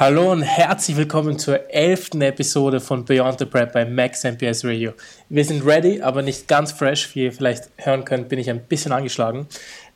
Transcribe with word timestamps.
Hallo 0.00 0.30
und 0.30 0.42
herzlich 0.42 0.96
willkommen 0.96 1.40
zur 1.40 1.74
elften 1.74 2.22
Episode 2.22 2.78
von 2.78 3.04
Beyond 3.04 3.40
the 3.40 3.46
Prep 3.46 3.72
bei 3.72 3.84
Max 3.84 4.22
MPS 4.22 4.64
Radio. 4.64 4.92
Wir 5.28 5.44
sind 5.44 5.66
ready, 5.66 6.00
aber 6.00 6.22
nicht 6.22 6.46
ganz 6.46 6.70
fresh. 6.70 7.12
Wie 7.16 7.24
ihr 7.24 7.32
vielleicht 7.32 7.64
hören 7.78 8.04
könnt, 8.04 8.28
bin 8.28 8.38
ich 8.38 8.48
ein 8.48 8.60
bisschen 8.60 8.92
angeschlagen. 8.92 9.48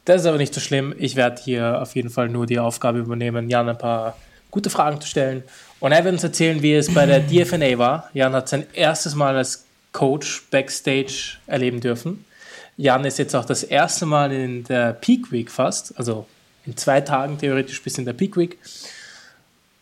Das 0.04 0.22
ist 0.22 0.26
aber 0.26 0.38
nicht 0.38 0.52
so 0.52 0.60
schlimm. 0.60 0.92
Ich 0.98 1.14
werde 1.14 1.40
hier 1.40 1.80
auf 1.80 1.94
jeden 1.94 2.10
Fall 2.10 2.28
nur 2.28 2.46
die 2.46 2.58
Aufgabe 2.58 2.98
übernehmen, 2.98 3.48
Jan 3.48 3.68
ein 3.68 3.78
paar 3.78 4.16
gute 4.50 4.70
Fragen 4.70 5.00
zu 5.00 5.06
stellen. 5.06 5.44
Und 5.78 5.92
er 5.92 6.02
wird 6.02 6.14
uns 6.14 6.24
erzählen, 6.24 6.60
wie 6.62 6.74
es 6.74 6.92
bei 6.92 7.06
der 7.06 7.20
DFNA 7.20 7.78
war. 7.78 8.10
Jan 8.12 8.32
hat 8.32 8.48
sein 8.48 8.66
erstes 8.72 9.14
Mal 9.14 9.36
als 9.36 9.66
Coach 9.92 10.48
Backstage 10.50 11.36
erleben 11.46 11.78
dürfen. 11.78 12.24
Jan 12.76 13.04
ist 13.04 13.20
jetzt 13.20 13.36
auch 13.36 13.44
das 13.44 13.62
erste 13.62 14.06
Mal 14.06 14.32
in 14.32 14.64
der 14.64 14.94
Peak 14.94 15.30
Week 15.30 15.48
fast, 15.48 15.96
also 15.96 16.26
in 16.66 16.76
zwei 16.76 17.00
Tagen 17.02 17.38
theoretisch 17.38 17.80
bis 17.80 17.98
in 17.98 18.04
der 18.04 18.14
Peak 18.14 18.36
Week. 18.36 18.58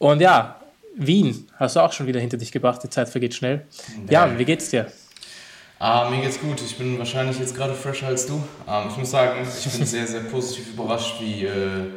Und 0.00 0.22
ja, 0.22 0.56
Wien 0.96 1.46
hast 1.56 1.76
du 1.76 1.80
auch 1.80 1.92
schon 1.92 2.06
wieder 2.06 2.20
hinter 2.20 2.38
dich 2.38 2.50
gebracht. 2.50 2.82
Die 2.82 2.88
Zeit 2.88 3.10
vergeht 3.10 3.34
schnell. 3.34 3.66
Ja, 4.08 4.26
Jan, 4.26 4.38
wie 4.38 4.46
geht's 4.46 4.70
dir? 4.70 4.90
Ah, 5.78 6.08
mir 6.08 6.22
geht's 6.22 6.40
gut. 6.40 6.58
Ich 6.62 6.78
bin 6.78 6.98
wahrscheinlich 6.98 7.38
jetzt 7.38 7.54
gerade 7.54 7.74
fresher 7.74 8.06
als 8.06 8.26
du. 8.26 8.42
Ähm, 8.66 8.84
ich 8.88 8.96
muss 8.96 9.10
sagen, 9.10 9.42
ich 9.42 9.70
bin 9.70 9.86
sehr, 9.86 10.06
sehr 10.06 10.22
positiv 10.22 10.72
überrascht, 10.72 11.20
wie 11.20 11.44
äh, 11.44 11.90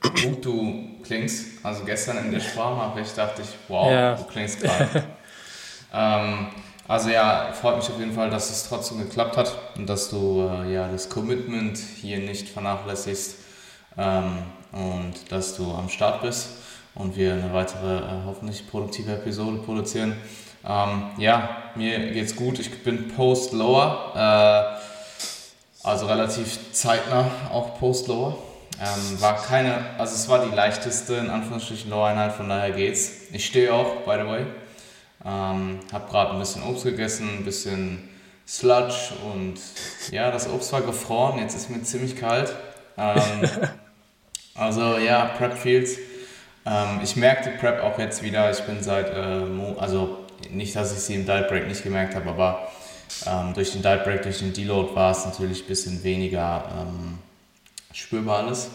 gut 0.00 0.44
du 0.44 1.00
klingst. 1.02 1.64
Also 1.64 1.82
gestern 1.84 2.18
in 2.18 2.30
der 2.30 2.38
Sprachnachricht 2.38 3.18
dachte 3.18 3.42
ich, 3.42 3.48
wow, 3.66 3.90
ja. 3.90 4.14
du 4.14 4.22
klingst 4.22 4.60
gerade. 4.60 5.04
ähm, 5.92 6.46
also 6.86 7.10
ja, 7.10 7.52
freut 7.60 7.78
mich 7.78 7.88
auf 7.88 7.98
jeden 7.98 8.12
Fall, 8.12 8.30
dass 8.30 8.50
es 8.50 8.68
trotzdem 8.68 8.98
geklappt 8.98 9.36
hat 9.36 9.52
und 9.76 9.88
dass 9.88 10.10
du 10.10 10.48
äh, 10.48 10.72
ja 10.72 10.86
das 10.86 11.08
Commitment 11.08 11.76
hier 11.76 12.18
nicht 12.18 12.48
vernachlässigst 12.48 13.34
ähm, 13.96 14.44
und 14.70 15.32
dass 15.32 15.56
du 15.56 15.72
am 15.72 15.88
Start 15.88 16.22
bist 16.22 16.57
und 16.98 17.16
wir 17.16 17.32
eine 17.32 17.52
weitere, 17.54 17.98
äh, 17.98 18.02
hoffentlich 18.26 18.68
produktive 18.68 19.12
Episode 19.12 19.58
produzieren. 19.58 20.16
Ähm, 20.66 21.10
ja, 21.16 21.70
mir 21.76 22.12
geht's 22.12 22.36
gut. 22.36 22.58
Ich 22.58 22.82
bin 22.82 23.08
Post-Lower, 23.08 24.12
äh, 24.14 25.86
also 25.86 26.06
relativ 26.06 26.72
zeitnah 26.72 27.30
auch 27.52 27.78
Post-Lower. 27.78 28.36
Ähm, 28.80 29.20
war 29.20 29.40
keine, 29.42 29.98
also 29.98 30.14
es 30.14 30.28
war 30.28 30.44
die 30.44 30.54
leichteste, 30.54 31.14
in 31.14 31.30
Anführungsstrichen, 31.30 31.90
Lower-Einheit, 31.90 32.32
von 32.32 32.48
daher 32.48 32.72
geht's. 32.72 33.28
Ich 33.32 33.46
stehe 33.46 33.72
auch, 33.72 34.02
by 34.04 34.18
the 34.20 34.28
way. 34.28 34.46
Ähm, 35.24 35.80
hab 35.92 36.10
gerade 36.10 36.32
ein 36.32 36.38
bisschen 36.38 36.62
Obst 36.62 36.84
gegessen, 36.84 37.28
ein 37.38 37.44
bisschen 37.44 38.08
Sludge 38.46 39.12
und 39.32 39.58
ja, 40.10 40.30
das 40.30 40.48
Obst 40.48 40.72
war 40.72 40.80
gefroren, 40.80 41.38
jetzt 41.38 41.54
ist 41.54 41.70
mir 41.70 41.82
ziemlich 41.82 42.16
kalt. 42.16 42.54
Ähm, 42.96 43.20
also 44.54 44.96
ja, 44.96 45.24
Prep 45.36 45.58
Fields 45.58 45.98
ähm, 46.68 47.00
ich 47.02 47.16
merke 47.16 47.50
die 47.50 47.56
Prep 47.56 47.82
auch 47.82 47.98
jetzt 47.98 48.22
wieder. 48.22 48.50
Ich 48.50 48.60
bin 48.60 48.82
seit, 48.82 49.10
äh, 49.10 49.44
also 49.78 50.18
nicht, 50.50 50.76
dass 50.76 50.92
ich 50.92 51.00
sie 51.00 51.14
im 51.14 51.26
Diet 51.26 51.48
Break 51.48 51.66
nicht 51.66 51.82
gemerkt 51.82 52.14
habe, 52.14 52.28
aber 52.30 52.68
ähm, 53.26 53.54
durch 53.54 53.72
den 53.72 53.82
Diet 53.82 54.04
Break, 54.04 54.22
durch 54.22 54.38
den 54.38 54.52
Deload 54.52 54.94
war 54.94 55.12
es 55.12 55.24
natürlich 55.24 55.62
ein 55.62 55.68
bisschen 55.68 56.04
weniger 56.04 56.64
ähm, 56.78 57.18
spürbar 57.92 58.38
alles. 58.38 58.70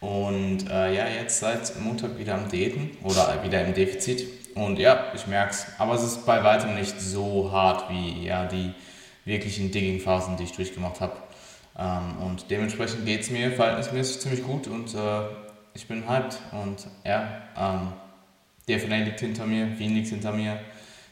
Und 0.00 0.70
äh, 0.70 0.94
ja, 0.94 1.08
jetzt 1.08 1.40
seit 1.40 1.80
Montag 1.80 2.18
wieder 2.18 2.34
am 2.34 2.48
Diäten 2.48 2.90
oder 3.02 3.42
wieder 3.42 3.64
im 3.64 3.74
Defizit. 3.74 4.28
Und 4.54 4.78
ja, 4.78 5.12
ich 5.14 5.26
merke 5.26 5.52
es. 5.52 5.66
Aber 5.78 5.94
es 5.94 6.02
ist 6.02 6.26
bei 6.26 6.42
weitem 6.44 6.74
nicht 6.74 7.00
so 7.00 7.50
hart 7.50 7.90
wie 7.90 8.24
ja, 8.24 8.46
die 8.46 8.72
wirklichen 9.24 9.70
Digging-Phasen, 9.70 10.36
die 10.36 10.44
ich 10.44 10.52
durchgemacht 10.52 11.00
habe. 11.00 11.14
Ähm, 11.78 12.22
und 12.24 12.50
dementsprechend 12.50 13.06
geht 13.06 13.22
es 13.22 13.30
mir 13.30 13.50
verhältnismäßig 13.52 14.20
ziemlich 14.20 14.42
gut 14.44 14.66
und 14.68 14.94
äh, 14.94 15.47
ich 15.74 15.86
bin 15.86 16.08
hyped 16.08 16.38
und 16.52 16.86
ja, 17.04 17.42
ähm, 17.56 17.92
DFNA 18.68 18.96
liegt 18.98 19.20
hinter 19.20 19.46
mir, 19.46 19.78
Wien 19.78 19.94
liegt 19.94 20.08
hinter 20.08 20.32
mir. 20.32 20.58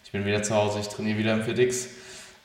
Ich 0.05 0.13
bin 0.13 0.25
wieder 0.25 0.43
zu 0.43 0.55
Hause, 0.55 0.81
ich 0.81 0.89
trainiere 0.89 1.19
wieder 1.19 1.35
im 1.35 1.43
FitX. 1.43 1.89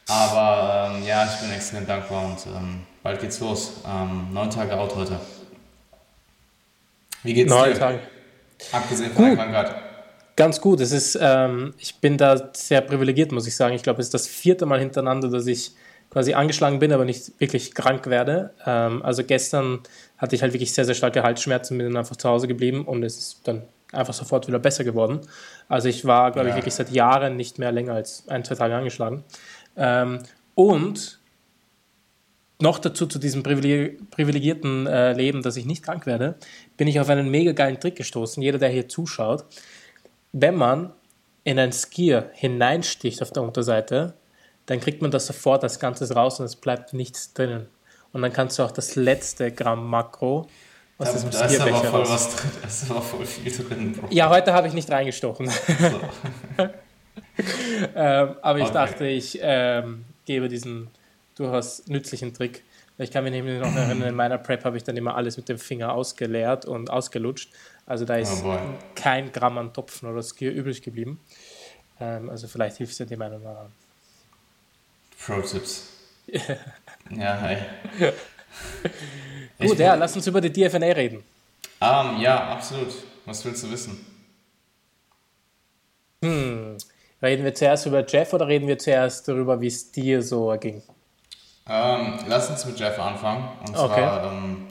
Aber 0.08 0.94
ähm, 0.96 1.06
ja, 1.06 1.26
ich 1.26 1.40
bin 1.40 1.52
extrem 1.52 1.86
dankbar 1.86 2.26
und 2.26 2.46
ähm, 2.48 2.82
bald 3.04 3.22
geht's 3.22 3.40
los. 3.40 3.82
Ähm, 3.88 4.28
neun 4.34 4.50
Tage 4.50 4.78
out 4.78 4.96
heute. 4.96 5.20
Wie 7.24 7.34
geht's 7.34 7.50
neun 7.50 7.72
dir? 7.72 7.80
Tage. 7.80 8.00
Abgesehen 8.72 9.12
von 9.12 9.26
der 9.26 9.36
Krankheit. 9.36 9.76
Ganz 10.36 10.60
gut. 10.60 10.80
Es 10.82 10.92
ist, 10.92 11.18
ähm, 11.22 11.74
ich 11.78 11.96
bin 12.00 12.18
da 12.18 12.52
sehr 12.54 12.82
privilegiert, 12.82 13.32
muss 13.32 13.48
ich 13.48 13.56
sagen. 13.56 13.76
Ich 13.76 13.84
glaube, 13.84 14.02
es 14.02 14.08
ist 14.08 14.14
das 14.14 14.28
vierte 14.28 14.66
Mal 14.66 14.80
hintereinander, 14.80 15.30
dass 15.30 15.46
ich 15.46 15.74
quasi 16.12 16.34
angeschlagen 16.34 16.80
bin, 16.80 16.92
aber 16.92 17.06
nicht 17.06 17.40
wirklich 17.40 17.74
krank 17.74 18.08
werde. 18.08 18.54
Ähm, 18.66 19.02
also 19.04 19.24
gestern 19.24 19.80
hatte 20.18 20.36
ich 20.36 20.42
halt 20.42 20.54
wirklich 20.54 20.74
sehr, 20.74 20.86
sehr 20.86 20.94
starke 20.94 21.24
Halsschmerzen, 21.24 21.78
bin 21.78 21.88
dann 21.88 21.98
einfach 21.98 22.18
zu 22.18 22.30
Hause 22.30 22.48
geblieben 22.48 22.86
und 22.86 23.04
es 23.04 23.18
ist 23.18 23.48
dann 23.48 23.64
einfach 23.92 24.14
sofort 24.14 24.48
wieder 24.48 24.60
besser 24.60 24.84
geworden. 24.84 25.22
Also 25.68 25.88
ich 25.88 26.06
war, 26.06 26.32
glaube 26.32 26.50
ja. 26.50 26.54
ich, 26.54 26.60
wirklich 26.60 26.76
seit 26.76 26.92
Jahren 26.92 27.38
nicht 27.38 27.60
mehr 27.60 27.72
länger 27.72 27.94
als 27.94 28.28
ein, 28.28 28.44
zwei 28.44 28.56
Tage 28.56 28.76
angeschlagen. 28.76 29.24
Ähm, 29.78 30.20
und 30.54 31.20
noch 32.60 32.78
dazu 32.78 33.08
zu 33.08 33.18
diesem 33.18 33.42
privilegierten 33.42 34.86
äh, 34.86 35.14
Leben, 35.14 35.42
dass 35.42 35.58
ich 35.58 35.66
nicht 35.66 35.84
krank 35.84 36.06
werde, 36.06 36.36
bin 36.78 36.88
ich 36.88 37.00
auf 37.00 37.10
einen 37.10 37.30
mega 37.30 37.54
geilen 37.54 37.80
Trick 37.80 37.96
gestoßen. 37.96 38.44
Jeder, 38.44 38.60
der 38.60 38.70
hier 38.70 38.88
zuschaut, 38.88 39.46
wenn 40.32 40.56
man 40.56 40.92
in 41.44 41.58
ein 41.58 41.72
Skier 41.72 42.30
hineinsticht 42.34 43.22
auf 43.22 43.32
der 43.32 43.44
Unterseite, 43.44 44.14
dann 44.72 44.80
kriegt 44.80 45.02
man 45.02 45.12
das 45.12 45.28
sofort 45.28 45.64
als 45.64 45.80
Ganzes 45.80 46.16
raus 46.16 46.40
und 46.40 46.46
es 46.46 46.56
bleibt 46.56 46.94
nichts 46.94 47.34
drinnen. 47.34 47.68
Und 48.14 48.22
dann 48.22 48.32
kannst 48.32 48.58
du 48.58 48.64
auch 48.64 48.72
das 48.72 48.96
letzte 48.96 49.52
Gramm 49.52 49.90
Makro 49.90 50.48
aus 50.98 51.08
da, 51.08 51.12
diesem 51.12 51.30
da 51.30 51.44
ist 51.44 51.60
aber 51.60 51.84
voll 51.84 52.08
was 52.08 52.36
drin, 52.38 52.52
da 52.62 52.68
ist 52.70 52.90
aber 52.90 53.02
voll 53.02 53.26
viel 53.26 53.52
drin, 53.52 53.92
Bro. 53.92 54.08
Ja, 54.12 54.30
heute 54.30 54.54
habe 54.54 54.70
ich 54.70 54.74
nicht 54.74 54.90
reingestochen. 54.90 55.50
So. 55.50 56.00
ähm, 57.96 58.36
aber 58.42 58.60
ich 58.60 58.64
okay. 58.64 58.74
dachte, 58.74 59.08
ich 59.08 59.40
ähm, 59.42 60.06
gebe 60.24 60.48
diesen 60.48 60.88
durchaus 61.36 61.86
nützlichen 61.88 62.34
Trick. 62.34 62.64
Ich 62.98 63.12
kann 63.12 63.26
mich 63.26 63.34
nämlich 63.34 63.60
noch 63.60 63.76
erinnern, 63.76 64.08
in 64.08 64.16
meiner 64.16 64.38
Prep 64.38 64.64
habe 64.64 64.78
ich 64.78 64.86
dann 64.86 64.96
immer 64.96 65.18
alles 65.18 65.36
mit 65.36 65.50
dem 65.50 65.60
Finger 65.60 65.92
ausgeleert 65.94 66.64
und 66.64 66.90
ausgelutscht. 66.90 67.52
Also 67.86 68.06
da 68.06 68.16
ist 68.16 68.42
oh 68.46 68.58
kein 68.96 69.34
Gramm 69.34 69.58
an 69.58 69.74
Topfen 69.74 70.10
oder 70.10 70.24
Skier 70.24 70.54
übrig 70.54 70.82
geblieben. 70.82 71.20
Ähm, 72.00 72.30
also 72.30 72.48
vielleicht 72.48 72.78
hilft 72.78 72.94
es 72.94 73.00
ja 73.00 73.06
dem 73.06 73.22
einen 73.22 73.42
oder 73.42 73.50
anderen. 73.50 73.81
Pro-Tipps. 75.26 75.90
ja, 77.10 77.42
hi. 77.42 77.58
Gut, 79.60 79.78
ja, 79.78 79.96
lass 79.96 80.16
uns 80.16 80.26
über 80.28 80.42
die 80.42 80.52
DFNA 80.52 80.88
reden. 80.88 81.24
Um, 81.80 82.20
ja, 82.20 82.50
absolut. 82.50 82.94
Was 83.26 83.46
willst 83.46 83.64
du 83.64 83.72
wissen? 83.72 84.06
Hm. 86.24 86.78
Reden 87.22 87.44
wir 87.44 87.54
zuerst 87.54 87.86
über 87.86 88.06
Jeff 88.06 88.34
oder 88.34 88.48
reden 88.48 88.68
wir 88.68 88.80
zuerst 88.80 89.28
darüber, 89.28 89.62
wie 89.62 89.68
es 89.68 89.92
dir 89.92 90.24
so 90.24 90.56
ging? 90.60 90.82
Ähm, 91.70 92.20
lass 92.28 92.50
uns 92.50 92.66
mit 92.66 92.80
Jeff 92.80 92.98
anfangen. 93.00 93.48
Und 93.62 93.78
okay. 93.78 93.94
zwar, 93.94 94.32
ähm, 94.32 94.68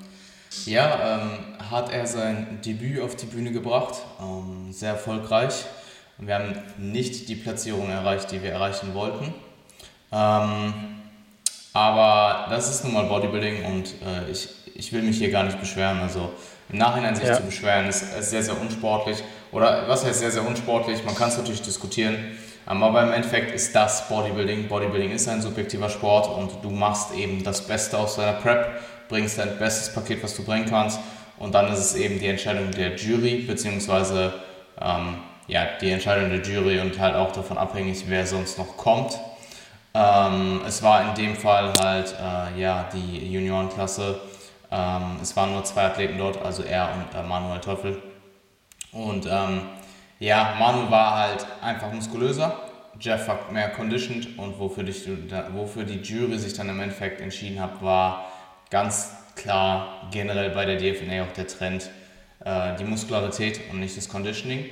ja, 0.66 1.20
ähm, 1.20 1.70
hat 1.70 1.92
er 1.92 2.06
sein 2.06 2.60
Debüt 2.64 3.00
auf 3.00 3.14
die 3.14 3.26
Bühne 3.26 3.52
gebracht, 3.52 4.02
ähm, 4.20 4.72
sehr 4.72 4.90
erfolgreich. 4.90 5.64
Wir 6.18 6.34
haben 6.34 6.62
nicht 6.76 7.28
die 7.28 7.36
Platzierung 7.36 7.88
erreicht, 7.88 8.32
die 8.32 8.42
wir 8.42 8.50
erreichen 8.50 8.94
wollten. 8.94 9.32
Ähm, 10.12 10.74
aber 11.72 12.46
das 12.50 12.68
ist 12.68 12.84
nun 12.84 12.94
mal 12.94 13.04
Bodybuilding 13.04 13.64
und 13.64 13.86
äh, 14.04 14.30
ich, 14.30 14.48
ich 14.74 14.92
will 14.92 15.02
mich 15.02 15.18
hier 15.18 15.30
gar 15.30 15.44
nicht 15.44 15.60
beschweren. 15.60 16.00
Also 16.00 16.32
im 16.68 16.78
Nachhinein 16.78 17.14
sich 17.14 17.26
ja. 17.26 17.34
zu 17.34 17.42
beschweren 17.42 17.86
ist, 17.88 18.02
ist, 18.02 18.30
sehr, 18.30 18.42
sehr 18.42 18.60
unsportlich. 18.60 19.22
Oder 19.52 19.88
was 19.88 20.04
heißt 20.04 20.20
sehr, 20.20 20.30
sehr 20.30 20.46
unsportlich? 20.46 21.04
Man 21.04 21.14
kann 21.14 21.28
es 21.28 21.36
natürlich 21.36 21.62
diskutieren. 21.62 22.16
Ähm, 22.68 22.82
aber 22.82 23.02
im 23.02 23.12
Endeffekt 23.12 23.54
ist 23.54 23.74
das 23.74 24.08
Bodybuilding. 24.08 24.68
Bodybuilding 24.68 25.12
ist 25.12 25.28
ein 25.28 25.42
subjektiver 25.42 25.88
Sport 25.88 26.28
und 26.36 26.62
du 26.62 26.70
machst 26.70 27.14
eben 27.14 27.42
das 27.44 27.66
Beste 27.66 27.96
aus 27.98 28.16
deiner 28.16 28.34
Prep, 28.34 28.80
bringst 29.08 29.38
dein 29.38 29.58
bestes 29.58 29.92
Paket, 29.92 30.22
was 30.22 30.36
du 30.36 30.44
bringen 30.44 30.66
kannst. 30.68 31.00
Und 31.38 31.54
dann 31.54 31.72
ist 31.72 31.78
es 31.78 31.94
eben 31.94 32.18
die 32.18 32.26
Entscheidung 32.26 32.70
der 32.70 32.96
Jury, 32.96 33.44
beziehungsweise 33.46 34.34
ähm, 34.80 35.18
ja, 35.46 35.66
die 35.80 35.90
Entscheidung 35.90 36.30
der 36.30 36.42
Jury 36.42 36.80
und 36.80 36.98
halt 36.98 37.14
auch 37.14 37.32
davon 37.32 37.58
abhängig, 37.58 38.04
wer 38.08 38.26
sonst 38.26 38.58
noch 38.58 38.76
kommt. 38.76 39.18
Ähm, 39.92 40.60
es 40.66 40.82
war 40.82 41.08
in 41.08 41.14
dem 41.14 41.36
Fall 41.36 41.72
halt 41.80 42.14
äh, 42.14 42.60
ja, 42.60 42.88
die 42.92 43.32
Juniorenklasse. 43.32 44.20
Ähm, 44.70 45.18
es 45.20 45.36
waren 45.36 45.52
nur 45.52 45.64
zwei 45.64 45.86
Athleten 45.86 46.16
dort, 46.18 46.40
also 46.42 46.62
er 46.62 46.90
und 46.94 47.18
äh, 47.18 47.22
Manuel 47.22 47.60
Teufel. 47.60 48.00
Und 48.92 49.26
ähm, 49.26 49.62
ja, 50.18 50.54
Manu 50.58 50.90
war 50.90 51.18
halt 51.18 51.46
einfach 51.62 51.92
muskulöser, 51.92 52.60
Jeff 52.98 53.26
war 53.26 53.50
mehr 53.50 53.70
conditioned 53.70 54.38
und 54.38 54.58
wofür 54.58 54.84
die, 54.84 54.94
wofür 55.54 55.84
die 55.84 56.00
Jury 56.00 56.38
sich 56.38 56.52
dann 56.54 56.68
im 56.68 56.78
Endeffekt 56.80 57.20
entschieden 57.20 57.60
hat, 57.60 57.82
war 57.82 58.26
ganz 58.68 59.12
klar 59.34 60.08
generell 60.10 60.50
bei 60.50 60.66
der 60.66 60.76
DFNA 60.76 61.24
auch 61.24 61.32
der 61.32 61.46
Trend 61.46 61.90
äh, 62.44 62.76
die 62.76 62.84
Muskularität 62.84 63.60
und 63.70 63.80
nicht 63.80 63.96
das 63.96 64.08
Conditioning. 64.08 64.66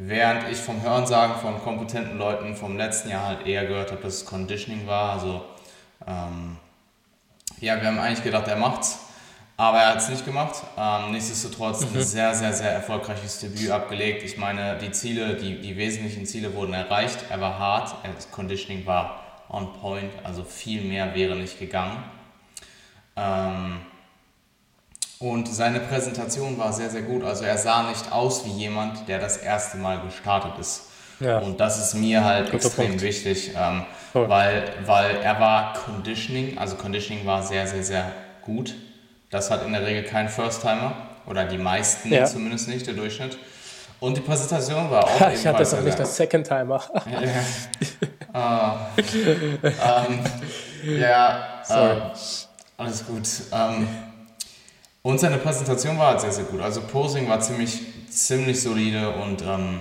Während 0.00 0.48
ich 0.48 0.58
vom 0.58 0.80
Hörensagen 0.80 1.40
von 1.40 1.60
kompetenten 1.60 2.18
Leuten 2.18 2.54
vom 2.54 2.76
letzten 2.76 3.10
Jahr 3.10 3.26
halt 3.26 3.46
eher 3.48 3.66
gehört 3.66 3.90
habe, 3.90 4.00
dass 4.00 4.14
es 4.18 4.24
Conditioning 4.24 4.86
war. 4.86 5.14
Also, 5.14 5.44
ähm, 6.06 6.56
ja, 7.60 7.80
wir 7.80 7.88
haben 7.88 7.98
eigentlich 7.98 8.22
gedacht, 8.22 8.46
er 8.46 8.54
macht's. 8.54 9.00
Aber 9.56 9.78
er 9.78 9.88
hat 9.88 9.96
es 9.96 10.08
nicht 10.08 10.24
gemacht. 10.24 10.62
Ähm, 10.76 11.10
nichtsdestotrotz 11.10 11.80
mhm. 11.80 11.96
ein 11.96 12.04
sehr, 12.04 12.32
sehr, 12.32 12.52
sehr 12.52 12.70
erfolgreiches 12.70 13.40
Debüt 13.40 13.72
abgelegt. 13.72 14.22
Ich 14.22 14.38
meine, 14.38 14.78
die 14.78 14.92
Ziele, 14.92 15.34
die, 15.34 15.60
die 15.60 15.76
wesentlichen 15.76 16.26
Ziele 16.26 16.54
wurden 16.54 16.74
erreicht. 16.74 17.24
Er 17.28 17.40
war 17.40 17.58
hart, 17.58 17.96
das 18.14 18.30
Conditioning 18.30 18.86
war 18.86 19.20
on 19.48 19.72
point, 19.80 20.12
also 20.22 20.44
viel 20.44 20.82
mehr 20.82 21.12
wäre 21.16 21.34
nicht 21.34 21.58
gegangen. 21.58 22.04
Ähm, 23.16 23.80
und 25.20 25.52
seine 25.52 25.80
Präsentation 25.80 26.58
war 26.58 26.72
sehr, 26.72 26.90
sehr 26.90 27.02
gut. 27.02 27.24
Also 27.24 27.44
er 27.44 27.58
sah 27.58 27.88
nicht 27.88 28.12
aus 28.12 28.44
wie 28.44 28.50
jemand, 28.50 29.08
der 29.08 29.18
das 29.18 29.36
erste 29.36 29.76
Mal 29.76 30.00
gestartet 30.00 30.52
ist. 30.60 30.82
Ja. 31.20 31.38
Und 31.38 31.58
das 31.58 31.78
ist 31.78 31.94
mir 31.94 32.24
halt 32.24 32.52
Guter 32.52 32.66
extrem 32.66 32.88
Punkt. 32.88 33.02
wichtig, 33.02 33.52
ähm, 33.56 33.84
weil, 34.12 34.72
weil 34.86 35.16
er 35.16 35.40
war 35.40 35.72
Conditioning, 35.72 36.56
also 36.58 36.76
Conditioning 36.76 37.26
war 37.26 37.42
sehr, 37.42 37.66
sehr, 37.66 37.82
sehr 37.82 38.12
gut. 38.42 38.76
Das 39.30 39.50
hat 39.50 39.66
in 39.66 39.72
der 39.72 39.84
Regel 39.84 40.04
kein 40.04 40.28
First-Timer 40.28 40.92
oder 41.26 41.44
die 41.44 41.58
meisten 41.58 42.12
ja. 42.12 42.24
zumindest 42.24 42.68
nicht, 42.68 42.86
der 42.86 42.94
Durchschnitt. 42.94 43.36
Und 43.98 44.16
die 44.16 44.20
Präsentation 44.20 44.88
war 44.90 45.04
auch. 45.04 45.30
ich 45.34 45.44
hatte 45.44 45.64
es 45.64 45.74
auch 45.74 45.80
nicht 45.80 45.98
als 45.98 46.16
Second-Timer. 46.16 46.80
ja, 48.32 48.88
uh, 48.96 49.00
ähm, 49.66 51.00
ja 51.00 51.62
äh, 51.68 52.00
alles 52.76 53.04
gut. 53.04 53.28
Ähm, 53.52 53.88
und 55.08 55.18
seine 55.18 55.38
Präsentation 55.38 55.96
war 55.96 56.08
halt 56.08 56.20
sehr, 56.20 56.32
sehr 56.32 56.44
gut. 56.44 56.60
Also 56.60 56.82
Posing 56.82 57.30
war 57.30 57.40
ziemlich, 57.40 57.80
ziemlich 58.10 58.60
solide 58.60 59.08
und 59.08 59.40
ähm, 59.40 59.80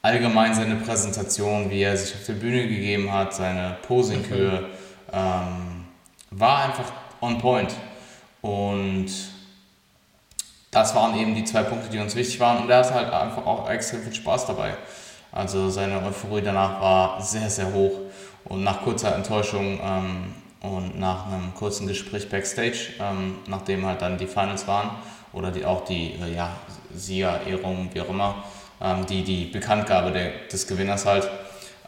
allgemein 0.00 0.54
seine 0.54 0.76
Präsentation, 0.76 1.68
wie 1.72 1.82
er 1.82 1.96
sich 1.96 2.14
auf 2.14 2.24
der 2.24 2.34
Bühne 2.34 2.68
gegeben 2.68 3.12
hat, 3.12 3.34
seine 3.34 3.78
Posing-Höhe, 3.82 4.68
ähm, 5.12 5.86
war 6.30 6.66
einfach 6.66 6.84
on 7.20 7.38
point. 7.38 7.74
Und 8.42 9.08
das 10.70 10.94
waren 10.94 11.18
eben 11.18 11.34
die 11.34 11.42
zwei 11.42 11.64
Punkte, 11.64 11.88
die 11.88 11.98
uns 11.98 12.14
wichtig 12.14 12.38
waren. 12.38 12.62
Und 12.62 12.70
er 12.70 12.78
hatte 12.78 12.94
halt 12.94 13.12
einfach 13.12 13.44
auch 13.44 13.68
extrem 13.68 14.02
viel 14.02 14.14
Spaß 14.14 14.46
dabei. 14.46 14.74
Also 15.32 15.68
seine 15.68 16.00
Euphorie 16.00 16.42
danach 16.42 16.80
war 16.80 17.20
sehr, 17.20 17.50
sehr 17.50 17.72
hoch. 17.72 17.98
Und 18.44 18.62
nach 18.62 18.82
kurzer 18.82 19.16
Enttäuschung 19.16 19.80
ähm, 19.82 20.32
und 20.62 20.98
nach 20.98 21.26
einem 21.26 21.54
kurzen 21.54 21.86
Gespräch 21.86 22.28
backstage, 22.28 22.92
ähm, 23.00 23.38
nachdem 23.46 23.86
halt 23.86 24.02
dann 24.02 24.18
die 24.18 24.26
Finals 24.26 24.66
waren 24.68 24.90
oder 25.32 25.50
die, 25.50 25.64
auch 25.64 25.84
die 25.84 26.14
äh, 26.14 26.34
ja, 26.34 26.50
Siegerehrung, 26.94 27.90
wie 27.92 28.00
auch 28.00 28.08
immer, 28.08 28.44
ähm, 28.80 29.06
die, 29.06 29.22
die 29.22 29.46
Bekanntgabe 29.46 30.10
der, 30.10 30.32
des 30.52 30.66
Gewinners 30.66 31.06
halt, 31.06 31.28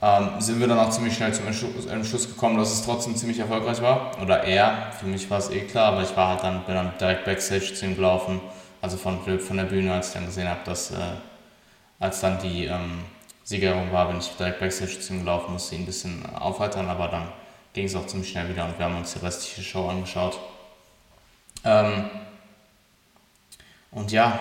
ähm, 0.00 0.40
sind 0.40 0.58
wir 0.58 0.66
dann 0.66 0.78
auch 0.78 0.90
ziemlich 0.90 1.14
schnell 1.14 1.32
zum 1.32 1.46
Entschluss 1.46 2.28
gekommen, 2.28 2.58
dass 2.58 2.72
es 2.72 2.84
trotzdem 2.84 3.14
ziemlich 3.14 3.38
erfolgreich 3.38 3.80
war. 3.82 4.20
Oder 4.20 4.42
er, 4.42 4.92
für 4.98 5.06
mich 5.06 5.30
war 5.30 5.38
es 5.38 5.50
eh 5.50 5.60
klar, 5.60 5.92
aber 5.92 6.02
ich 6.02 6.16
war 6.16 6.30
halt 6.30 6.42
dann, 6.42 6.64
bin 6.64 6.74
dann 6.74 6.92
direkt 6.98 7.24
Backstage 7.24 7.74
zu 7.74 7.86
ihm 7.86 7.94
gelaufen, 7.94 8.40
also 8.80 8.96
von, 8.96 9.20
von 9.38 9.56
der 9.56 9.64
Bühne, 9.64 9.92
als 9.92 10.08
ich 10.08 10.14
dann 10.14 10.26
gesehen 10.26 10.48
habe, 10.48 10.60
dass, 10.64 10.90
äh, 10.90 10.96
als 12.00 12.20
dann 12.20 12.38
die 12.40 12.64
ähm, 12.64 13.04
Siegerehrung 13.44 13.92
war, 13.92 14.08
bin 14.08 14.18
ich 14.18 14.28
direkt 14.36 14.58
Backstage 14.58 14.98
zu 14.98 15.12
ihm 15.12 15.20
gelaufen, 15.20 15.52
musste 15.52 15.76
ihn 15.76 15.82
ein 15.82 15.86
bisschen 15.86 16.24
aufheitern, 16.34 16.88
aber 16.88 17.08
dann 17.08 17.28
ging 17.72 17.86
es 17.86 17.94
auch 17.94 18.06
ziemlich 18.06 18.30
schnell 18.30 18.48
wieder 18.48 18.64
und 18.64 18.78
wir 18.78 18.84
haben 18.84 18.96
uns 18.96 19.14
die 19.14 19.24
restliche 19.24 19.62
Show 19.62 19.88
angeschaut. 19.88 20.38
Ähm, 21.64 22.10
und 23.90 24.12
ja, 24.12 24.38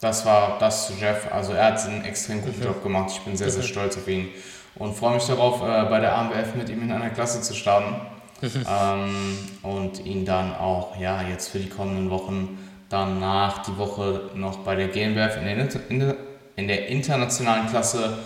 das 0.00 0.24
war 0.24 0.58
das 0.58 0.86
zu 0.86 0.94
Jeff. 0.94 1.30
Also 1.32 1.52
er 1.52 1.66
hat 1.66 1.86
einen 1.86 2.04
extrem 2.04 2.42
guten 2.42 2.62
Job 2.62 2.82
gemacht. 2.82 3.10
Ich 3.12 3.20
bin 3.20 3.36
sehr, 3.36 3.50
sehr 3.50 3.62
stolz 3.62 3.96
auf 3.96 4.06
ihn 4.08 4.28
und 4.76 4.94
freue 4.96 5.14
mich 5.14 5.24
darauf, 5.26 5.60
äh, 5.62 5.84
bei 5.84 6.00
der 6.00 6.16
AMBF 6.16 6.54
mit 6.54 6.68
ihm 6.68 6.82
in 6.82 6.92
einer 6.92 7.10
Klasse 7.10 7.42
zu 7.42 7.54
starten 7.54 7.96
ähm, 8.42 9.38
und 9.62 10.04
ihn 10.04 10.24
dann 10.24 10.54
auch 10.54 10.96
ja, 10.98 11.22
jetzt 11.22 11.48
für 11.48 11.58
die 11.58 11.68
kommenden 11.68 12.10
Wochen 12.10 12.58
danach 12.88 13.62
die 13.64 13.76
Woche 13.76 14.30
noch 14.34 14.58
bei 14.58 14.74
der 14.74 14.88
GmbF 14.88 15.36
in 15.36 15.44
der, 15.44 15.90
in 15.90 15.98
der, 16.00 16.16
in 16.56 16.68
der 16.68 16.88
internationalen 16.88 17.68
Klasse 17.68 18.18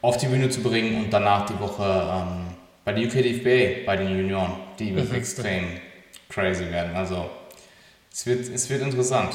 auf 0.00 0.16
die 0.16 0.26
Bühne 0.26 0.48
zu 0.48 0.62
bringen 0.62 1.04
und 1.04 1.12
danach 1.12 1.46
die 1.46 1.58
Woche 1.58 1.84
ähm, 1.84 2.45
bei 2.86 2.92
der 2.92 3.04
UKDFB, 3.04 3.84
bei 3.84 3.96
den 3.96 4.16
Junioren. 4.16 4.52
Die 4.78 4.94
wird 4.94 5.12
extrem 5.12 5.64
crazy 6.28 6.70
werden. 6.70 6.94
Also 6.94 7.28
es 8.12 8.24
wird, 8.26 8.48
es 8.48 8.70
wird 8.70 8.80
interessant. 8.80 9.34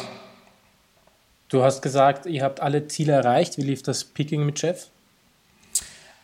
Du 1.50 1.62
hast 1.62 1.81
gesagt, 1.81 2.27
ihr 2.27 2.44
habt 2.44 2.62
alle 2.62 2.88
Ziele 2.88 3.12
erreicht. 3.12 3.57
Wie 3.57 3.63
lief 3.63 3.83
das 3.83 4.06
Picking 4.06 4.45
mit 4.45 4.62
Jeff? 4.62 4.88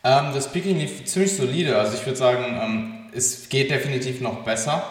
Ähm, 0.02 0.30
das 0.32 0.50
Picking 0.50 0.78
lief 0.78 1.04
ziemlich 1.04 1.36
solide. 1.36 1.78
Also 1.78 1.98
ich 1.98 2.06
würde 2.06 2.16
sagen, 2.16 2.44
ähm, 2.62 3.10
es 3.12 3.50
geht 3.50 3.70
definitiv 3.70 4.22
noch 4.22 4.42
besser. 4.42 4.82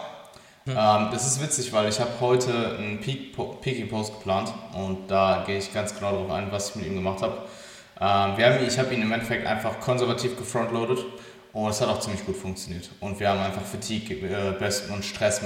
Hm. 0.66 0.76
Ähm, 0.78 1.08
das 1.10 1.26
ist 1.26 1.42
witzig, 1.42 1.72
weil 1.72 1.88
ich 1.88 1.98
habe 1.98 2.20
heute 2.20 2.76
einen 2.78 3.00
Peaking-Post 3.00 4.14
geplant 4.14 4.54
und 4.74 5.10
da 5.10 5.42
gehe 5.44 5.58
ich 5.58 5.74
ganz 5.74 5.92
genau 5.92 6.12
darauf 6.12 6.30
ein, 6.30 6.52
was 6.52 6.70
ich 6.70 6.76
mit 6.76 6.86
ihm 6.86 6.94
gemacht 6.94 7.20
habe. 7.20 7.38
Ähm, 8.00 8.36
wir 8.36 8.46
haben, 8.46 8.64
ich 8.64 8.78
habe 8.78 8.94
ihn 8.94 9.02
im 9.02 9.10
Endeffekt 9.10 9.44
einfach 9.44 9.80
konservativ 9.80 10.36
gefrontloaded 10.36 11.04
und 11.64 11.70
es 11.70 11.80
hat 11.80 11.88
auch 11.88 11.98
ziemlich 11.98 12.24
gut 12.24 12.36
funktioniert. 12.36 12.88
Und 13.00 13.18
wir 13.18 13.28
haben 13.28 13.40
einfach 13.40 13.62
Fatigue 13.62 14.16
äh, 14.28 14.92
und 14.92 15.04
Stress, 15.04 15.40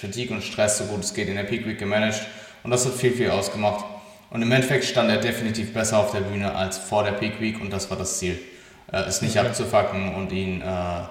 Fatigue 0.00 0.34
und 0.34 0.42
Stress 0.42 0.78
so 0.78 0.84
gut 0.84 1.00
es 1.00 1.14
geht 1.14 1.28
in 1.28 1.36
der 1.36 1.44
Peak 1.44 1.66
Week 1.66 1.78
gemanagt 1.78 2.26
und 2.64 2.72
das 2.72 2.84
hat 2.84 2.94
viel, 2.94 3.12
viel 3.12 3.30
ausgemacht. 3.30 3.84
Und 4.30 4.42
im 4.42 4.50
Endeffekt 4.50 4.84
stand 4.84 5.08
er 5.10 5.18
definitiv 5.18 5.72
besser 5.72 5.98
auf 5.98 6.10
der 6.10 6.20
Bühne 6.20 6.54
als 6.54 6.78
vor 6.78 7.04
der 7.04 7.12
Peak 7.12 7.40
Week 7.40 7.60
und 7.60 7.72
das 7.72 7.90
war 7.90 7.96
das 7.96 8.18
Ziel. 8.18 8.40
Äh, 8.90 9.02
es 9.02 9.22
nicht 9.22 9.38
okay. 9.38 9.46
abzufacken 9.46 10.16
und 10.16 10.32
ihn 10.32 10.62
äh, 10.62 11.02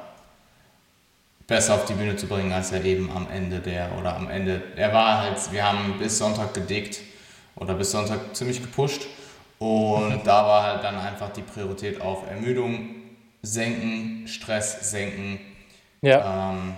besser 1.47 1.75
auf 1.75 1.85
die 1.85 1.93
Bühne 1.93 2.17
zu 2.17 2.27
bringen, 2.27 2.51
als 2.51 2.73
er 2.73 2.83
eben 2.83 3.09
am 3.09 3.27
Ende 3.31 3.59
der, 3.59 3.97
oder 3.97 4.17
am 4.17 4.29
Ende, 4.29 4.61
er 4.75 4.91
war 4.91 5.19
halt, 5.19 5.51
wir 5.51 5.65
haben 5.65 5.97
bis 5.97 6.17
Sonntag 6.17 6.53
gedickt 6.53 6.99
oder 7.55 7.73
bis 7.73 7.91
Sonntag 7.91 8.35
ziemlich 8.35 8.61
gepusht 8.61 9.03
und 9.59 10.09
mhm. 10.09 10.21
da 10.25 10.45
war 10.45 10.63
halt 10.63 10.83
dann 10.83 10.97
einfach 10.97 11.29
die 11.29 11.41
Priorität 11.41 12.01
auf 12.01 12.29
Ermüdung 12.29 13.00
senken, 13.41 14.27
Stress 14.27 14.91
senken, 14.91 15.39
ja. 16.01 16.51
ähm, 16.51 16.73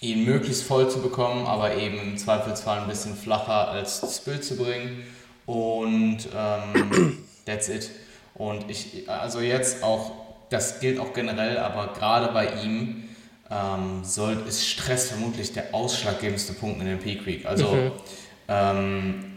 ihn 0.00 0.24
möglichst 0.24 0.64
voll 0.64 0.90
zu 0.90 1.00
bekommen, 1.00 1.46
aber 1.46 1.76
eben 1.76 1.98
im 1.98 2.18
Zweifelsfall 2.18 2.80
ein 2.80 2.88
bisschen 2.88 3.16
flacher 3.16 3.68
als 3.68 4.00
das 4.00 4.20
Bild 4.20 4.44
zu 4.44 4.56
bringen 4.56 5.04
und 5.46 6.18
ähm, 6.36 7.18
that's 7.46 7.68
it. 7.68 7.90
Und 8.34 8.68
ich, 8.68 9.08
also 9.08 9.40
jetzt 9.40 9.82
auch, 9.82 10.12
das 10.50 10.80
gilt 10.80 10.98
auch 10.98 11.12
generell, 11.12 11.58
aber 11.58 11.92
gerade 11.94 12.32
bei 12.32 12.48
ihm 12.62 13.04
ähm, 13.50 14.02
soll, 14.02 14.42
ist 14.48 14.66
Stress 14.66 15.08
vermutlich 15.10 15.52
der 15.52 15.72
ausschlaggebendste 15.72 16.54
Punkt 16.54 16.80
in 16.80 16.86
den 16.86 16.98
Peak 16.98 17.24
Week. 17.26 17.46
Also, 17.46 17.68
mhm. 17.68 17.92
ähm, 18.48 19.33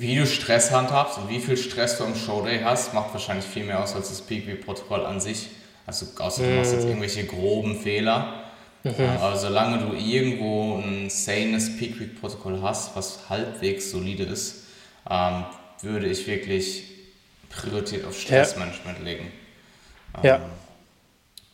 wie 0.00 0.16
du 0.16 0.26
Stress 0.26 0.70
handhabst 0.70 1.18
und 1.18 1.28
wie 1.28 1.40
viel 1.40 1.56
Stress 1.56 1.98
du 1.98 2.04
am 2.04 2.14
Showday 2.14 2.60
hast, 2.62 2.94
macht 2.94 3.12
wahrscheinlich 3.12 3.44
viel 3.44 3.64
mehr 3.64 3.82
aus 3.82 3.94
als 3.94 4.08
das 4.08 4.20
Peak 4.20 4.46
Week 4.46 4.64
Protokoll 4.64 5.04
an 5.04 5.20
sich. 5.20 5.48
Also, 5.86 6.06
außer 6.18 6.42
du 6.42 6.54
machst 6.54 6.72
jetzt 6.72 6.82
mhm. 6.82 6.88
irgendwelche 6.90 7.24
groben 7.24 7.80
Fehler. 7.80 8.48
Mhm. 8.84 8.92
Aber 9.20 9.36
solange 9.36 9.78
du 9.78 9.92
irgendwo 9.94 10.76
ein 10.76 11.10
sanes 11.10 11.76
Peak-Week-Protokoll 11.78 12.60
hast, 12.62 12.94
was 12.94 13.28
halbwegs 13.28 13.90
solide 13.90 14.24
ist, 14.24 14.64
ähm, 15.10 15.44
würde 15.82 16.06
ich 16.06 16.26
wirklich 16.26 16.84
Priorität 17.48 18.04
auf 18.04 18.18
Stressmanagement 18.18 18.98
ja. 18.98 19.04
legen. 19.04 19.32
Ähm, 20.16 20.24
ja. 20.24 20.40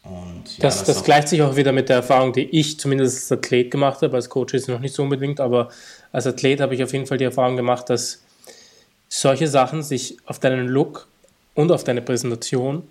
Und 0.02 0.58
ja, 0.58 0.62
das, 0.62 0.84
das, 0.84 0.96
das 0.96 1.04
gleicht 1.04 1.28
sich 1.28 1.40
auch 1.40 1.56
wieder 1.56 1.72
mit 1.72 1.88
der 1.88 1.96
Erfahrung, 1.96 2.34
die 2.34 2.42
ich 2.42 2.78
zumindest 2.78 3.32
als 3.32 3.38
Athlet 3.38 3.70
gemacht 3.70 4.02
habe. 4.02 4.14
Als 4.16 4.28
Coach 4.28 4.52
ist 4.52 4.62
es 4.62 4.68
noch 4.68 4.80
nicht 4.80 4.94
so 4.94 5.02
unbedingt, 5.02 5.40
aber 5.40 5.70
als 6.12 6.26
Athlet 6.26 6.60
habe 6.60 6.74
ich 6.74 6.82
auf 6.84 6.92
jeden 6.92 7.06
Fall 7.06 7.16
die 7.16 7.24
Erfahrung 7.24 7.56
gemacht, 7.56 7.88
dass 7.88 8.23
solche 9.14 9.46
Sachen 9.46 9.84
sich 9.84 10.16
auf 10.26 10.40
deinen 10.40 10.66
Look 10.66 11.06
und 11.54 11.70
auf 11.70 11.84
deine 11.84 12.02
Präsentation 12.02 12.82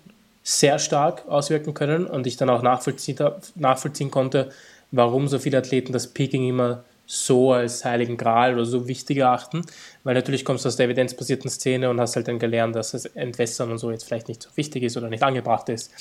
sehr 0.42 0.78
stark 0.78 1.28
auswirken 1.28 1.74
können 1.74 2.06
und 2.06 2.26
ich 2.26 2.38
dann 2.38 2.48
auch 2.48 2.62
nachvollziehen, 2.62 3.18
nachvollziehen 3.56 4.10
konnte, 4.10 4.48
warum 4.90 5.28
so 5.28 5.38
viele 5.38 5.58
Athleten 5.58 5.92
das 5.92 6.06
Peaking 6.06 6.48
immer 6.48 6.82
so 7.04 7.52
als 7.52 7.84
heiligen 7.84 8.16
Gral 8.16 8.54
oder 8.54 8.64
so 8.64 8.88
wichtig 8.88 9.18
erachten, 9.18 9.66
weil 10.02 10.14
natürlich 10.14 10.46
kommst 10.46 10.64
du 10.64 10.68
aus 10.68 10.76
der 10.76 10.86
evidenzbasierten 10.86 11.50
Szene 11.50 11.90
und 11.90 12.00
hast 12.00 12.16
halt 12.16 12.26
dann 12.26 12.38
gelernt, 12.38 12.74
dass 12.74 12.92
das 12.92 13.04
Entwässern 13.04 13.70
und 13.70 13.76
so 13.76 13.90
jetzt 13.90 14.04
vielleicht 14.04 14.28
nicht 14.28 14.42
so 14.42 14.48
wichtig 14.54 14.82
ist 14.84 14.96
oder 14.96 15.10
nicht 15.10 15.22
angebracht 15.22 15.68
ist. 15.68 15.92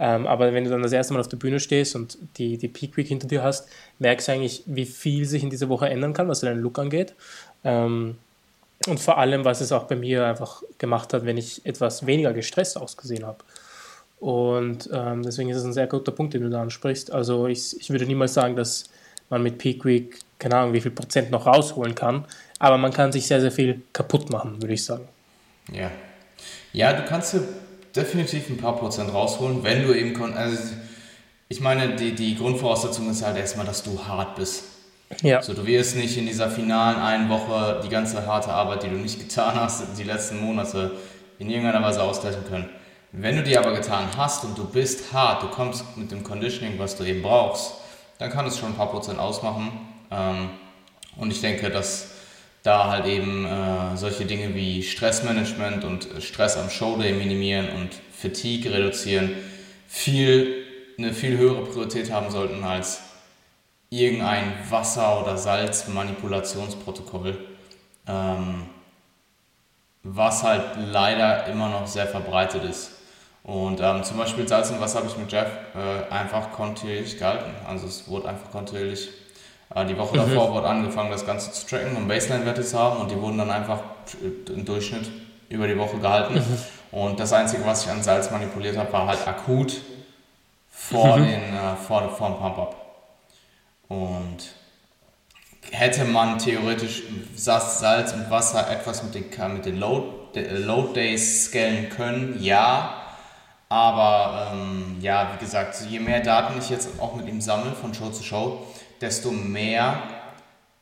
Ähm, 0.00 0.26
aber 0.26 0.52
wenn 0.52 0.64
du 0.64 0.70
dann 0.70 0.82
das 0.82 0.90
erste 0.90 1.14
Mal 1.14 1.20
auf 1.20 1.28
der 1.28 1.36
Bühne 1.36 1.60
stehst 1.60 1.94
und 1.94 2.18
die, 2.36 2.58
die 2.58 2.66
Peak 2.66 2.96
Week 2.96 3.06
hinter 3.06 3.28
dir 3.28 3.44
hast, 3.44 3.68
merkst 4.00 4.26
du 4.26 4.32
eigentlich, 4.32 4.64
wie 4.66 4.86
viel 4.86 5.24
sich 5.24 5.44
in 5.44 5.50
dieser 5.50 5.68
Woche 5.68 5.88
ändern 5.88 6.14
kann, 6.14 6.26
was 6.26 6.40
deinen 6.40 6.60
Look 6.60 6.80
angeht. 6.80 7.14
Ähm, 7.62 8.16
und 8.86 9.00
vor 9.00 9.18
allem, 9.18 9.44
was 9.44 9.60
es 9.60 9.72
auch 9.72 9.84
bei 9.84 9.96
mir 9.96 10.26
einfach 10.26 10.62
gemacht 10.78 11.12
hat, 11.12 11.24
wenn 11.24 11.36
ich 11.36 11.64
etwas 11.66 12.06
weniger 12.06 12.32
gestresst 12.32 12.76
ausgesehen 12.76 13.26
habe. 13.26 13.38
Und 14.20 14.88
ähm, 14.92 15.22
deswegen 15.22 15.50
ist 15.50 15.58
es 15.58 15.64
ein 15.64 15.72
sehr 15.72 15.86
guter 15.86 16.12
Punkt, 16.12 16.34
den 16.34 16.42
du 16.42 16.50
da 16.50 16.62
ansprichst. 16.62 17.12
Also 17.12 17.46
ich, 17.46 17.78
ich 17.78 17.90
würde 17.90 18.06
niemals 18.06 18.34
sagen, 18.34 18.56
dass 18.56 18.84
man 19.30 19.42
mit 19.42 19.58
Peak 19.58 19.84
Week, 19.84 20.18
keine 20.38 20.56
Ahnung, 20.56 20.72
wie 20.72 20.80
viel 20.80 20.90
Prozent 20.90 21.30
noch 21.30 21.46
rausholen 21.46 21.94
kann, 21.94 22.24
aber 22.58 22.78
man 22.78 22.92
kann 22.92 23.12
sich 23.12 23.26
sehr, 23.26 23.40
sehr 23.40 23.52
viel 23.52 23.82
kaputt 23.92 24.30
machen, 24.30 24.60
würde 24.62 24.74
ich 24.74 24.84
sagen. 24.84 25.06
Ja. 25.72 25.90
Ja, 26.72 26.92
du 26.92 27.04
kannst 27.04 27.34
dir 27.34 27.42
definitiv 27.94 28.48
ein 28.48 28.56
paar 28.56 28.76
Prozent 28.76 29.12
rausholen, 29.12 29.62
wenn 29.62 29.82
du 29.82 29.92
eben, 29.92 30.14
also 30.34 30.56
ich 31.48 31.60
meine, 31.60 31.96
die, 31.96 32.14
die 32.14 32.36
Grundvoraussetzung 32.36 33.10
ist 33.10 33.24
halt 33.24 33.36
erstmal, 33.36 33.66
dass 33.66 33.82
du 33.82 33.98
hart 34.06 34.36
bist. 34.36 34.64
Ja. 35.22 35.40
So, 35.42 35.54
du 35.54 35.66
wirst 35.66 35.96
nicht 35.96 36.16
in 36.16 36.26
dieser 36.26 36.50
finalen 36.50 37.00
einen 37.00 37.28
Woche 37.28 37.80
die 37.84 37.88
ganze 37.88 38.26
harte 38.26 38.50
Arbeit, 38.50 38.82
die 38.82 38.88
du 38.88 38.96
nicht 38.96 39.18
getan 39.18 39.54
hast, 39.54 39.82
die 39.98 40.04
letzten 40.04 40.40
Monate 40.40 40.92
in 41.38 41.48
irgendeiner 41.48 41.82
Weise 41.82 42.02
ausgleichen 42.02 42.44
können. 42.48 42.68
Wenn 43.12 43.36
du 43.36 43.42
die 43.42 43.56
aber 43.56 43.72
getan 43.72 44.06
hast 44.16 44.44
und 44.44 44.58
du 44.58 44.64
bist 44.64 45.12
hart, 45.12 45.42
du 45.42 45.48
kommst 45.48 45.96
mit 45.96 46.10
dem 46.10 46.22
Conditioning, 46.22 46.78
was 46.78 46.96
du 46.96 47.04
eben 47.04 47.22
brauchst, 47.22 47.74
dann 48.18 48.30
kann 48.30 48.46
es 48.46 48.58
schon 48.58 48.70
ein 48.70 48.76
paar 48.76 48.90
Prozent 48.90 49.18
ausmachen. 49.18 49.70
Ähm, 50.10 50.50
und 51.16 51.30
ich 51.30 51.40
denke, 51.40 51.70
dass 51.70 52.10
da 52.62 52.90
halt 52.90 53.06
eben 53.06 53.46
äh, 53.46 53.96
solche 53.96 54.26
Dinge 54.26 54.54
wie 54.54 54.82
Stressmanagement 54.82 55.84
und 55.84 56.08
Stress 56.20 56.58
am 56.58 56.68
Showday 56.68 57.12
minimieren 57.12 57.70
und 57.70 57.90
Fatigue 58.12 58.70
reduzieren 58.72 59.30
viel, 59.88 60.64
eine 60.98 61.14
viel 61.14 61.38
höhere 61.38 61.64
Priorität 61.64 62.12
haben 62.12 62.30
sollten 62.30 62.62
als 62.62 63.00
irgendein 63.90 64.52
Wasser- 64.68 65.22
oder 65.22 65.36
Salzmanipulationsprotokoll, 65.36 67.38
ähm, 68.06 68.66
was 70.02 70.42
halt 70.42 70.76
leider 70.76 71.46
immer 71.46 71.68
noch 71.68 71.86
sehr 71.86 72.06
verbreitet 72.06 72.64
ist. 72.64 72.92
Und 73.44 73.80
ähm, 73.80 74.04
zum 74.04 74.18
Beispiel 74.18 74.46
Salz 74.46 74.70
und 74.70 74.80
Wasser 74.80 74.98
habe 74.98 75.08
ich 75.08 75.16
mit 75.16 75.32
Jeff 75.32 75.48
äh, 75.74 76.12
einfach 76.12 76.52
kontinuierlich 76.52 77.18
gehalten. 77.18 77.50
Also 77.66 77.86
es 77.86 78.08
wurde 78.08 78.28
einfach 78.28 78.50
kontinuierlich. 78.50 79.08
Äh, 79.74 79.86
die 79.86 79.96
Woche 79.96 80.16
mhm. 80.16 80.18
davor 80.18 80.52
wurde 80.52 80.68
angefangen, 80.68 81.10
das 81.10 81.24
Ganze 81.24 81.50
zu 81.52 81.66
tracken 81.66 81.96
und 81.96 82.08
Baseline-Werte 82.08 82.62
zu 82.62 82.78
haben 82.78 83.00
und 83.00 83.10
die 83.10 83.18
wurden 83.18 83.38
dann 83.38 83.50
einfach 83.50 83.80
im 84.22 84.64
Durchschnitt 84.64 85.10
über 85.48 85.66
die 85.66 85.78
Woche 85.78 85.98
gehalten. 85.98 86.34
Mhm. 86.34 86.58
Und 86.90 87.20
das 87.20 87.32
Einzige, 87.32 87.64
was 87.64 87.84
ich 87.84 87.90
an 87.90 88.02
Salz 88.02 88.30
manipuliert 88.30 88.76
habe, 88.76 88.92
war 88.92 89.06
halt 89.06 89.26
akut 89.26 89.80
vor, 90.70 91.16
mhm. 91.16 91.24
den, 91.24 91.54
äh, 91.54 91.76
vor, 91.86 92.08
vor 92.10 92.28
dem 92.28 92.38
Pump-Up. 92.38 92.77
Und 93.88 94.38
hätte 95.70 96.04
man 96.04 96.38
theoretisch 96.38 97.02
Salz 97.34 98.12
und 98.12 98.30
Wasser 98.30 98.70
etwas 98.70 99.02
mit 99.02 99.14
den, 99.14 99.54
mit 99.54 99.66
den 99.66 99.78
Load, 99.78 100.40
Load 100.50 100.94
Days 100.94 101.46
scalen 101.46 101.88
können, 101.90 102.38
ja. 102.40 102.94
Aber 103.70 104.50
ähm, 104.52 104.96
ja, 105.00 105.32
wie 105.34 105.44
gesagt, 105.44 105.76
je 105.88 106.00
mehr 106.00 106.20
Daten 106.20 106.58
ich 106.58 106.70
jetzt 106.70 107.00
auch 107.00 107.14
mit 107.14 107.28
ihm 107.28 107.40
sammle 107.40 107.72
von 107.72 107.92
Show 107.92 108.10
zu 108.10 108.22
Show, 108.22 108.66
desto 109.00 109.30
mehr 109.30 110.02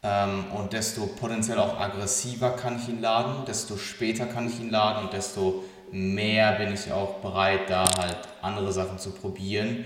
ähm, 0.04 0.44
und 0.52 0.72
desto 0.72 1.06
potenziell 1.06 1.58
auch 1.58 1.80
aggressiver 1.80 2.50
kann 2.50 2.78
ich 2.80 2.88
ihn 2.88 3.00
laden, 3.00 3.44
desto 3.44 3.76
später 3.76 4.26
kann 4.26 4.48
ich 4.48 4.60
ihn 4.60 4.70
laden 4.70 5.04
und 5.04 5.12
desto 5.12 5.64
mehr 5.90 6.52
bin 6.52 6.72
ich 6.72 6.92
auch 6.92 7.14
bereit, 7.14 7.68
da 7.68 7.84
halt 7.98 8.18
andere 8.40 8.72
Sachen 8.72 8.98
zu 8.98 9.10
probieren, 9.10 9.84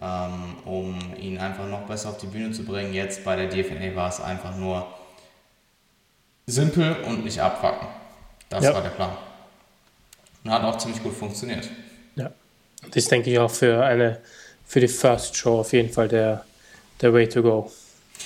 ähm, 0.00 0.56
um 0.64 0.98
ihn 1.20 1.38
einfach 1.38 1.66
noch 1.66 1.82
besser 1.82 2.10
auf 2.10 2.18
die 2.18 2.26
Bühne 2.26 2.52
zu 2.52 2.64
bringen. 2.64 2.92
Jetzt 2.94 3.24
bei 3.24 3.36
der 3.36 3.48
DFNA 3.48 3.94
war 3.94 4.08
es 4.08 4.20
einfach 4.20 4.56
nur 4.56 4.86
simpel 6.46 6.96
und 7.06 7.24
nicht 7.24 7.40
abfacken. 7.40 7.88
Das 8.48 8.64
ja. 8.64 8.74
war 8.74 8.82
der 8.82 8.90
Plan. 8.90 9.16
Und 10.44 10.50
hat 10.50 10.64
auch 10.64 10.78
ziemlich 10.78 11.02
gut 11.02 11.14
funktioniert. 11.14 11.68
Das 12.82 12.96
ist, 12.96 13.10
denke 13.10 13.30
ich, 13.30 13.38
auch 13.38 13.50
für 13.50 13.84
eine 13.84 14.20
für 14.66 14.80
die 14.80 14.88
First 14.88 15.36
Show 15.36 15.60
auf 15.60 15.72
jeden 15.72 15.92
Fall 15.92 16.08
der, 16.08 16.44
der 17.00 17.12
Way 17.12 17.28
to 17.28 17.42
go. 17.42 17.72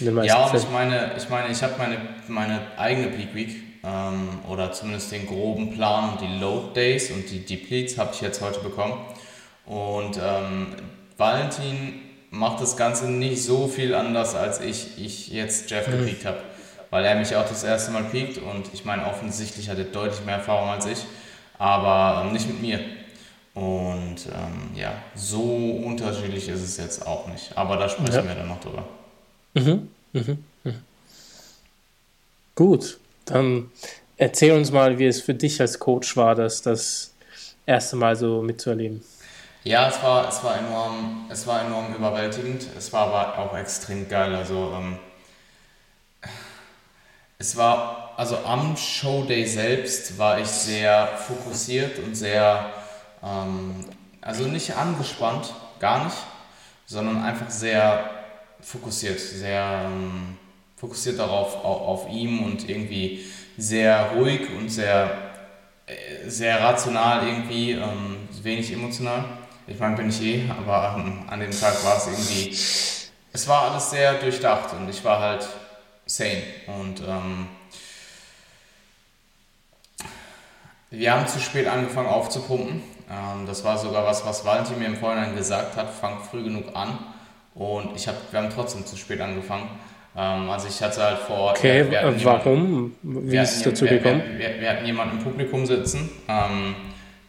Ja, 0.01 0.47
und 0.47 0.57
ich 0.57 0.69
meine, 0.71 1.13
ich 1.17 1.29
meine, 1.29 1.51
ich 1.51 1.63
habe 1.63 1.75
meine, 1.79 1.99
meine 2.29 2.61
eigene 2.77 3.09
Peak 3.09 3.35
Week 3.35 3.57
ähm, 3.85 4.41
oder 4.49 4.73
zumindest 4.73 5.13
den 5.13 5.27
groben 5.27 5.73
Plan 5.73 6.13
und 6.13 6.21
die 6.21 6.39
Load 6.39 6.75
Days 6.75 7.11
und 7.11 7.31
die 7.31 7.45
Depletes 7.45 7.97
habe 7.97 8.11
ich 8.13 8.21
jetzt 8.21 8.41
heute 8.43 8.61
bekommen. 8.61 9.07
Und 9.67 10.19
ähm, 10.23 10.75
Valentin 11.17 12.01
macht 12.31 12.61
das 12.61 12.77
Ganze 12.77 13.11
nicht 13.11 13.43
so 13.43 13.69
viel 13.69 13.95
anders, 13.95 14.35
als 14.35 14.61
ich, 14.61 14.99
ich 14.99 15.29
jetzt 15.29 15.71
Jeff 15.71 15.87
mhm. 15.89 15.99
gepiekt 15.99 16.25
habe. 16.25 16.39
Weil 16.91 17.05
er 17.05 17.17
mich 17.17 17.35
auch 17.35 17.49
das 17.49 17.65
erste 17.65 17.91
Mal 17.91 18.05
piekt 18.05 18.39
und 18.39 18.73
ich 18.73 18.85
meine, 18.85 19.07
offensichtlich 19.07 19.69
hat 19.69 19.79
er 19.79 19.85
deutlich 19.85 20.25
mehr 20.25 20.37
Erfahrung 20.37 20.69
als 20.69 20.87
ich, 20.87 20.99
aber 21.59 22.25
ähm, 22.25 22.33
nicht 22.33 22.47
mit 22.47 22.61
mir. 22.61 22.81
Und 23.55 24.27
ähm, 24.33 24.71
ja, 24.77 24.93
so 25.15 25.43
unterschiedlich 25.43 26.49
ist 26.49 26.63
es 26.63 26.77
jetzt 26.77 27.07
auch 27.07 27.29
nicht. 27.29 27.57
Aber 27.57 27.77
da 27.77 27.89
sprechen 27.89 28.15
ja. 28.15 28.25
wir 28.25 28.35
dann 28.35 28.49
noch 28.49 28.61
drüber. 28.61 28.85
Mhm. 29.55 29.89
Mhm. 30.13 30.45
Mhm. 30.65 30.75
Gut, 32.55 32.99
dann 33.25 33.71
erzähl 34.17 34.53
uns 34.53 34.71
mal, 34.71 34.99
wie 34.99 35.07
es 35.07 35.21
für 35.21 35.35
dich 35.35 35.61
als 35.61 35.79
Coach 35.79 36.17
war, 36.17 36.35
das 36.35 36.63
das 36.63 37.13
erste 37.67 37.97
Mal 37.97 38.17
so 38.17 38.43
mitzuerleben. 38.43 39.03
Ja, 39.65 39.89
es 39.89 40.03
war, 40.03 40.29
es 40.29 40.45
war, 40.45 40.59
enorm, 40.59 41.27
es 41.31 41.47
war 41.47 41.63
enorm 41.65 41.95
überwältigend. 41.95 42.67
Es 42.77 42.93
war 42.93 43.07
aber 43.09 43.39
auch 43.39 43.57
extrem 43.57 44.07
geil. 44.09 44.35
Also, 44.35 44.75
ähm, 44.77 44.99
es 47.39 47.57
war, 47.57 48.13
also 48.17 48.39
am 48.45 48.77
Showday 48.77 49.47
selbst 49.47 50.19
war 50.19 50.39
ich 50.39 50.49
sehr 50.49 51.07
fokussiert 51.17 51.99
und 51.99 52.15
sehr 52.15 52.73
ähm, 53.23 53.85
also 54.21 54.45
nicht 54.45 54.77
angespannt, 54.77 55.55
gar 55.81 56.05
nicht, 56.05 56.17
sondern 56.87 57.23
einfach 57.23 57.49
sehr 57.51 58.11
fokussiert, 58.61 59.19
sehr 59.19 59.87
ähm, 59.87 60.39
fokussiert 60.77 61.19
darauf, 61.19 61.57
auf, 61.65 62.05
auf 62.05 62.11
ihm 62.11 62.43
und 62.45 62.69
irgendwie 62.69 63.25
sehr 63.57 64.13
ruhig 64.15 64.43
und 64.59 64.69
sehr, 64.69 65.11
äh, 65.87 66.29
sehr 66.29 66.61
rational 66.63 67.27
irgendwie, 67.27 67.73
ähm, 67.73 68.29
wenig 68.43 68.73
emotional. 68.73 69.25
Ich 69.67 69.79
meine, 69.79 69.97
bin 69.97 70.09
ich 70.09 70.23
eh, 70.23 70.45
aber 70.51 70.97
ähm, 70.99 71.23
an 71.29 71.41
dem 71.41 71.51
Tag 71.51 71.85
war 71.85 71.97
es 71.97 72.07
irgendwie, 72.07 72.51
es 73.33 73.49
war 73.49 73.71
alles 73.71 73.91
sehr 73.91 74.15
durchdacht 74.15 74.75
und 74.75 74.89
ich 74.89 75.05
war 75.05 75.21
halt 75.21 75.49
sane 76.07 76.43
und 76.67 77.01
ähm, 77.01 77.49
wir 80.91 81.13
haben 81.13 81.27
zu 81.27 81.41
spät 81.41 81.67
angefangen 81.67 82.09
aufzupumpen 82.09 82.83
ähm, 83.11 83.47
das 83.47 83.65
war 83.65 83.77
sogar 83.77 84.05
was, 84.07 84.25
was 84.25 84.45
Valentin 84.45 84.79
mir 84.79 84.87
im 84.87 84.97
Vorhinein 84.97 85.37
gesagt 85.37 85.77
hat, 85.77 85.91
fang 85.91 86.19
früh 86.21 86.43
genug 86.43 86.75
an. 86.75 86.99
Und 87.55 87.95
ich 87.95 88.09
hab, 88.09 88.33
wir 88.33 88.41
haben 88.41 88.51
trotzdem 88.51 88.85
zu 88.87 88.97
spät 88.97 89.21
angefangen. 89.21 89.69
Ähm, 90.17 90.51
also 90.51 90.69
ich 90.69 90.83
hatte 90.83 91.03
halt 91.03 91.19
vor... 91.19 91.51
Okay, 91.51 91.91
wir, 91.91 92.03
wir 92.03 92.25
warum? 92.25 92.95
Wie 93.03 93.37
ist 93.37 93.57
es 93.57 93.63
dazu 93.63 93.85
gekommen? 93.85 94.23
Wir, 94.37 94.39
wir, 94.39 94.61
wir, 94.61 94.71
hatten 94.71 94.87
jemanden 94.87 95.19
im 95.19 95.25
Publikum 95.25 95.67
sitzen. 95.67 96.11
Ähm, 96.29 96.75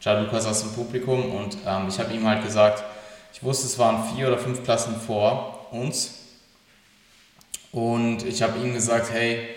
Gianluca 0.05 0.39
saß 0.39 0.62
im 0.65 0.74
Publikum 0.74 1.31
und 1.31 1.57
ähm, 1.65 1.88
ich 1.89 1.97
habe 1.97 2.13
ihm 2.13 2.27
halt 2.29 2.43
gesagt, 2.43 2.83
ich 3.33 3.41
wusste, 3.41 3.65
es 3.65 3.79
waren 3.79 4.15
vier 4.15 4.27
oder 4.27 4.38
fünf 4.38 4.63
Klassen 4.63 4.95
vor 4.95 5.67
uns. 5.71 6.19
Und 7.71 8.24
ich 8.24 8.43
habe 8.43 8.59
ihm 8.59 8.75
gesagt, 8.75 9.12
hey, 9.12 9.47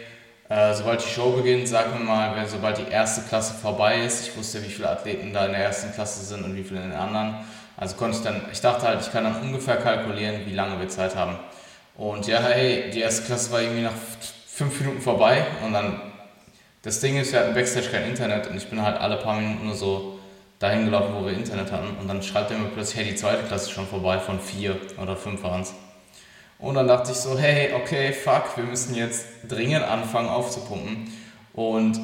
äh, 0.48 0.74
sobald 0.74 1.04
die 1.04 1.08
Show 1.10 1.32
beginnt, 1.32 1.68
sag 1.68 1.92
mir 1.92 2.02
mal, 2.02 2.34
wenn, 2.34 2.48
sobald 2.48 2.78
die 2.78 2.90
erste 2.90 3.28
Klasse 3.28 3.52
vorbei 3.60 4.02
ist. 4.02 4.26
Ich 4.26 4.38
wusste, 4.38 4.64
wie 4.64 4.70
viele 4.70 4.88
Athleten 4.88 5.34
da 5.34 5.44
in 5.44 5.52
der 5.52 5.64
ersten 5.64 5.92
Klasse 5.92 6.24
sind 6.24 6.42
und 6.42 6.56
wie 6.56 6.64
viele 6.64 6.82
in 6.82 6.92
der 6.92 7.00
anderen. 7.02 7.34
Also 7.76 7.96
konnte 7.96 8.16
ich 8.16 8.24
dann, 8.24 8.40
ich 8.50 8.62
dachte 8.62 8.88
halt, 8.88 9.02
ich 9.02 9.12
kann 9.12 9.24
dann 9.24 9.42
ungefähr 9.42 9.76
kalkulieren, 9.76 10.46
wie 10.46 10.54
lange 10.54 10.80
wir 10.80 10.88
Zeit 10.88 11.14
haben. 11.14 11.36
Und 11.94 12.26
ja, 12.26 12.40
hey, 12.40 12.90
die 12.90 13.00
erste 13.00 13.24
Klasse 13.26 13.52
war 13.52 13.60
irgendwie 13.60 13.82
nach 13.82 13.92
fünf 14.46 14.80
Minuten 14.80 15.02
vorbei 15.02 15.44
und 15.62 15.74
dann, 15.74 16.00
das 16.80 17.00
Ding 17.00 17.18
ist, 17.18 17.34
wir 17.34 17.40
hatten 17.40 17.52
Backstage 17.52 17.90
kein 17.90 18.04
Internet 18.04 18.46
und 18.46 18.56
ich 18.56 18.66
bin 18.68 18.80
halt 18.80 18.98
alle 18.98 19.18
paar 19.18 19.38
Minuten 19.38 19.66
nur 19.66 19.74
so 19.74 20.17
dahin 20.58 20.84
gelaufen, 20.84 21.14
wo 21.14 21.26
wir 21.26 21.32
Internet 21.32 21.70
hatten 21.70 21.96
und 22.00 22.08
dann 22.08 22.22
schreibt 22.22 22.50
er 22.50 22.58
mir 22.58 22.68
plötzlich, 22.68 22.96
hey, 22.96 23.04
die 23.12 23.14
zweite 23.14 23.44
Klasse 23.44 23.66
ist 23.66 23.70
schon 23.72 23.86
vorbei, 23.86 24.18
von 24.18 24.40
vier 24.40 24.76
oder 25.00 25.16
fünf 25.16 25.42
waren 25.42 25.62
es. 25.62 25.74
Und 26.58 26.74
dann 26.74 26.88
dachte 26.88 27.12
ich 27.12 27.18
so, 27.18 27.38
hey, 27.38 27.72
okay, 27.74 28.12
fuck, 28.12 28.56
wir 28.56 28.64
müssen 28.64 28.94
jetzt 28.94 29.26
dringend 29.48 29.84
anfangen 29.84 30.28
aufzupumpen. 30.28 31.12
Und 31.52 32.00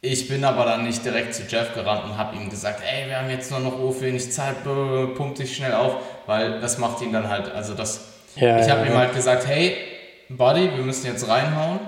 ich 0.00 0.28
bin 0.28 0.44
aber 0.44 0.64
dann 0.64 0.84
nicht 0.84 1.04
direkt 1.04 1.34
zu 1.34 1.42
Jeff 1.42 1.74
gerannt 1.74 2.04
und 2.04 2.16
habe 2.16 2.34
ihm 2.36 2.48
gesagt, 2.48 2.80
ey, 2.82 3.06
wir 3.06 3.18
haben 3.18 3.28
jetzt 3.28 3.50
nur 3.50 3.60
noch 3.60 3.78
so 3.78 4.00
wenig 4.00 4.32
Zeit, 4.32 4.64
pump 4.64 5.34
dich 5.34 5.54
schnell 5.54 5.74
auf, 5.74 5.96
weil 6.24 6.60
das 6.60 6.78
macht 6.78 7.02
ihn 7.02 7.12
dann 7.12 7.28
halt, 7.28 7.52
also 7.52 7.74
das, 7.74 8.00
ja, 8.36 8.58
ich 8.58 8.70
habe 8.70 8.86
ja, 8.86 8.92
ihm 8.92 8.96
halt 8.96 9.14
gesagt, 9.14 9.46
hey, 9.46 9.76
Buddy, 10.30 10.70
wir 10.74 10.84
müssen 10.84 11.06
jetzt 11.06 11.28
reinhauen. 11.28 11.80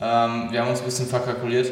Ähm, 0.00 0.48
wir 0.50 0.60
haben 0.60 0.70
uns 0.70 0.80
ein 0.80 0.86
bisschen 0.86 1.06
verkalkuliert. 1.06 1.70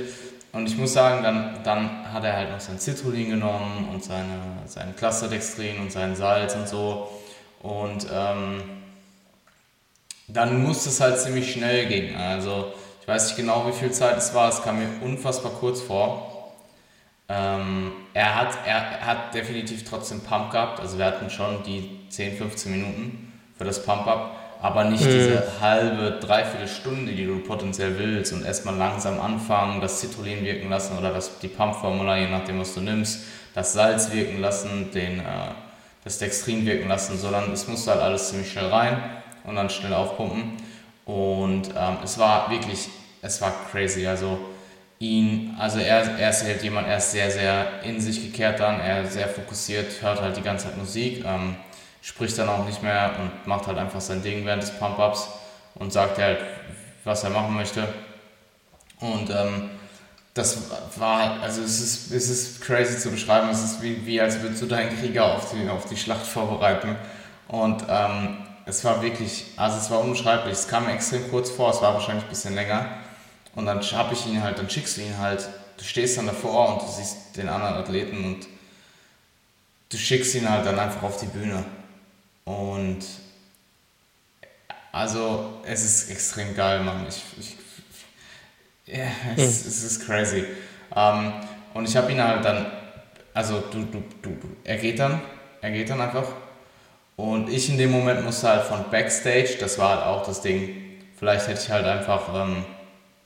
Und 0.59 0.69
ich 0.69 0.77
muss 0.77 0.93
sagen, 0.93 1.23
dann, 1.23 1.63
dann 1.63 2.13
hat 2.13 2.25
er 2.25 2.33
halt 2.33 2.51
noch 2.51 2.59
sein 2.59 2.81
Citrullin 2.81 3.31
genommen 3.31 3.91
und 3.93 4.03
seine, 4.03 4.41
seinen 4.67 4.97
Clusterdextrin 4.97 5.79
und 5.79 5.93
sein 5.93 6.17
Salz 6.17 6.57
und 6.57 6.69
so. 6.69 7.09
Und 7.63 8.09
ähm, 8.13 8.65
dann 10.27 10.61
musste 10.61 10.89
es 10.89 11.01
halt 11.01 11.21
ziemlich 11.21 11.53
schnell 11.53 11.87
gehen. 11.87 12.17
Also 12.17 12.73
ich 13.01 13.07
weiß 13.07 13.29
nicht 13.29 13.37
genau, 13.37 13.69
wie 13.69 13.73
viel 13.73 13.93
Zeit 13.93 14.19
es 14.19 14.35
war. 14.35 14.49
Es 14.49 14.61
kam 14.61 14.81
mir 14.81 14.89
unfassbar 15.01 15.53
kurz 15.53 15.81
vor. 15.81 16.53
Ähm, 17.29 17.93
er, 18.13 18.35
hat, 18.35 18.59
er 18.67 19.07
hat 19.07 19.35
definitiv 19.35 19.89
trotzdem 19.89 20.23
Pump 20.23 20.51
gehabt. 20.51 20.81
Also 20.81 20.99
wir 20.99 21.05
hatten 21.05 21.31
schon 21.31 21.63
die 21.63 22.01
10, 22.09 22.37
15 22.37 22.73
Minuten 22.73 23.33
für 23.57 23.65
das 23.65 23.85
Pump-Up. 23.85 24.48
Aber 24.61 24.85
nicht 24.85 25.05
mhm. 25.05 25.11
diese 25.11 25.43
halbe, 25.61 26.19
dreiviertel 26.21 26.69
Stunde, 26.69 27.13
die 27.13 27.27
du 27.27 27.39
potenziell 27.39 27.99
willst 27.99 28.33
und 28.33 28.45
erstmal 28.45 28.75
langsam 28.75 29.21
anfangen, 29.21 29.81
das 29.81 30.01
Citrullin 30.01 30.45
wirken 30.45 30.69
lassen 30.69 30.99
oder 30.99 31.13
das, 31.13 31.39
die 31.39 31.49
Pump-Formula, 31.49 32.19
je 32.19 32.29
nachdem, 32.29 32.61
was 32.61 32.75
du 32.75 32.81
nimmst, 32.81 33.25
das 33.55 33.73
Salz 33.73 34.13
wirken 34.13 34.41
lassen, 34.41 34.91
den, 34.93 35.21
äh, 35.21 35.23
das 36.05 36.19
Dextrin 36.19 36.67
wirken 36.67 36.89
lassen, 36.89 37.19
sondern 37.19 37.53
es 37.53 37.69
musste 37.69 37.93
halt 37.93 38.01
alles 38.01 38.31
ziemlich 38.31 38.51
schnell 38.51 38.67
rein. 38.67 39.01
und 39.45 39.57
dann 39.57 39.71
schnell 39.71 39.95
aufpumpen. 39.95 40.53
Und 41.05 41.69
ähm, 41.69 41.97
es 42.05 42.19
war 42.19 42.51
wirklich, 42.51 42.89
es 43.23 43.41
war 43.41 43.53
crazy. 43.71 44.07
Also 44.07 44.39
ihn, 44.99 45.55
also 45.59 45.79
er, 45.79 46.19
er 46.19 46.31
ist 46.31 46.45
halt 46.45 46.63
jemand, 46.63 46.87
er 46.87 46.99
ist 46.99 47.13
sehr, 47.13 47.31
sehr 47.31 47.83
in 47.83 48.01
sich 48.01 48.23
gekehrt 48.23 48.61
dann, 48.61 48.81
er 48.81 49.03
ist 49.03 49.15
sehr 49.15 49.29
fokussiert, 49.29 50.03
hört 50.03 50.21
halt 50.21 50.37
die 50.37 50.43
ganze 50.43 50.67
Zeit 50.67 50.77
Musik, 50.77 51.25
ähm, 51.25 51.57
spricht 52.03 52.39
dann 52.39 52.49
auch 52.49 52.65
nicht 52.65 52.83
mehr 52.83 53.13
und 53.19 53.47
macht 53.47 53.67
halt 53.67 53.79
einfach 53.79 54.01
sein 54.01 54.23
Ding 54.23 54.45
während 54.45 54.63
des 54.63 54.79
Pump-Ups 54.79 55.29
und 55.75 55.93
sagt 55.93 56.19
halt, 56.19 56.41
was 57.05 57.25
er 57.25 57.31
machen 57.31 57.55
möchte. 57.55 57.87
Und 59.01 59.31
ähm, 59.31 59.71
das 60.35 60.71
war 60.97 61.19
halt, 61.19 61.43
also 61.43 61.63
es 61.63 61.81
ist, 61.81 62.13
es 62.13 62.29
ist 62.29 62.61
crazy 62.61 62.99
zu 62.99 63.11
beschreiben, 63.11 63.49
es 63.51 63.63
ist 63.63 63.83
wie, 63.83 64.05
wie 64.07 64.21
als 64.21 64.41
würdest 64.41 64.63
du 64.63 64.67
deinen 64.67 64.97
Krieger 64.99 65.35
auf 65.35 65.53
die, 65.53 65.69
auf 65.69 65.87
die 65.87 65.97
Schlacht 65.97 66.27
vorbereiten. 66.27 66.97
Und 67.49 67.85
ähm, 67.89 68.39
es 68.67 68.85
war 68.85 69.03
wirklich, 69.03 69.47
also 69.57 69.79
es 69.79 69.91
war 69.91 70.01
unbeschreiblich. 70.01 70.53
Es 70.53 70.69
kam 70.69 70.89
extrem 70.89 71.29
kurz 71.31 71.51
vor, 71.51 71.71
es 71.71 71.81
war 71.81 71.95
wahrscheinlich 71.95 72.25
ein 72.25 72.31
bisschen 72.31 72.55
länger. 72.55 72.87
Und 73.55 73.67
dann 73.67 73.81
habe 73.81 74.15
ich 74.15 74.27
ihn 74.27 74.43
halt, 74.43 74.59
dann 74.59 74.71
schickst 74.71 74.99
du 74.99 75.01
ihn 75.01 75.19
halt, 75.19 75.49
du 75.77 75.85
stehst 75.85 76.19
dann 76.19 76.27
davor 76.27 76.75
und 76.75 76.83
du 76.83 76.87
siehst 76.87 77.37
den 77.37 77.49
anderen 77.49 77.75
Athleten 77.75 78.25
und 78.25 78.47
du 79.89 79.97
schickst 79.97 80.35
ihn 80.35 80.49
halt 80.49 80.67
dann 80.67 80.79
einfach 80.79 81.03
auf 81.03 81.19
die 81.19 81.27
Bühne. 81.27 81.65
Und 82.49 83.01
also 84.91 85.61
es 85.67 85.85
ist 85.85 86.11
extrem 86.11 86.57
geil, 86.57 86.81
Mann. 86.81 87.05
Ich, 87.07 87.23
ich, 87.39 87.57
ja, 88.87 89.05
es, 89.37 89.43
hm. 89.43 89.69
es 89.69 89.85
ist 89.85 90.07
crazy. 90.07 90.45
Ähm, 90.97 91.35
und 91.75 91.87
ich 91.87 91.95
habe 91.95 92.11
ihn 92.11 92.23
halt 92.23 92.43
dann, 92.43 92.65
also 93.35 93.61
du, 93.71 93.83
du, 93.83 94.03
du, 94.23 94.31
er 94.65 94.79
geht 94.79 94.99
dann, 94.99 95.21
er 95.61 95.73
geht 95.73 95.91
dann 95.91 96.01
einfach 96.01 96.25
und 97.17 97.51
ich 97.51 97.69
in 97.69 97.77
dem 97.77 97.91
Moment 97.91 98.25
musste 98.25 98.49
halt 98.49 98.63
von 98.63 98.91
Backstage, 98.91 99.59
das 99.61 99.79
war 99.79 99.97
halt 99.97 100.07
auch 100.07 100.25
das 100.25 100.41
Ding, 100.41 101.03
vielleicht 101.19 101.49
hätte 101.49 101.61
ich 101.61 101.71
halt 101.71 101.85
einfach 101.85 102.35
ähm, 102.35 102.65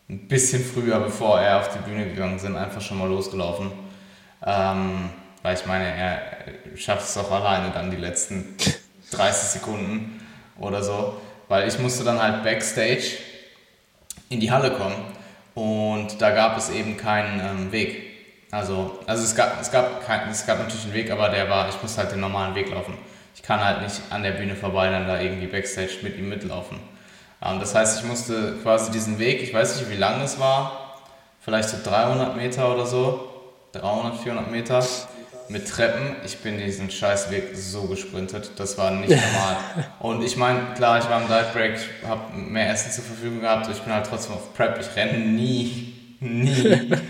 ein 0.08 0.26
bisschen 0.26 0.64
früher, 0.64 0.98
bevor 0.98 1.40
er 1.40 1.60
auf 1.60 1.68
die 1.68 1.88
Bühne 1.88 2.06
gegangen 2.06 2.40
sind, 2.40 2.56
einfach 2.56 2.80
schon 2.80 2.98
mal 2.98 3.08
losgelaufen. 3.08 3.70
Ähm, 4.44 5.10
weil 5.42 5.54
ich 5.54 5.66
meine, 5.66 5.84
er 5.84 6.20
schafft 6.76 7.08
es 7.08 7.16
auch 7.16 7.30
alleine 7.30 7.70
dann 7.72 7.90
die 7.90 7.96
letzten 7.96 8.56
30 9.12 9.60
Sekunden 9.60 10.20
oder 10.58 10.82
so. 10.82 11.20
Weil 11.48 11.68
ich 11.68 11.78
musste 11.78 12.04
dann 12.04 12.20
halt 12.20 12.42
Backstage 12.42 13.18
in 14.28 14.40
die 14.40 14.50
Halle 14.50 14.72
kommen 14.72 14.96
und 15.54 16.20
da 16.20 16.30
gab 16.30 16.56
es 16.56 16.70
eben 16.70 16.96
keinen 16.96 17.40
ähm, 17.40 17.72
Weg. 17.72 18.10
Also, 18.50 18.98
also 19.06 19.22
es 19.22 19.34
gab, 19.34 19.60
es, 19.60 19.70
gab 19.70 20.04
kein, 20.06 20.28
es 20.30 20.46
gab 20.46 20.58
natürlich 20.58 20.84
einen 20.84 20.94
Weg, 20.94 21.10
aber 21.10 21.28
der 21.28 21.48
war, 21.48 21.68
ich 21.68 21.82
musste 21.82 22.02
halt 22.02 22.12
den 22.12 22.20
normalen 22.20 22.54
Weg 22.54 22.70
laufen 22.70 22.94
ich 23.34 23.42
kann 23.42 23.64
halt 23.64 23.82
nicht 23.82 24.00
an 24.10 24.22
der 24.22 24.32
Bühne 24.32 24.54
vorbei 24.54 24.90
dann 24.90 25.06
da 25.06 25.20
irgendwie 25.20 25.46
Backstage 25.46 25.98
mit 26.02 26.16
ihm 26.16 26.28
mitlaufen. 26.28 26.78
Ähm, 27.44 27.60
das 27.60 27.74
heißt, 27.74 28.00
ich 28.00 28.08
musste 28.08 28.56
quasi 28.62 28.90
diesen 28.92 29.18
Weg, 29.18 29.42
ich 29.42 29.52
weiß 29.52 29.80
nicht, 29.80 29.90
wie 29.90 29.96
lang 29.96 30.20
es 30.22 30.38
war, 30.38 31.00
vielleicht 31.40 31.68
so 31.68 31.76
300 31.82 32.36
Meter 32.36 32.72
oder 32.72 32.86
so, 32.86 33.28
300, 33.72 34.20
400 34.20 34.50
Meter 34.50 34.86
mit 35.52 35.68
Treppen. 35.68 36.16
Ich 36.24 36.38
bin 36.38 36.58
diesen 36.58 36.90
Scheißweg 36.90 37.54
so 37.54 37.82
gesprintet, 37.82 38.50
das 38.56 38.78
war 38.78 38.90
nicht 38.90 39.10
normal. 39.10 39.56
Und 40.00 40.22
ich 40.22 40.36
meine, 40.36 40.74
klar, 40.74 40.98
ich 40.98 41.08
war 41.08 41.20
im 41.20 41.28
Diet 41.28 41.52
Break, 41.52 41.78
habe 42.08 42.36
mehr 42.36 42.70
Essen 42.70 42.90
zur 42.90 43.04
Verfügung 43.04 43.40
gehabt, 43.40 43.68
ich 43.70 43.78
bin 43.80 43.92
halt 43.92 44.06
trotzdem 44.06 44.34
auf 44.34 44.54
Prep, 44.54 44.80
ich 44.80 44.96
renne 44.96 45.18
nie, 45.18 46.16
nie. 46.20 46.90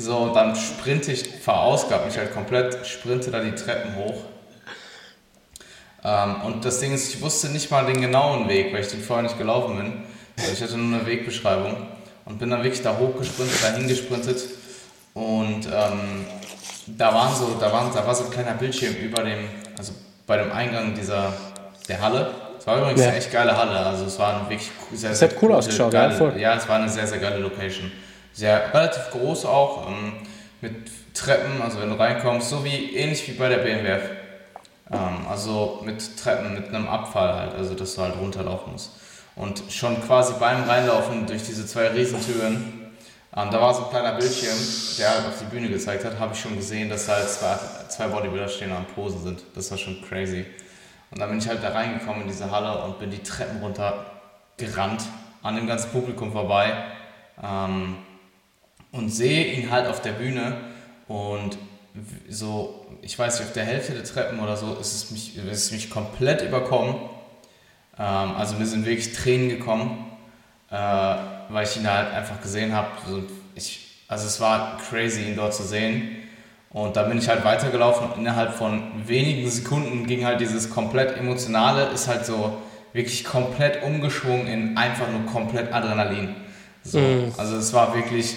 So, 0.00 0.32
dann 0.32 0.54
sprinte 0.54 1.10
ich, 1.10 1.28
verausgabe 1.28 2.06
mich 2.06 2.16
halt 2.16 2.32
komplett, 2.32 2.86
sprinte 2.86 3.32
da 3.32 3.40
die 3.40 3.50
Treppen 3.50 3.96
hoch 3.96 4.14
ähm, 6.04 6.42
und 6.46 6.64
das 6.64 6.80
Ding 6.80 6.94
ist, 6.94 7.12
ich 7.12 7.20
wusste 7.20 7.48
nicht 7.48 7.70
mal 7.70 7.86
den 7.86 8.00
genauen 8.00 8.48
Weg, 8.48 8.72
weil 8.72 8.82
ich 8.82 8.88
den 8.88 9.02
vorher 9.02 9.24
nicht 9.24 9.38
gelaufen 9.38 9.76
bin. 9.76 9.92
Also 10.38 10.52
ich 10.52 10.62
hatte 10.62 10.76
nur 10.76 11.00
eine 11.00 11.06
Wegbeschreibung 11.06 11.76
und 12.24 12.38
bin 12.38 12.50
dann 12.50 12.62
wirklich 12.62 12.82
da 12.82 12.96
hochgesprintet, 12.96 13.62
dahin 13.62 13.88
gesprintet 13.88 14.42
und 15.14 15.66
ähm, 15.66 16.26
da 16.96 17.14
waren 17.14 17.34
so, 17.34 17.56
da, 17.58 17.72
waren, 17.72 17.92
da 17.92 18.06
war 18.06 18.14
so 18.14 18.24
ein 18.24 18.30
kleiner 18.30 18.52
Bildschirm 18.52 18.94
über 18.94 19.22
dem, 19.22 19.48
also 19.76 19.92
bei 20.26 20.36
dem 20.36 20.52
Eingang 20.52 20.94
dieser, 20.94 21.32
der 21.88 22.00
Halle. 22.00 22.30
Es 22.58 22.66
war 22.66 22.78
übrigens 22.78 23.00
ja. 23.00 23.08
eine 23.08 23.16
echt 23.16 23.32
geile 23.32 23.56
Halle, 23.56 23.78
also 23.78 24.04
es 24.04 24.18
war 24.18 24.34
eine 24.34 24.50
wirklich 24.50 24.70
sehr, 24.92 25.14
sehr, 25.14 25.28
sehr 25.28 25.42
cool 25.42 25.52
ausgeschaut, 25.52 25.92
geile, 25.92 26.16
ja, 26.34 26.36
ja, 26.36 26.54
es 26.56 26.68
war 26.68 26.76
eine 26.76 26.88
sehr, 26.88 27.06
sehr 27.06 27.18
geile 27.18 27.38
Location. 27.38 27.90
Sehr, 28.32 28.72
relativ 28.72 29.10
groß 29.10 29.46
auch, 29.46 29.88
ähm, 29.88 30.12
mit 30.60 30.74
Treppen, 31.14 31.62
also 31.62 31.80
wenn 31.80 31.90
du 31.90 31.98
reinkommst, 31.98 32.48
so 32.48 32.64
wie, 32.64 32.94
ähnlich 32.96 33.26
wie 33.28 33.32
bei 33.32 33.48
der 33.48 33.58
BMWF. 33.58 34.02
Ähm, 34.92 35.26
also 35.28 35.82
mit 35.84 36.16
Treppen, 36.16 36.54
mit 36.54 36.68
einem 36.68 36.88
Abfall 36.88 37.34
halt, 37.34 37.54
also 37.54 37.74
dass 37.74 37.94
du 37.94 38.02
halt 38.02 38.16
runterlaufen 38.20 38.72
musst. 38.72 38.92
Und 39.36 39.62
schon 39.70 40.00
quasi 40.04 40.34
beim 40.40 40.64
Reinlaufen 40.64 41.26
durch 41.26 41.44
diese 41.44 41.66
zwei 41.66 41.88
Riesentüren, 41.88 42.77
ähm, 43.38 43.50
da 43.50 43.60
war 43.60 43.72
so 43.72 43.84
ein 43.84 43.90
kleiner 43.90 44.12
Bildschirm, 44.12 44.58
der 44.98 45.10
halt 45.10 45.26
auf 45.26 45.38
die 45.38 45.44
Bühne 45.44 45.68
gezeigt 45.68 46.04
hat, 46.04 46.18
habe 46.18 46.34
ich 46.34 46.40
schon 46.40 46.56
gesehen, 46.56 46.88
dass 46.88 47.08
halt 47.08 47.28
zwei, 47.28 47.56
zwei 47.88 48.08
Bodybuilder 48.08 48.48
stehen 48.48 48.72
am 48.72 48.86
Posen 48.86 49.22
sind. 49.22 49.42
Das 49.54 49.70
war 49.70 49.78
schon 49.78 50.02
crazy. 50.02 50.44
Und 51.10 51.20
dann 51.20 51.30
bin 51.30 51.38
ich 51.38 51.48
halt 51.48 51.62
da 51.62 51.70
reingekommen 51.70 52.22
in 52.22 52.28
diese 52.28 52.50
Halle 52.50 52.82
und 52.82 52.98
bin 52.98 53.10
die 53.10 53.22
Treppen 53.22 53.60
runter 53.60 54.06
gerannt, 54.56 55.02
an 55.42 55.54
dem 55.54 55.66
ganzen 55.66 55.90
Publikum 55.90 56.32
vorbei 56.32 56.72
ähm, 57.42 57.96
und 58.90 59.10
sehe 59.10 59.52
ihn 59.52 59.70
halt 59.70 59.86
auf 59.86 60.02
der 60.02 60.12
Bühne 60.12 60.56
und 61.06 61.56
so, 62.28 62.86
ich 63.02 63.18
weiß 63.18 63.38
nicht, 63.38 63.48
auf 63.48 63.54
der 63.54 63.64
Hälfte 63.64 63.92
der 63.92 64.04
Treppen 64.04 64.40
oder 64.40 64.56
so 64.56 64.74
ist 64.74 64.94
es 64.94 65.10
mich, 65.10 65.36
ist 65.36 65.64
es 65.66 65.72
mich 65.72 65.90
komplett 65.90 66.42
überkommen. 66.42 66.96
Ähm, 67.98 68.36
also 68.36 68.56
mir 68.56 68.66
sind 68.66 68.84
wirklich 68.84 69.12
Tränen 69.12 69.48
gekommen, 69.48 70.06
äh, 70.70 71.37
weil 71.48 71.66
ich 71.66 71.76
ihn 71.76 71.90
halt 71.90 72.12
einfach 72.12 72.40
gesehen 72.40 72.72
habe. 72.72 72.88
Also, 73.04 73.22
also 74.08 74.26
es 74.26 74.40
war 74.40 74.78
crazy, 74.88 75.22
ihn 75.22 75.36
dort 75.36 75.54
zu 75.54 75.62
sehen. 75.62 76.16
Und 76.70 76.96
da 76.96 77.04
bin 77.04 77.18
ich 77.18 77.28
halt 77.28 77.44
weitergelaufen 77.44 78.10
und 78.10 78.18
innerhalb 78.18 78.54
von 78.54 78.82
wenigen 79.06 79.50
Sekunden 79.50 80.06
ging 80.06 80.24
halt 80.24 80.40
dieses 80.40 80.68
komplett 80.68 81.16
emotionale, 81.16 81.86
ist 81.86 82.08
halt 82.08 82.26
so 82.26 82.58
wirklich 82.92 83.24
komplett 83.24 83.82
umgeschwungen 83.82 84.46
in 84.46 84.76
einfach 84.76 85.08
nur 85.10 85.24
komplett 85.26 85.72
Adrenalin. 85.72 86.36
So, 86.82 86.98
mm. 86.98 87.32
Also 87.38 87.56
es 87.56 87.72
war 87.72 87.94
wirklich 87.94 88.36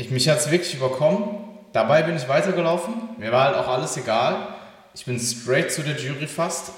ich, 0.00 0.10
mich 0.10 0.28
hat 0.30 0.38
es 0.38 0.50
wirklich 0.50 0.74
überkommen. 0.74 1.24
Dabei 1.72 2.02
bin 2.02 2.16
ich 2.16 2.26
weitergelaufen. 2.26 2.94
Mir 3.18 3.32
war 3.32 3.44
halt 3.44 3.56
auch 3.56 3.68
alles 3.68 3.98
egal. 3.98 4.48
Ich 4.94 5.04
bin 5.04 5.20
straight 5.20 5.70
zu 5.70 5.82
der 5.82 5.96
Jury 5.96 6.26
fast. 6.26 6.72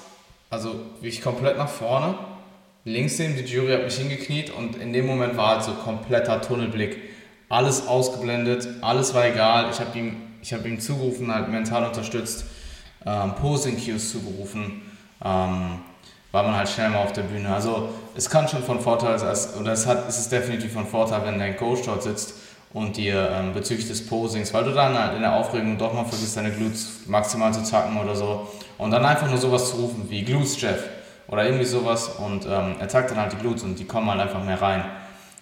Also 0.49 0.75
wirklich 0.99 1.21
komplett 1.21 1.57
nach 1.57 1.69
vorne. 1.69 2.15
Links 2.85 3.17
neben 3.17 3.37
die 3.37 3.43
Jury 3.43 3.71
hat 3.71 3.85
mich 3.85 3.95
hingekniet 3.95 4.49
und 4.49 4.75
in 4.75 4.91
dem 4.91 5.05
Moment 5.07 5.37
war 5.37 5.55
halt 5.55 5.63
so 5.63 5.71
kompletter 5.71 6.41
Tunnelblick. 6.41 6.97
Alles 7.47 7.87
ausgeblendet, 7.87 8.67
alles 8.81 9.13
war 9.13 9.25
egal. 9.25 9.69
Ich 9.71 9.79
habe 9.79 9.97
ihm, 9.97 10.17
hab 10.51 10.65
ihm 10.65 10.79
zugerufen, 10.81 11.33
halt 11.33 11.47
mental 11.47 11.85
unterstützt, 11.85 12.43
ähm, 13.05 13.35
Posing 13.35 13.77
Cues 13.77 14.11
zugerufen, 14.11 14.81
ähm, 15.23 15.79
war 16.33 16.43
man 16.43 16.57
halt 16.57 16.67
schnell 16.67 16.89
mal 16.89 17.03
auf 17.03 17.13
der 17.13 17.21
Bühne. 17.21 17.53
Also 17.53 17.87
es 18.17 18.29
kann 18.29 18.49
schon 18.49 18.63
von 18.63 18.81
Vorteil 18.81 19.17
sein, 19.17 19.33
oder 19.61 19.71
es, 19.71 19.85
hat, 19.85 20.09
es 20.09 20.19
ist 20.19 20.31
definitiv 20.33 20.73
von 20.73 20.85
Vorteil, 20.85 21.25
wenn 21.25 21.39
dein 21.39 21.55
Coach 21.55 21.83
dort 21.85 22.03
sitzt 22.03 22.33
und 22.73 22.97
dir 22.97 23.29
ähm, 23.31 23.53
bezüglich 23.53 23.87
des 23.87 24.05
Posings, 24.05 24.53
weil 24.53 24.65
du 24.65 24.71
dann 24.71 24.97
halt 24.97 25.15
in 25.15 25.21
der 25.21 25.33
Aufregung 25.33 25.77
doch 25.77 25.93
mal 25.93 26.03
vergisst, 26.03 26.35
deine 26.35 26.51
Glutes 26.51 27.01
maximal 27.05 27.53
zu 27.53 27.63
zacken 27.63 27.97
oder 27.97 28.15
so 28.15 28.49
und 28.77 28.91
dann 28.91 29.05
einfach 29.05 29.29
nur 29.29 29.37
sowas 29.37 29.69
zu 29.69 29.77
rufen 29.77 30.09
wie 30.09 30.23
Glutes 30.23 30.59
Jeff 30.59 30.83
oder 31.33 31.45
irgendwie 31.45 31.65
sowas 31.65 32.09
und 32.09 32.45
ähm, 32.45 32.75
er 32.79 32.87
zackt 32.87 33.09
dann 33.09 33.17
halt 33.17 33.31
die 33.33 33.37
Glutes 33.37 33.63
und 33.63 33.79
die 33.79 33.85
kommen 33.85 34.07
halt 34.07 34.21
einfach 34.21 34.43
mehr 34.43 34.61
rein 34.61 34.85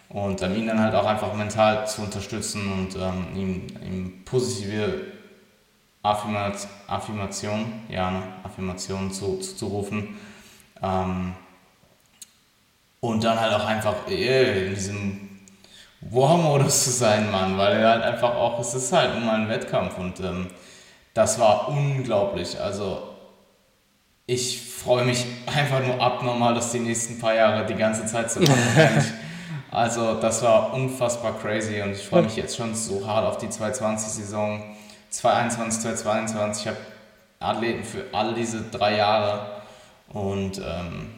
und 0.08 0.42
ähm, 0.42 0.56
ihn 0.56 0.68
dann 0.68 0.80
halt 0.80 0.96
auch 0.96 1.06
einfach 1.06 1.34
mental 1.34 1.86
zu 1.86 2.04
unterstützen 2.04 2.72
und 2.72 2.96
ähm, 2.96 3.28
ihm, 3.36 3.68
ihm 3.86 4.24
positive 4.24 5.02
Affirmat 6.02 6.66
Affirmation, 6.88 7.74
ja, 7.90 8.10
ne, 8.10 8.24
Affirmationen 8.44 9.12
zu, 9.12 9.38
zu, 9.40 9.58
zu 9.58 9.68
rufen 9.68 10.18
ähm, 10.82 11.34
und 13.02 13.24
dann 13.26 13.38
halt 13.38 13.54
auch 13.54 13.66
einfach 13.66 14.08
äh, 14.08 14.68
in 14.68 14.74
diesem 14.74 15.30
War-Modus 16.00 16.86
zu 16.86 16.92
sein, 16.92 17.30
Mann, 17.30 17.58
weil 17.58 17.82
er 17.82 17.90
halt 17.90 18.04
einfach 18.04 18.34
auch, 18.34 18.62
es 18.62 18.74
ist 18.74 18.94
halt 18.94 19.14
immer 19.18 19.34
ein 19.34 19.50
Wettkampf 19.50 19.98
und 19.98 20.22
ähm, 20.22 20.48
das 21.14 21.38
war 21.38 21.68
unglaublich. 21.68 22.58
Also 22.62 23.11
ich 24.32 24.62
freue 24.62 25.04
mich 25.04 25.26
einfach 25.46 25.86
nur 25.86 26.00
abnormal, 26.00 26.54
das 26.56 26.72
die 26.72 26.80
nächsten 26.80 27.20
paar 27.20 27.36
Jahre 27.36 27.66
die 27.66 27.76
ganze 27.76 28.06
Zeit 28.06 28.32
zu 28.32 28.40
machen. 28.40 29.04
also 29.72 30.14
das 30.22 30.42
war 30.42 30.74
unfassbar 30.74 31.38
crazy 31.38 31.82
und 31.82 31.92
ich 31.92 32.08
freue 32.08 32.22
mich 32.22 32.38
jetzt 32.38 32.56
schon 32.56 32.74
so 32.74 33.06
hart 33.06 33.26
auf 33.26 33.38
die 33.40 33.48
2020-Saison. 33.48 34.64
2021, 35.10 35.82
2022, 35.82 36.64
ich 36.64 36.68
habe 36.70 36.78
Athleten 37.42 37.84
für 37.84 38.06
all 38.14 38.34
diese 38.34 38.62
drei 38.62 38.96
Jahre 38.96 39.48
und 40.14 40.60
ähm, 40.60 41.10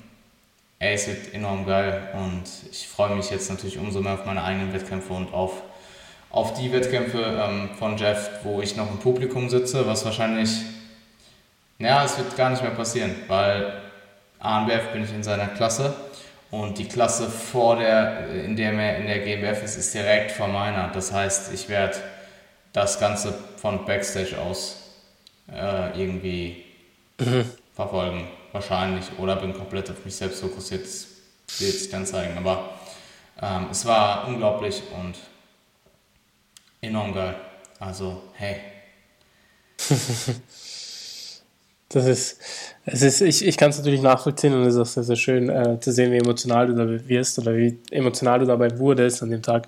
ey, 0.80 0.95
es 0.95 1.06
wird 1.06 1.36
enorm 1.36 1.67
geil 1.67 2.02
und 2.15 2.45
ich 2.71 2.88
freue 2.88 3.15
mich 3.15 3.30
jetzt 3.30 3.47
natürlich 3.47 3.78
umso 3.78 4.02
mehr 4.02 4.15
auf 4.15 4.26
meine 4.26 4.43
eigenen 4.43 4.73
Wettkämpfe 4.73 5.13
und 5.13 5.32
auf, 5.32 5.62
auf 6.32 6.56
die 6.56 6.73
Wettkämpfe 6.73 7.21
ähm, 7.21 7.69
von 7.78 7.95
Jeff, 7.95 8.32
wo 8.41 8.60
ich 8.60 8.76
noch 8.76 8.89
im 8.89 8.97
Publikum 8.97 9.49
sitze, 9.49 9.86
was 9.86 10.04
wahrscheinlich, 10.04 10.49
naja, 11.78 12.06
es 12.06 12.18
wird 12.18 12.36
gar 12.36 12.50
nicht 12.50 12.62
mehr 12.62 12.72
passieren, 12.72 13.16
weil 13.28 13.82
ANBF 14.40 14.92
bin 14.92 15.04
ich 15.04 15.14
in 15.14 15.24
seiner 15.24 15.48
Klasse 15.48 15.94
und 16.52 16.78
die 16.78 16.88
Klasse 16.88 17.30
vor 17.30 17.78
der, 17.78 18.30
in 18.30 18.56
der 18.56 18.74
er 18.74 18.98
in 18.98 19.08
der 19.08 19.20
GmbF 19.20 19.64
ist, 19.64 19.76
ist 19.76 19.94
direkt 19.94 20.32
vor 20.32 20.48
meiner. 20.48 20.90
Das 20.90 21.12
heißt, 21.12 21.52
ich 21.54 21.68
werde 21.70 21.98
das 22.74 23.00
Ganze 23.00 23.34
von 23.58 23.86
Backstage 23.86 24.38
aus 24.38 24.78
äh, 25.52 26.00
irgendwie 26.00 26.64
mhm. 27.20 27.50
verfolgen, 27.74 28.28
wahrscheinlich, 28.52 29.06
oder 29.18 29.36
bin 29.36 29.54
komplett 29.54 29.90
auf 29.90 30.06
mich 30.06 30.16
selbst 30.16 30.42
fokussiert. 30.42 30.84
Das 30.84 31.08
wird 31.60 31.74
sich 31.74 31.90
dann 31.90 32.06
zeigen, 32.06 32.38
aber 32.38 32.70
ähm, 33.42 33.68
es 33.72 33.86
war 33.86 34.28
unglaublich 34.28 34.84
und 35.00 35.16
enorm 36.82 37.14
geil. 37.14 37.36
Also, 37.80 38.22
hey. 38.34 38.58
das 41.94 42.06
ist, 42.06 42.38
es 42.86 43.02
ist, 43.04 43.22
ich, 43.22 43.46
ich 43.46 43.56
kann 43.56 43.70
es 43.70 43.78
natürlich 43.78 44.02
nachvollziehen 44.02 44.54
und 44.54 44.64
es 44.64 44.74
ist 44.74 44.80
auch 44.80 44.86
sehr, 44.86 45.04
sehr 45.04 45.16
schön 45.16 45.50
äh, 45.50 45.80
zu 45.80 45.92
sehen, 45.92 46.12
wie 46.12 46.18
emotional 46.18 46.68
du 46.68 46.74
dabei 46.74 47.08
wirst 47.08 47.38
oder 47.38 47.56
wie 47.56 47.80
emotional 47.92 48.40
du 48.40 48.46
dabei 48.46 48.78
wurdest 48.80 49.22
an 49.22 49.30
dem 49.30 49.44
Tag. 49.44 49.68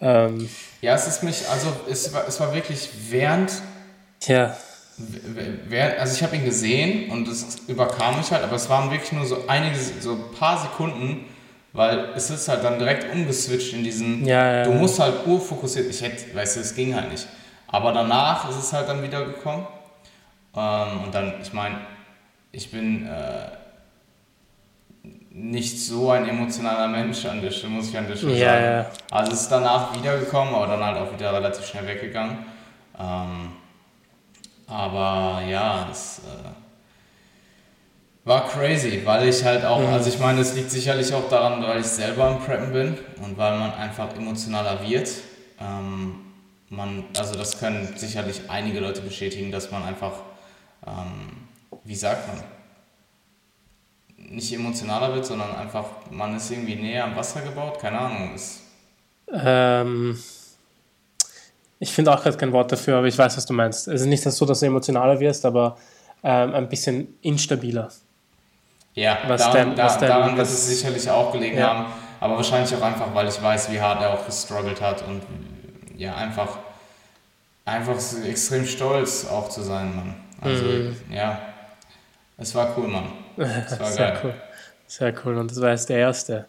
Ähm, 0.00 0.48
ja, 0.82 0.94
es 0.94 1.06
ist 1.06 1.22
mich, 1.22 1.48
also 1.48 1.68
es 1.88 2.12
war, 2.12 2.26
es 2.26 2.40
war 2.40 2.52
wirklich 2.52 2.88
während. 3.08 3.52
Ja. 4.26 4.56
Während, 5.68 5.98
also 5.98 6.14
ich 6.14 6.22
habe 6.22 6.36
ihn 6.36 6.44
gesehen 6.44 7.10
und 7.10 7.26
es 7.28 7.56
überkam 7.68 8.18
mich 8.18 8.30
halt, 8.32 8.42
aber 8.42 8.56
es 8.56 8.68
waren 8.68 8.90
wirklich 8.90 9.12
nur 9.12 9.24
so 9.24 9.44
einige, 9.46 9.76
so 10.00 10.12
ein 10.12 10.36
paar 10.38 10.60
Sekunden, 10.60 11.24
weil 11.72 12.10
es 12.16 12.28
ist 12.30 12.48
halt 12.48 12.64
dann 12.64 12.78
direkt 12.78 13.10
umgeswitcht 13.14 13.72
in 13.72 13.84
diesen, 13.84 14.26
ja, 14.26 14.56
ja, 14.56 14.64
du 14.64 14.72
musst 14.72 14.98
halt 14.98 15.26
urfokussiert, 15.26 15.88
ich 15.88 16.02
hätte, 16.02 16.34
weißt 16.34 16.56
du, 16.56 16.60
es 16.60 16.74
ging 16.74 16.94
halt 16.94 17.10
nicht. 17.10 17.26
Aber 17.68 17.92
danach 17.92 18.50
ist 18.50 18.56
es 18.56 18.72
halt 18.72 18.88
dann 18.88 19.02
wieder 19.02 19.24
gekommen. 19.24 19.66
Ähm, 20.56 21.04
und 21.04 21.14
dann, 21.14 21.34
ich 21.40 21.52
meine, 21.52 21.76
ich 22.52 22.70
bin 22.70 23.06
äh, 23.06 23.50
nicht 25.30 25.80
so 25.80 26.10
ein 26.10 26.28
emotionaler 26.28 26.88
Mensch 26.88 27.24
an 27.24 27.40
der 27.40 27.50
Stelle, 27.50 27.74
muss 27.74 27.88
ich 27.88 27.96
an 27.96 28.08
der 28.08 28.16
Stelle 28.16 28.36
ja, 28.36 28.52
sagen. 28.52 28.64
Ja. 28.64 29.16
Also 29.16 29.32
es 29.32 29.40
ist 29.42 29.52
danach 29.52 29.94
wiedergekommen, 29.94 30.54
aber 30.54 30.66
dann 30.66 30.84
halt 30.84 30.96
auch 30.98 31.12
wieder 31.12 31.32
relativ 31.32 31.64
schnell 31.64 31.86
weggegangen. 31.86 32.38
Ähm, 32.98 33.52
aber 34.66 35.42
ja, 35.46 35.88
es 35.90 36.20
äh, 36.20 36.50
war 38.24 38.46
crazy, 38.48 39.02
weil 39.04 39.28
ich 39.28 39.44
halt 39.44 39.64
auch, 39.64 39.80
mhm. 39.80 39.86
also 39.92 40.08
ich 40.08 40.18
meine, 40.18 40.40
es 40.40 40.54
liegt 40.54 40.70
sicherlich 40.70 41.12
auch 41.14 41.28
daran, 41.28 41.62
weil 41.62 41.80
ich 41.80 41.86
selber 41.86 42.24
am 42.24 42.40
Preppen 42.40 42.72
bin 42.72 42.98
und 43.22 43.38
weil 43.38 43.58
man 43.58 43.72
einfach 43.74 44.14
emotionaler 44.16 44.80
wird. 44.86 45.10
Ähm, 45.60 46.16
man, 46.68 47.04
also 47.18 47.34
das 47.34 47.58
können 47.58 47.94
sicherlich 47.96 48.42
einige 48.48 48.80
Leute 48.80 49.00
bestätigen, 49.00 49.50
dass 49.50 49.70
man 49.70 49.82
einfach, 49.82 50.12
ähm, 50.86 51.48
wie 51.84 51.94
sagt 51.94 52.28
man, 52.28 52.42
nicht 54.16 54.52
emotionaler 54.52 55.14
wird, 55.14 55.26
sondern 55.26 55.54
einfach, 55.56 55.86
man 56.10 56.36
ist 56.36 56.50
irgendwie 56.50 56.76
näher 56.76 57.04
am 57.04 57.16
Wasser 57.16 57.40
gebaut, 57.40 57.78
keine 57.80 57.98
Ahnung. 57.98 58.34
Ist 58.34 58.60
ähm, 59.32 60.18
ich 61.78 61.92
finde 61.92 62.12
auch 62.12 62.22
gerade 62.22 62.36
kein 62.36 62.52
Wort 62.52 62.70
dafür, 62.70 62.98
aber 62.98 63.06
ich 63.06 63.16
weiß, 63.16 63.36
was 63.36 63.46
du 63.46 63.52
meinst. 63.52 63.88
Es 63.88 64.02
ist 64.02 64.06
nicht 64.06 64.22
so, 64.22 64.44
dass 64.44 64.60
du 64.60 64.66
emotionaler 64.66 65.18
wirst, 65.18 65.44
aber 65.46 65.76
ähm, 66.22 66.54
ein 66.54 66.68
bisschen 66.68 67.18
instabiler. 67.22 67.88
Ja, 68.94 69.18
was 69.26 69.40
daran, 69.40 69.70
denn, 69.70 69.78
was 69.78 69.98
da, 69.98 70.06
daran 70.06 70.36
wird 70.36 70.46
es 70.46 70.66
sicherlich 70.66 71.08
auch 71.08 71.32
gelegen 71.32 71.58
ja. 71.58 71.68
haben, 71.68 71.86
aber 72.18 72.36
wahrscheinlich 72.36 72.74
auch 72.74 72.82
einfach, 72.82 73.14
weil 73.14 73.28
ich 73.28 73.40
weiß, 73.40 73.70
wie 73.72 73.80
hart 73.80 74.02
er 74.02 74.14
auch 74.14 74.26
gestruggelt 74.26 74.80
hat 74.80 75.02
und 75.06 75.22
ja, 75.96 76.14
einfach, 76.16 76.58
einfach 77.64 77.96
extrem 78.26 78.66
stolz 78.66 79.26
auch 79.26 79.48
zu 79.48 79.62
sein, 79.62 79.94
Mann. 79.94 80.14
Also, 80.40 80.64
mhm. 80.64 80.96
ja, 81.10 81.40
es 82.38 82.54
war 82.54 82.76
cool, 82.76 82.88
Mann. 82.88 83.04
Es 83.36 83.78
war 83.78 83.86
Sehr 83.90 84.10
geil. 84.10 84.20
cool. 84.24 84.34
Sehr 84.86 85.14
cool 85.24 85.36
und 85.36 85.50
das 85.50 85.60
war 85.60 85.70
jetzt 85.70 85.88
der 85.88 85.98
erste. 85.98 86.46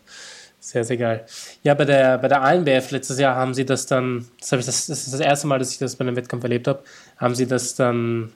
Sehr, 0.59 0.83
sehr 0.83 0.97
geil. 0.97 1.25
Ja, 1.63 1.73
bei 1.73 1.85
der, 1.85 2.17
bei 2.19 2.27
der 2.27 2.41
ANBF 2.41 2.91
letztes 2.91 3.19
Jahr 3.19 3.35
haben 3.35 3.53
sie 3.53 3.65
das 3.65 3.87
dann, 3.87 4.27
das, 4.39 4.51
ich 4.51 4.65
das, 4.65 4.85
das 4.85 5.05
ist 5.05 5.13
das 5.13 5.19
erste 5.19 5.47
Mal, 5.47 5.59
dass 5.59 5.71
ich 5.71 5.79
das 5.79 5.95
bei 5.95 6.05
einem 6.05 6.15
Wettkampf 6.15 6.43
erlebt 6.43 6.67
habe, 6.67 6.83
haben 7.17 7.35
sie 7.35 7.47
das 7.47 7.75
dann 7.75 8.31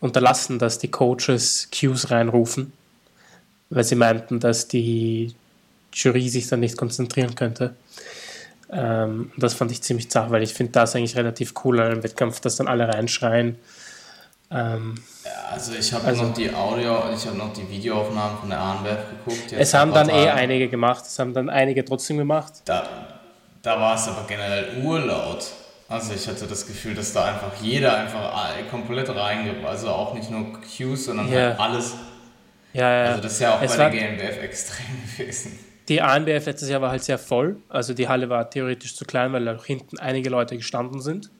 unterlassen, 0.00 0.58
dass 0.58 0.78
die 0.78 0.90
Coaches 0.90 1.68
Cues 1.72 2.10
reinrufen 2.10 2.72
weil 3.70 3.84
sie 3.84 3.96
meinten, 3.96 4.40
dass 4.40 4.68
die 4.68 5.34
Jury 5.92 6.28
sich 6.28 6.48
dann 6.48 6.60
nicht 6.60 6.76
konzentrieren 6.76 7.34
könnte. 7.34 7.74
Ähm, 8.70 9.32
das 9.36 9.54
fand 9.54 9.70
ich 9.70 9.82
ziemlich 9.82 10.10
zart, 10.10 10.30
weil 10.30 10.42
ich 10.42 10.54
finde 10.54 10.72
das 10.72 10.94
eigentlich 10.94 11.16
relativ 11.16 11.54
cool 11.64 11.80
an 11.80 11.92
einem 11.92 12.02
Wettkampf, 12.02 12.40
dass 12.40 12.56
dann 12.56 12.68
alle 12.68 12.88
reinschreien. 12.88 13.56
Ähm, 14.50 14.94
ja, 15.24 15.52
also 15.52 15.72
ich 15.74 15.92
habe 15.92 16.06
also, 16.06 16.24
noch 16.24 16.34
die 16.34 16.52
Audio, 16.52 17.02
ich 17.14 17.26
habe 17.26 17.36
noch 17.36 17.52
die 17.52 17.68
Videoaufnahmen 17.68 18.38
von 18.38 18.48
der 18.48 18.58
ANWF 18.60 18.98
geguckt. 19.10 19.52
Es 19.52 19.74
haben 19.74 19.92
dann 19.92 20.08
eh 20.08 20.30
einige 20.30 20.68
gemacht, 20.68 21.04
es 21.06 21.18
haben 21.18 21.34
dann 21.34 21.50
einige 21.50 21.84
trotzdem 21.84 22.18
gemacht. 22.18 22.54
Da, 22.64 22.88
da 23.62 23.78
war 23.78 23.94
es 23.94 24.08
aber 24.08 24.26
generell 24.26 24.82
urlaut. 24.82 25.44
Also 25.88 26.14
ich 26.14 26.26
hatte 26.28 26.46
das 26.46 26.66
Gefühl, 26.66 26.94
dass 26.94 27.12
da 27.12 27.24
einfach 27.26 27.52
jeder 27.62 27.96
einfach 27.96 28.32
komplett 28.70 29.08
reingeht. 29.14 29.64
Also 29.64 29.88
auch 29.88 30.14
nicht 30.14 30.30
nur 30.30 30.58
Cues, 30.60 31.06
sondern 31.06 31.28
yeah. 31.30 31.48
halt 31.48 31.60
alles 31.60 31.94
ja, 32.72 33.04
ja. 33.04 33.10
Also 33.10 33.22
das 33.22 33.32
ist 33.32 33.40
ja 33.40 33.56
auch 33.56 33.62
es 33.62 33.76
bei 33.76 33.88
der 33.88 33.90
GmbF 33.90 34.42
extrem 34.42 34.86
gewesen. 35.16 35.58
Die 35.88 36.02
ANBF 36.02 36.44
letztes 36.46 36.68
Jahr 36.68 36.82
war 36.82 36.90
halt 36.90 37.02
sehr 37.02 37.18
voll. 37.18 37.56
Also 37.68 37.94
die 37.94 38.08
Halle 38.08 38.28
war 38.28 38.50
theoretisch 38.50 38.94
zu 38.94 39.04
klein, 39.04 39.32
weil 39.32 39.48
auch 39.48 39.64
hinten 39.64 39.98
einige 39.98 40.28
Leute 40.28 40.56
gestanden 40.56 41.00
sind. 41.00 41.30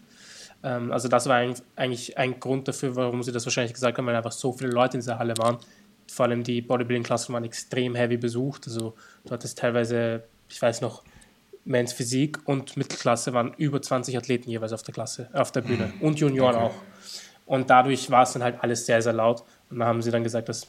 Ähm, 0.63 0.93
also 0.93 1.09
das 1.09 1.27
war 1.27 1.37
eigentlich 1.77 2.19
ein 2.19 2.41
Grund 2.41 2.69
dafür, 2.69 2.97
warum 2.97 3.23
sie 3.23 3.33
das 3.33 3.47
wahrscheinlich 3.47 3.73
gesagt 3.73 3.99
haben, 3.99 4.07
weil 4.07 4.17
einfach 4.17 4.33
so 4.33 4.53
viele 4.53 4.71
Leute 4.71 4.97
in 4.97 5.01
dieser 5.01 5.19
Halle 5.19 5.37
waren. 5.39 5.59
Vor 6.11 6.27
allem 6.27 6.43
die 6.43 6.61
Bodybuilding-Klassen 6.63 7.33
waren 7.35 7.45
extrem 7.45 7.95
heavy 7.95 8.17
besucht. 8.17 8.67
Also 8.67 8.95
du 9.25 9.31
hattest 9.33 9.59
teilweise, 9.59 10.25
ich 10.49 10.61
weiß 10.61 10.81
noch, 10.81 11.03
Men's 11.65 11.93
Physik 11.93 12.39
und 12.47 12.77
Mittelklasse 12.77 13.35
waren 13.35 13.53
über 13.59 13.83
20 13.83 14.17
Athleten 14.17 14.51
jeweils 14.51 14.73
auf 14.73 14.83
der 14.83 14.95
Klasse, 14.95 15.29
auf 15.35 15.53
der 15.53 15.61
Bühne 15.61 15.93
mhm. 15.99 16.07
und 16.07 16.19
Junioren 16.19 16.57
okay. 16.57 16.65
auch. 16.65 16.75
Und 17.45 17.69
dadurch 17.69 18.11
war 18.11 18.23
es 18.23 18.33
dann 18.33 18.43
halt 18.43 18.63
alles 18.63 18.87
sehr, 18.87 19.03
sehr 19.03 19.13
laut. 19.13 19.43
Und 19.71 19.79
da 19.81 19.87
haben 19.87 20.01
sie 20.01 20.11
dann 20.11 20.25
gesagt, 20.25 20.49
dass 20.49 20.67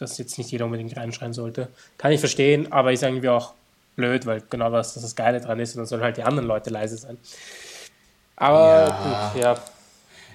dass 0.00 0.18
jetzt 0.18 0.38
nicht 0.38 0.50
jeder 0.50 0.64
unbedingt 0.64 0.96
reinschreien 0.96 1.32
sollte. 1.32 1.68
Kann 1.98 2.12
ich 2.12 2.20
verstehen, 2.20 2.72
aber 2.72 2.92
ist 2.92 3.02
irgendwie 3.02 3.28
auch 3.28 3.54
blöd, 3.96 4.26
weil 4.26 4.42
genau 4.48 4.72
was 4.72 4.94
das, 4.94 5.02
das 5.02 5.14
Geile 5.14 5.40
dran 5.40 5.60
ist 5.60 5.74
und 5.74 5.80
dann 5.80 5.86
sollen 5.86 6.02
halt 6.02 6.16
die 6.16 6.22
anderen 6.22 6.48
Leute 6.48 6.70
leise 6.70 6.96
sein. 6.96 7.18
Aber 8.40 8.88
ja. 8.88 9.30
gut, 9.32 9.42
ja. 9.42 9.54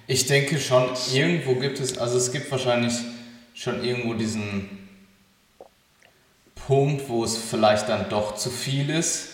Ich 0.06 0.26
denke 0.26 0.60
schon, 0.60 0.88
irgendwo 1.12 1.56
gibt 1.56 1.80
es, 1.80 1.98
also 1.98 2.16
es 2.16 2.30
gibt 2.30 2.50
wahrscheinlich 2.52 2.94
schon 3.52 3.84
irgendwo 3.84 4.14
diesen 4.14 4.88
Punkt, 6.54 7.08
wo 7.08 7.24
es 7.24 7.36
vielleicht 7.36 7.88
dann 7.88 8.08
doch 8.08 8.36
zu 8.36 8.48
viel 8.50 8.90
ist. 8.90 9.30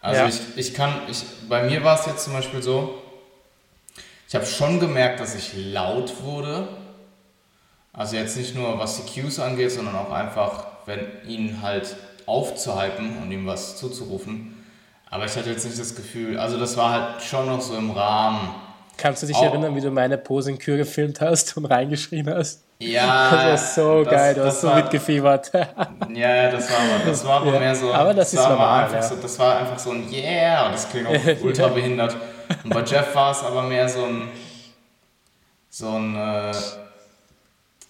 Also 0.00 0.22
ja. 0.22 0.28
ich, 0.28 0.40
ich 0.56 0.74
kann, 0.74 1.02
ich, 1.10 1.22
bei 1.46 1.64
mir 1.64 1.84
war 1.84 2.00
es 2.00 2.06
jetzt 2.06 2.24
zum 2.24 2.32
Beispiel 2.32 2.62
so, 2.62 3.02
ich 4.26 4.34
habe 4.34 4.46
schon 4.46 4.80
gemerkt, 4.80 5.20
dass 5.20 5.34
ich 5.34 5.52
laut 5.54 6.22
wurde, 6.22 6.68
also 7.92 8.16
jetzt 8.16 8.38
nicht 8.38 8.54
nur 8.54 8.78
was 8.78 9.04
die 9.04 9.20
Cues 9.20 9.38
angeht, 9.38 9.72
sondern 9.72 9.96
auch 9.96 10.10
einfach, 10.10 10.64
wenn 10.86 11.06
ihn 11.28 11.60
halt 11.60 11.96
aufzuhypen 12.24 13.18
und 13.18 13.30
ihm 13.30 13.46
was 13.46 13.76
zuzurufen. 13.76 14.56
Aber 15.10 15.24
ich 15.24 15.36
hatte 15.36 15.50
jetzt 15.50 15.64
nicht 15.64 15.78
das 15.78 15.94
Gefühl, 15.94 16.38
also 16.38 16.58
das 16.58 16.76
war 16.76 16.92
halt 16.92 17.22
schon 17.22 17.46
noch 17.46 17.60
so 17.60 17.76
im 17.76 17.90
Rahmen. 17.90 18.54
Kannst 18.96 19.22
du 19.22 19.26
dich 19.26 19.36
auch, 19.36 19.44
erinnern, 19.44 19.74
wie 19.74 19.80
du 19.80 19.90
meine 19.90 20.18
Pose 20.18 20.50
in 20.50 20.58
Kür 20.58 20.76
gefilmt 20.76 21.20
hast 21.20 21.56
und 21.56 21.64
reingeschrien 21.64 22.32
hast? 22.32 22.62
Ja. 22.78 23.30
Das 23.50 23.76
war 23.76 23.84
so 23.84 24.04
das, 24.04 24.12
geil, 24.12 24.34
du 24.34 24.44
hast 24.44 24.60
so 24.60 24.68
war, 24.68 24.76
mitgefiebert. 24.76 25.50
ja, 26.14 26.50
das 26.50 26.70
war 26.70 26.78
aber, 26.78 27.04
das 27.04 27.24
war 27.26 27.40
aber 27.40 27.54
ja, 27.54 27.60
mehr 27.60 27.74
so. 27.74 27.92
Aber 27.92 28.14
das, 28.14 28.30
das 28.30 28.40
ist 28.40 28.48
normal. 28.48 28.88
Ja. 28.92 29.02
So, 29.02 29.16
das 29.16 29.38
war 29.38 29.58
einfach 29.58 29.78
so 29.78 29.90
ein 29.90 30.08
Yeah, 30.12 30.66
und 30.66 30.72
das 30.72 30.88
klingt 30.88 31.08
auch 31.08 31.12
ultra 31.42 31.68
behindert. 31.68 32.16
Und 32.62 32.72
bei 32.72 32.82
Jeff 32.82 33.14
war 33.14 33.32
es 33.32 33.42
aber 33.42 33.62
mehr 33.62 33.88
so 33.88 34.04
ein, 34.04 34.28
so 35.68 35.88
ein, 35.88 36.14
äh, 36.16 36.52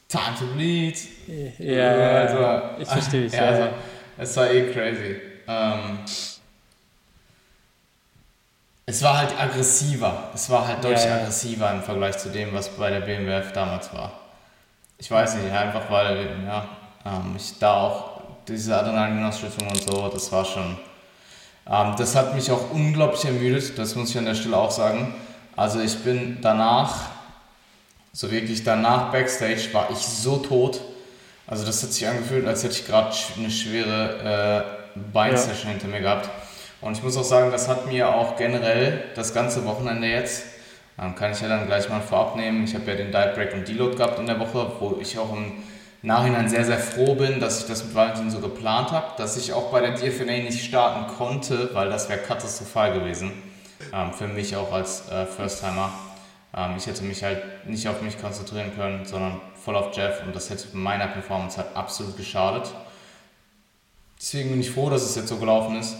Time 0.09 0.35
to 0.39 0.47
Bleed. 0.57 0.99
Ja, 1.59 1.91
also, 1.91 2.81
ich 2.81 2.89
verstehe 2.89 3.27
es. 3.27 3.33
Ja, 3.35 3.45
also, 3.45 3.69
es 4.19 4.37
war 4.37 4.51
eh 4.51 4.73
crazy. 4.73 5.21
Ähm, 5.47 6.01
es 8.90 9.03
war 9.03 9.18
halt 9.18 9.40
aggressiver. 9.40 10.31
Es 10.35 10.50
war 10.50 10.66
halt 10.66 10.83
deutlich 10.83 11.05
ja, 11.05 11.11
ja. 11.11 11.16
aggressiver 11.22 11.70
im 11.70 11.83
Vergleich 11.83 12.18
zu 12.18 12.29
dem, 12.29 12.53
was 12.53 12.68
bei 12.70 12.90
der 12.90 13.00
BMWF 13.00 13.53
damals 13.53 13.92
war. 13.94 14.12
Ich 14.98 15.11
weiß 15.11 15.37
nicht, 15.37 15.53
einfach 15.53 15.90
weil 15.90 16.26
ja, 16.46 16.68
ähm, 17.07 17.35
ich 17.37 17.59
da 17.59 17.74
auch 17.74 18.20
diese 18.48 18.76
Adrenalinausschüttung 18.76 19.68
und 19.68 19.83
so, 19.83 20.09
das 20.09 20.31
war 20.33 20.44
schon. 20.44 20.76
Ähm, 21.70 21.94
das 21.96 22.16
hat 22.16 22.35
mich 22.35 22.50
auch 22.50 22.70
unglaublich 22.72 23.24
ermüdet, 23.24 23.79
das 23.79 23.94
muss 23.94 24.11
ich 24.11 24.18
an 24.18 24.24
der 24.24 24.35
Stelle 24.35 24.57
auch 24.57 24.70
sagen. 24.70 25.14
Also 25.57 25.81
ich 25.81 25.96
bin 26.00 26.38
danach 26.42 27.11
so 28.12 28.31
wirklich 28.31 28.64
danach 28.64 29.12
Backstage 29.12 29.72
war 29.72 29.88
ich 29.90 29.98
so 29.98 30.38
tot. 30.38 30.81
Also 31.46 31.64
das 31.64 31.83
hat 31.83 31.92
sich 31.92 32.07
angefühlt, 32.07 32.46
als 32.46 32.64
hätte 32.64 32.74
ich 32.74 32.87
gerade 32.87 33.14
eine 33.37 33.50
schwere 33.50 34.66
äh, 34.96 35.00
Beinsession 35.12 35.66
ja. 35.66 35.70
hinter 35.70 35.88
mir 35.88 36.00
gehabt. 36.00 36.29
Und 36.81 36.97
ich 36.97 37.03
muss 37.03 37.16
auch 37.16 37.25
sagen, 37.25 37.51
das 37.51 37.69
hat 37.69 37.87
mir 37.87 38.14
auch 38.14 38.37
generell 38.37 39.05
das 39.14 39.35
ganze 39.35 39.64
Wochenende 39.64 40.09
jetzt, 40.09 40.45
ähm, 40.99 41.14
kann 41.14 41.33
ich 41.33 41.40
ja 41.40 41.49
dann 41.49 41.66
gleich 41.66 41.88
mal 41.88 42.01
vorab 42.01 42.37
nehmen. 42.37 42.64
Ich 42.64 42.75
habe 42.75 42.87
ja 42.87 42.95
den 42.95 43.12
Diet 43.12 43.35
Break 43.35 43.53
und 43.55 43.69
Deload 43.69 43.97
gehabt 43.97 44.19
in 44.19 44.27
der 44.27 44.38
Woche, 44.38 44.73
wo 44.81 44.99
ich 45.01 45.19
auch 45.19 45.33
im 45.35 45.53
Nachhinein 46.03 46.49
sehr, 46.49 46.64
sehr 46.64 46.79
froh 46.79 47.14
bin, 47.14 47.40
dass 47.40 47.61
ich 47.61 47.66
das 47.66 47.85
mit 47.85 47.95
Valentin 47.95 48.31
so 48.31 48.40
geplant 48.40 48.90
habe, 48.90 49.12
dass 49.19 49.37
ich 49.37 49.53
auch 49.53 49.71
bei 49.71 49.81
der 49.81 49.93
DFNA 49.93 50.38
nicht 50.38 50.64
starten 50.64 51.12
konnte, 51.14 51.71
weil 51.75 51.90
das 51.90 52.09
wäre 52.09 52.21
katastrophal 52.21 52.95
gewesen. 52.95 53.33
Ähm, 53.93 54.12
für 54.12 54.27
mich 54.27 54.57
auch 54.57 54.73
als 54.73 55.09
äh, 55.11 55.27
First-Timer. 55.27 55.93
Ähm, 56.57 56.75
ich 56.79 56.87
hätte 56.87 57.05
mich 57.05 57.23
halt 57.23 57.66
nicht 57.66 57.87
auf 57.88 58.01
mich 58.01 58.21
konzentrieren 58.21 58.73
können, 58.75 59.05
sondern 59.05 59.40
voll 59.62 59.77
auf 59.77 59.95
Jeff 59.95 60.23
und 60.25 60.35
das 60.35 60.49
hätte 60.49 60.75
meiner 60.75 61.07
Performance 61.07 61.59
halt 61.59 61.77
absolut 61.77 62.16
geschadet. 62.16 62.73
Deswegen 64.19 64.51
bin 64.51 64.61
ich 64.61 64.71
froh, 64.71 64.90
dass 64.90 65.03
es 65.03 65.16
jetzt 65.16 65.29
so 65.29 65.37
gelaufen 65.37 65.79
ist. 65.79 65.97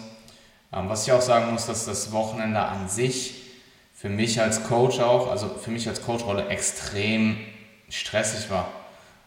Ähm, 0.73 0.89
was 0.89 1.07
ich 1.07 1.13
auch 1.13 1.21
sagen 1.21 1.53
muss, 1.53 1.67
dass 1.67 1.87
das 1.87 2.13
Wochenende 2.13 2.61
an 2.61 2.89
sich 2.89 3.35
für 3.95 4.09
mich 4.09 4.41
als 4.41 4.65
Coach 4.65 5.01
auch, 5.01 5.31
also 5.31 5.49
für 5.49 5.71
mich 5.71 5.89
als 5.89 6.03
Coachrolle 6.03 6.49
extrem 6.49 7.37
stressig 7.89 8.51
war. 8.51 8.69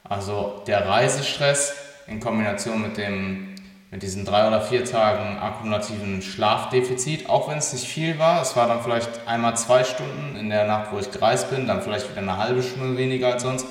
Also 0.04 0.64
der 0.68 0.88
Reisestress 0.88 1.74
in 2.08 2.20
Kombination 2.20 2.82
mit 2.82 2.98
dem 2.98 3.54
mit 3.94 4.02
diesen 4.02 4.26
drei 4.26 4.48
oder 4.48 4.60
vier 4.60 4.86
Tagen 4.86 5.38
akkumulativen 5.38 6.24
Schlafdefizit, 6.24 7.30
auch 7.30 7.48
wenn 7.48 7.60
es 7.60 7.74
nicht 7.74 7.88
viel 7.88 8.18
war. 8.18 8.42
Es 8.42 8.56
war 8.56 8.68
dann 8.68 8.82
vielleicht 8.82 9.28
einmal 9.28 9.56
zwei 9.56 9.84
Stunden 9.84 10.36
in 10.36 10.50
der 10.50 10.66
Nacht, 10.66 10.92
wo 10.92 10.98
ich 10.98 11.12
gereist 11.12 11.52
bin, 11.52 11.68
dann 11.68 11.84
vielleicht 11.84 12.10
wieder 12.10 12.22
eine 12.22 12.38
halbe 12.38 12.64
Stunde 12.64 12.98
weniger 12.98 13.34
als 13.34 13.44
sonst. 13.44 13.68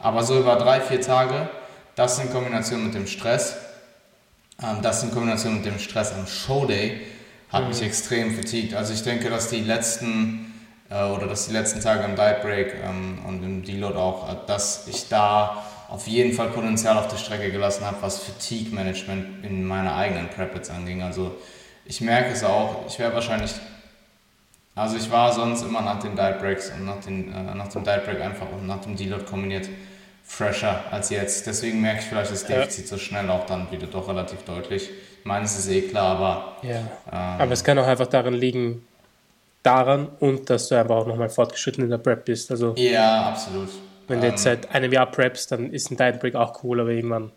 Aber 0.00 0.24
so 0.24 0.36
über 0.36 0.56
drei, 0.56 0.80
vier 0.80 1.00
Tage, 1.00 1.48
das 1.94 2.18
in 2.18 2.32
Kombination 2.32 2.82
mit 2.82 2.94
dem 2.94 3.06
Stress, 3.06 3.58
das 4.82 5.02
in 5.02 5.10
Kombination 5.10 5.56
mit 5.56 5.66
dem 5.66 5.78
Stress 5.78 6.12
am 6.12 6.26
Showday, 6.26 7.00
hat 7.50 7.62
mhm. 7.62 7.68
mich 7.68 7.82
extrem 7.82 8.34
fatigued. 8.34 8.74
Also 8.74 8.92
ich 8.92 9.02
denke, 9.02 9.30
dass 9.30 9.48
die 9.48 9.60
letzten 9.60 10.50
äh, 10.90 11.04
oder 11.04 11.26
dass 11.26 11.46
die 11.46 11.52
letzten 11.52 11.80
Tage 11.80 12.04
im 12.04 12.16
Diet 12.16 12.42
Break 12.42 12.74
ähm, 12.84 13.18
und 13.26 13.42
im 13.42 13.62
Deload 13.62 13.96
auch, 13.96 14.28
äh, 14.28 14.36
dass 14.46 14.86
ich 14.88 15.08
da 15.08 15.64
auf 15.88 16.06
jeden 16.06 16.32
Fall 16.32 16.48
Potenzial 16.48 16.98
auf 16.98 17.08
der 17.08 17.16
Strecke 17.16 17.50
gelassen 17.50 17.84
habe, 17.84 17.96
was 18.00 18.18
Fatigue 18.18 18.74
Management 18.74 19.44
in 19.44 19.64
meiner 19.64 19.94
eigenen 19.96 20.28
Prep 20.28 20.54
jetzt 20.54 20.70
anging. 20.70 21.02
Also 21.02 21.36
ich 21.84 22.00
merke 22.00 22.32
es 22.32 22.44
auch, 22.44 22.86
ich 22.86 22.98
wäre 22.98 23.12
wahrscheinlich, 23.14 23.52
also 24.74 24.96
ich 24.96 25.10
war 25.10 25.32
sonst 25.32 25.62
immer 25.62 25.80
nach 25.80 26.00
den 26.00 26.14
Diet 26.14 26.38
Breaks 26.38 26.70
und 26.70 26.84
nach, 26.84 27.00
den, 27.00 27.32
äh, 27.32 27.54
nach 27.54 27.68
dem 27.68 27.84
Diet 27.84 28.04
Break 28.04 28.20
einfach 28.20 28.46
und 28.52 28.66
nach 28.66 28.80
dem 28.80 28.96
Deload 28.96 29.24
kombiniert 29.24 29.68
fresher 30.30 30.84
als 30.90 31.10
jetzt. 31.10 31.46
Deswegen 31.46 31.80
merke 31.80 32.00
ich 32.00 32.06
vielleicht 32.06 32.30
das 32.30 32.46
Defizit 32.46 32.84
ja. 32.84 32.90
so 32.90 32.98
schnell 32.98 33.28
auch 33.30 33.46
dann 33.46 33.70
wieder 33.70 33.88
doch 33.88 34.08
relativ 34.08 34.42
deutlich. 34.44 34.88
Ich 35.18 35.24
meine, 35.24 35.44
es 35.44 35.58
ist 35.58 35.68
eh 35.68 35.82
klar, 35.82 36.16
aber. 36.16 36.56
Ja. 36.62 36.76
Ähm, 36.76 37.40
aber 37.40 37.52
es 37.52 37.64
kann 37.64 37.78
auch 37.78 37.86
einfach 37.86 38.06
daran 38.06 38.34
liegen, 38.34 38.86
daran 39.62 40.08
und 40.20 40.48
dass 40.48 40.68
du 40.68 40.76
einfach 40.76 40.96
auch 40.96 41.06
nochmal 41.06 41.28
fortgeschritten 41.28 41.84
in 41.84 41.90
der 41.90 41.98
Prep 41.98 42.24
bist. 42.24 42.50
Also, 42.50 42.74
ja, 42.76 43.28
absolut. 43.28 43.68
Wenn 44.06 44.20
du 44.20 44.28
jetzt 44.28 44.46
ähm, 44.46 44.58
seit 44.62 44.74
einem 44.74 44.92
Jahr 44.92 45.10
preppst, 45.10 45.50
dann 45.52 45.72
ist 45.72 45.90
ein 45.90 45.96
Diet 45.96 46.20
Break 46.20 46.36
auch 46.36 46.62
cool, 46.62 46.80
aber 46.80 46.90
irgendwann 46.90 47.32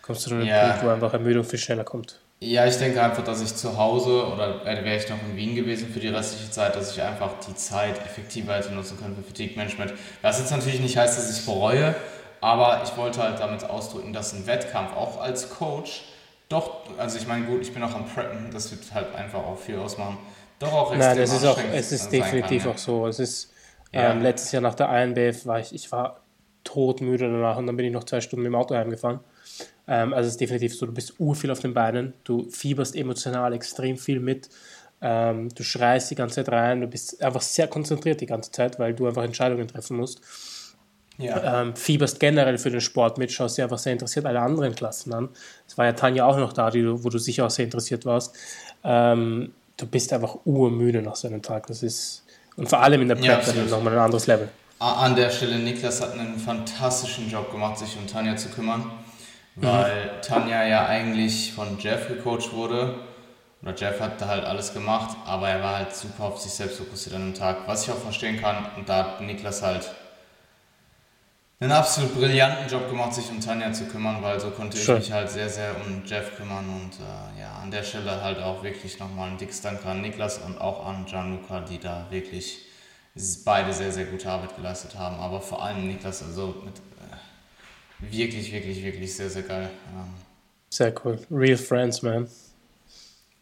kommst 0.00 0.24
du 0.26 0.30
zu 0.30 0.36
einem 0.36 0.46
ja. 0.46 0.68
Punkt, 0.68 0.84
wo 0.84 0.88
einfach 0.88 1.12
Ermüdung 1.12 1.44
viel 1.44 1.58
schneller 1.58 1.84
kommt. 1.84 2.20
Ja, 2.42 2.64
ich 2.64 2.76
denke 2.76 3.02
einfach, 3.02 3.22
dass 3.22 3.42
ich 3.42 3.54
zu 3.54 3.76
Hause 3.76 4.26
oder 4.26 4.64
wäre 4.64 4.96
ich 4.96 5.06
noch 5.10 5.18
in 5.28 5.36
Wien 5.36 5.54
gewesen 5.54 5.90
für 5.92 6.00
die 6.00 6.08
restliche 6.08 6.50
Zeit, 6.50 6.74
dass 6.74 6.92
ich 6.92 7.02
einfach 7.02 7.32
die 7.46 7.54
Zeit 7.54 7.98
effektiver 7.98 8.54
hätte 8.54 8.72
nutzen 8.72 8.98
können 8.98 9.14
für 9.14 9.22
Fatigue 9.22 9.56
Management. 9.56 9.92
Was 10.22 10.38
jetzt 10.38 10.50
natürlich 10.50 10.80
nicht 10.80 10.96
heißt, 10.96 11.18
dass 11.18 11.30
ich 11.30 11.38
es 11.38 11.44
bereue, 11.44 11.94
aber 12.40 12.82
ich 12.84 12.96
wollte 12.96 13.22
halt 13.22 13.40
damit 13.40 13.64
ausdrücken, 13.68 14.12
dass 14.12 14.32
ein 14.32 14.46
Wettkampf 14.46 14.96
auch 14.96 15.20
als 15.20 15.50
Coach 15.50 16.02
doch, 16.50 16.80
also 16.98 17.16
ich 17.16 17.28
meine, 17.28 17.46
gut, 17.46 17.62
ich 17.62 17.72
bin 17.72 17.82
auch 17.82 17.94
am 17.94 18.06
Preppen, 18.06 18.50
das 18.52 18.72
wird 18.72 18.92
halt 18.92 19.14
einfach 19.14 19.38
auch 19.38 19.56
viel 19.56 19.78
ausmachen. 19.78 20.18
Doch 20.58 20.72
auch 20.72 20.92
extrem 20.92 21.14
Nein, 21.14 21.18
das 21.18 21.32
ist 21.32 21.46
auch, 21.46 21.58
es 21.72 21.92
ist 21.92 22.10
definitiv 22.10 22.64
kann, 22.64 22.72
auch 22.72 22.78
so. 22.78 23.06
Es 23.06 23.20
ist, 23.20 23.52
ja. 23.92 24.10
ähm, 24.10 24.20
letztes 24.20 24.50
Jahr 24.50 24.60
nach 24.60 24.74
der 24.74 24.88
INBF 25.02 25.46
war 25.46 25.60
ich, 25.60 25.72
ich 25.72 25.90
war 25.92 26.20
todmüde 26.64 27.30
danach 27.30 27.56
und 27.56 27.68
dann 27.68 27.76
bin 27.76 27.86
ich 27.86 27.92
noch 27.92 28.02
zwei 28.02 28.20
Stunden 28.20 28.42
mit 28.42 28.52
dem 28.52 28.56
Auto 28.56 28.74
heimgefahren. 28.74 29.20
Ähm, 29.86 30.12
also 30.12 30.26
es 30.26 30.32
ist 30.32 30.40
definitiv 30.40 30.76
so, 30.76 30.86
du 30.86 30.92
bist 30.92 31.20
urviel 31.20 31.52
auf 31.52 31.60
den 31.60 31.72
Beinen, 31.72 32.14
du 32.24 32.50
fieberst 32.50 32.96
emotional 32.96 33.52
extrem 33.52 33.96
viel 33.96 34.18
mit, 34.18 34.50
ähm, 35.00 35.50
du 35.54 35.62
schreist 35.62 36.10
die 36.10 36.16
ganze 36.16 36.44
Zeit 36.44 36.52
rein, 36.52 36.80
du 36.80 36.88
bist 36.88 37.22
einfach 37.22 37.42
sehr 37.42 37.68
konzentriert 37.68 38.20
die 38.20 38.26
ganze 38.26 38.50
Zeit, 38.50 38.80
weil 38.80 38.92
du 38.92 39.06
einfach 39.06 39.22
Entscheidungen 39.22 39.68
treffen 39.68 39.96
musst 39.96 40.20
ja. 41.20 41.62
ähm, 41.62 41.76
fieberst 41.76 42.20
generell 42.20 42.58
für 42.58 42.70
den 42.70 42.80
Sport 42.80 43.18
mit, 43.18 43.32
schaust 43.32 43.58
dir 43.58 43.64
einfach 43.64 43.78
sehr 43.78 43.92
interessiert 43.92 44.26
alle 44.26 44.40
anderen 44.40 44.74
Klassen 44.74 45.12
an. 45.12 45.28
Es 45.66 45.76
war 45.78 45.86
ja 45.86 45.92
Tanja 45.92 46.24
auch 46.26 46.36
noch 46.36 46.52
da, 46.52 46.70
die, 46.70 46.86
wo 47.04 47.08
du 47.08 47.18
sicher 47.18 47.46
auch 47.46 47.50
sehr 47.50 47.64
interessiert 47.64 48.04
warst. 48.06 48.34
Ähm, 48.84 49.52
du 49.76 49.86
bist 49.86 50.12
einfach 50.12 50.38
urmüde 50.44 51.02
nach 51.02 51.16
so 51.16 51.28
einem 51.28 51.42
Tag. 51.42 51.66
Das 51.66 51.82
ist, 51.82 52.24
und 52.56 52.68
vor 52.68 52.80
allem 52.80 53.02
in 53.02 53.08
der 53.08 53.16
Prep 53.16 53.46
ja, 53.46 53.62
nochmal 53.64 53.94
ein 53.94 54.00
anderes 54.00 54.26
Level. 54.26 54.48
An 54.78 55.14
der 55.14 55.30
Stelle, 55.30 55.58
Niklas 55.58 56.00
hat 56.00 56.14
einen 56.14 56.38
fantastischen 56.38 57.28
Job 57.30 57.50
gemacht, 57.52 57.78
sich 57.78 57.96
um 57.98 58.06
Tanja 58.06 58.36
zu 58.36 58.48
kümmern, 58.48 58.90
weil 59.56 60.06
mhm. 60.06 60.22
Tanja 60.22 60.64
ja 60.64 60.86
eigentlich 60.86 61.52
von 61.52 61.78
Jeff 61.78 62.08
gecoacht 62.08 62.52
wurde. 62.54 62.94
Oder 63.62 63.74
Jeff 63.74 64.00
hat 64.00 64.18
da 64.22 64.28
halt 64.28 64.44
alles 64.44 64.72
gemacht, 64.72 65.18
aber 65.26 65.50
er 65.50 65.62
war 65.62 65.76
halt 65.76 65.94
super 65.94 66.24
auf 66.24 66.40
sich 66.40 66.52
selbst 66.52 66.78
fokussiert 66.78 67.14
an 67.14 67.26
dem 67.26 67.34
Tag, 67.34 67.58
was 67.66 67.84
ich 67.84 67.92
auch 67.92 67.98
verstehen 67.98 68.40
kann. 68.40 68.56
Und 68.76 68.88
da 68.88 68.96
hat 68.96 69.20
Niklas 69.20 69.60
halt 69.62 69.90
einen 71.60 71.72
absolut 71.72 72.14
brillanten 72.14 72.68
Job 72.68 72.88
gemacht, 72.88 73.12
sich 73.12 73.28
um 73.30 73.40
Tanja 73.40 73.72
zu 73.72 73.84
kümmern, 73.84 74.22
weil 74.22 74.40
so 74.40 74.50
konnte 74.50 74.78
Schön. 74.78 74.96
ich 74.96 75.04
mich 75.04 75.12
halt 75.12 75.30
sehr, 75.30 75.48
sehr 75.48 75.76
um 75.84 76.02
Jeff 76.06 76.36
kümmern 76.36 76.64
und 76.68 76.92
äh, 76.94 77.40
ja, 77.40 77.58
an 77.62 77.70
der 77.70 77.82
Stelle 77.82 78.22
halt 78.22 78.38
auch 78.38 78.62
wirklich 78.62 78.98
nochmal 78.98 79.30
ein 79.30 79.36
dickes 79.36 79.60
Dank 79.60 79.84
an 79.84 80.00
Niklas 80.00 80.38
und 80.38 80.58
auch 80.58 80.86
an 80.86 81.04
Gianluca, 81.04 81.60
die 81.60 81.78
da 81.78 82.06
wirklich 82.08 82.60
beide 83.44 83.74
sehr, 83.74 83.92
sehr 83.92 84.06
gute 84.06 84.30
Arbeit 84.30 84.56
geleistet 84.56 84.94
haben, 84.98 85.16
aber 85.16 85.40
vor 85.40 85.62
allem 85.62 85.86
Niklas, 85.86 86.22
also 86.22 86.62
mit 86.64 86.78
äh, 86.78 88.16
wirklich, 88.16 88.50
wirklich, 88.50 88.82
wirklich 88.82 89.14
sehr, 89.14 89.28
sehr 89.28 89.42
geil. 89.42 89.68
Ähm, 89.92 90.14
sehr 90.70 90.94
cool. 91.04 91.18
Real 91.30 91.58
Friends, 91.58 92.00
man. 92.00 92.26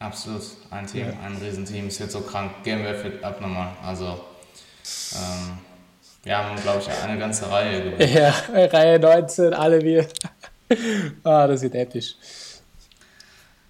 Absolut. 0.01 0.43
Ein 0.71 0.87
Team, 0.87 1.07
ja. 1.09 1.27
ein 1.27 1.37
Riesenteam. 1.37 1.89
Ist 1.89 1.99
jetzt 1.99 2.13
so 2.13 2.21
krank. 2.21 2.63
Gehen 2.65 2.83
wir 2.83 2.95
fit 2.95 3.23
abnormal. 3.23 3.73
Also, 3.85 4.25
ähm, 5.15 5.59
wir 6.29 6.37
haben, 6.37 6.61
glaube 6.61 6.83
ich, 6.83 6.91
eine 6.91 7.19
ganze 7.19 7.51
Reihe 7.51 7.85
gewonnen. 7.85 8.13
Ja, 8.13 8.35
Reihe 8.53 8.99
19, 8.99 9.55
alle 9.55 9.81
wir. 9.81 10.07
ah, 11.25 11.47
das 11.47 11.63
wird 11.63 11.75
episch. 11.75 12.17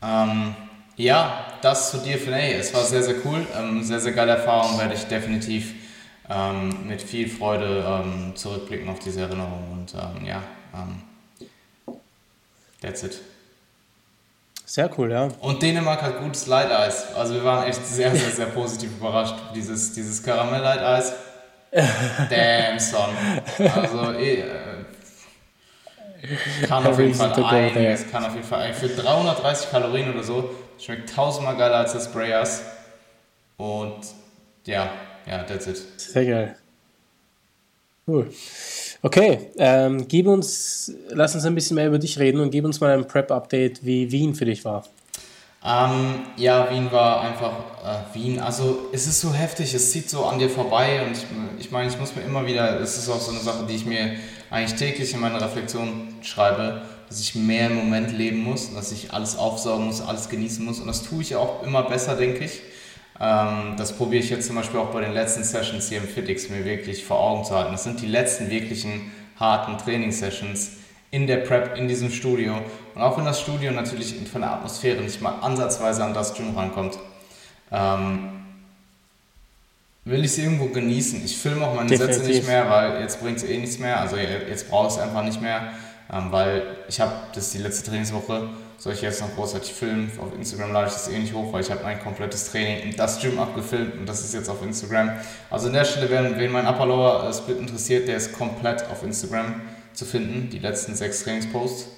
Ähm, 0.02 0.56
ja, 0.96 1.54
das 1.62 1.92
zu 1.92 1.98
dir, 1.98 2.18
Finney. 2.18 2.54
Es 2.54 2.74
war 2.74 2.82
sehr, 2.82 3.04
sehr 3.04 3.14
cool. 3.24 3.46
Ähm, 3.56 3.84
sehr, 3.84 4.00
sehr 4.00 4.10
geile 4.10 4.32
Erfahrung. 4.32 4.76
Werde 4.76 4.94
ich 4.94 5.04
definitiv 5.04 5.72
ähm, 6.28 6.88
mit 6.88 7.00
viel 7.00 7.28
Freude 7.28 7.84
ähm, 7.86 8.32
zurückblicken 8.34 8.88
auf 8.88 8.98
diese 8.98 9.20
Erinnerung. 9.20 9.70
Und 9.74 9.94
ähm, 9.94 10.26
ja, 10.26 10.42
ähm, 10.74 11.94
that's 12.82 13.04
it. 13.04 13.20
Sehr 14.66 14.90
cool, 14.98 15.12
ja. 15.12 15.28
Und 15.40 15.62
Dänemark 15.62 16.02
hat 16.02 16.18
gutes 16.18 16.48
Leiteis. 16.48 17.14
Also 17.14 17.34
wir 17.34 17.44
waren 17.44 17.68
echt 17.68 17.86
sehr, 17.86 18.14
sehr, 18.16 18.30
sehr 18.30 18.46
positiv 18.46 18.90
überrascht. 18.98 19.36
Dieses, 19.54 19.92
dieses 19.92 20.20
Karamell-Leiteis 20.24 21.14
Damn, 21.70 22.78
son. 22.78 23.10
Also, 23.58 24.12
eh, 24.12 24.40
äh, 24.40 24.46
kann 26.66 26.86
auf 26.86 26.98
jeden 26.98 27.14
Fall 27.14 27.32
einiges, 27.44 28.10
kann 28.10 28.24
auf 28.24 28.34
jeden 28.34 28.46
Fall 28.46 28.72
für 28.74 28.88
330 28.88 29.70
Kalorien 29.70 30.12
oder 30.12 30.22
so, 30.22 30.50
schmeckt 30.78 31.14
tausendmal 31.14 31.56
geiler 31.56 31.76
als 31.76 31.92
das 31.92 32.06
Sprayers. 32.06 32.62
Und 33.56 34.00
ja, 34.64 34.90
ja, 35.26 35.42
that's 35.44 35.66
it. 35.66 35.82
Sehr 35.96 36.24
geil. 36.24 36.56
Cool. 38.06 38.30
Okay, 39.02 39.50
ähm, 39.58 40.08
gib 40.08 40.26
uns, 40.26 40.92
lass 41.10 41.34
uns 41.34 41.44
ein 41.44 41.54
bisschen 41.54 41.74
mehr 41.76 41.86
über 41.86 41.98
dich 41.98 42.18
reden 42.18 42.40
und 42.40 42.50
gib 42.50 42.64
uns 42.64 42.80
mal 42.80 42.90
ein 42.90 43.06
Prep-Update, 43.06 43.84
wie 43.84 44.10
Wien 44.10 44.34
für 44.34 44.44
dich 44.44 44.64
war. 44.64 44.84
Ähm, 45.68 46.20
ja, 46.36 46.70
Wien 46.70 46.90
war 46.90 47.20
einfach 47.20 47.52
äh, 47.84 48.14
Wien. 48.14 48.38
Also 48.40 48.88
es 48.92 49.06
ist 49.06 49.20
so 49.20 49.34
heftig, 49.34 49.74
es 49.74 49.92
zieht 49.92 50.08
so 50.08 50.24
an 50.24 50.38
dir 50.38 50.48
vorbei 50.48 51.02
und 51.04 51.12
ich, 51.12 51.26
ich 51.58 51.70
meine, 51.70 51.90
ich 51.90 51.98
muss 51.98 52.16
mir 52.16 52.22
immer 52.22 52.46
wieder, 52.46 52.80
es 52.80 52.96
ist 52.96 53.10
auch 53.10 53.20
so 53.20 53.32
eine 53.32 53.40
Sache, 53.40 53.66
die 53.68 53.74
ich 53.74 53.84
mir 53.84 54.12
eigentlich 54.50 54.78
täglich 54.78 55.12
in 55.12 55.20
meine 55.20 55.38
Reflexion 55.38 56.14
schreibe, 56.22 56.80
dass 57.10 57.20
ich 57.20 57.34
mehr 57.34 57.66
im 57.66 57.76
Moment 57.76 58.16
leben 58.16 58.42
muss, 58.42 58.72
dass 58.72 58.92
ich 58.92 59.12
alles 59.12 59.36
aufsaugen 59.36 59.84
muss, 59.84 60.00
alles 60.00 60.30
genießen 60.30 60.64
muss 60.64 60.80
und 60.80 60.86
das 60.86 61.02
tue 61.02 61.20
ich 61.20 61.36
auch 61.36 61.62
immer 61.62 61.82
besser, 61.82 62.16
denke 62.16 62.46
ich. 62.46 62.62
Ähm, 63.20 63.74
das 63.76 63.92
probiere 63.92 64.22
ich 64.22 64.30
jetzt 64.30 64.46
zum 64.46 64.56
Beispiel 64.56 64.80
auch 64.80 64.90
bei 64.90 65.02
den 65.02 65.12
letzten 65.12 65.44
Sessions 65.44 65.90
hier 65.90 65.98
im 65.98 66.08
FitX 66.08 66.48
mir 66.48 66.64
wirklich 66.64 67.04
vor 67.04 67.20
Augen 67.20 67.44
zu 67.44 67.54
halten. 67.54 67.72
Das 67.72 67.84
sind 67.84 68.00
die 68.00 68.06
letzten 68.06 68.48
wirklichen 68.48 69.12
harten 69.38 69.76
Trainingssessions 69.76 70.78
in 71.10 71.26
der 71.26 71.38
Prep, 71.38 71.76
in 71.76 71.88
diesem 71.88 72.10
Studio. 72.10 72.60
Und 72.94 73.02
auch 73.02 73.16
wenn 73.16 73.24
das 73.24 73.40
Studio 73.40 73.70
natürlich 73.72 74.14
von 74.30 74.42
der 74.42 74.52
Atmosphäre 74.52 75.00
nicht 75.02 75.20
mal 75.20 75.34
ansatzweise 75.40 76.04
an 76.04 76.14
das 76.14 76.34
Gym 76.34 76.56
rankommt, 76.56 76.98
ähm, 77.72 78.30
will 80.04 80.24
ich 80.24 80.32
es 80.32 80.38
irgendwo 80.38 80.66
genießen. 80.66 81.24
Ich 81.24 81.36
filme 81.36 81.66
auch 81.66 81.74
meine 81.74 81.88
Definitiv. 81.88 82.16
Sätze 82.16 82.30
nicht 82.30 82.46
mehr, 82.46 82.68
weil 82.70 83.00
jetzt 83.00 83.20
bringt 83.20 83.38
es 83.38 83.44
eh 83.44 83.58
nichts 83.58 83.78
mehr. 83.78 84.00
Also 84.00 84.16
jetzt 84.16 84.68
brauche 84.68 84.88
ich 84.88 84.94
es 84.94 84.98
einfach 84.98 85.22
nicht 85.22 85.40
mehr, 85.40 85.72
ähm, 86.12 86.30
weil 86.30 86.62
ich 86.88 87.00
habe, 87.00 87.12
das 87.34 87.46
ist 87.46 87.54
die 87.54 87.58
letzte 87.58 87.90
Trainingswoche, 87.90 88.48
soll 88.78 88.92
ich 88.92 89.02
jetzt 89.02 89.20
noch 89.20 89.34
großartig 89.34 89.72
filmen. 89.72 90.10
Auf 90.18 90.34
Instagram 90.34 90.72
lade 90.72 90.88
ich 90.88 90.92
das 90.92 91.08
eh 91.08 91.18
nicht 91.18 91.34
hoch, 91.34 91.52
weil 91.52 91.62
ich 91.62 91.70
habe 91.70 91.82
mein 91.82 92.00
komplettes 92.00 92.50
Training 92.50 92.90
in 92.90 92.96
das 92.96 93.20
Gym 93.20 93.38
abgefilmt 93.38 93.94
und 93.98 94.06
das 94.06 94.20
ist 94.24 94.34
jetzt 94.34 94.48
auf 94.48 94.62
Instagram. 94.62 95.12
Also 95.50 95.66
an 95.66 95.72
der 95.72 95.84
Stelle, 95.84 96.08
wen, 96.10 96.38
wen 96.38 96.52
mein 96.52 96.66
Upper 96.66 96.86
Lower 96.86 97.32
Split 97.32 97.58
interessiert, 97.58 98.08
der 98.08 98.16
ist 98.16 98.32
komplett 98.32 98.84
auf 98.90 99.02
Instagram 99.02 99.60
zu 99.98 100.04
finden, 100.04 100.48
die 100.48 100.60
letzten 100.60 100.94
sechs 100.94 101.24
Trainingsposts 101.24 101.88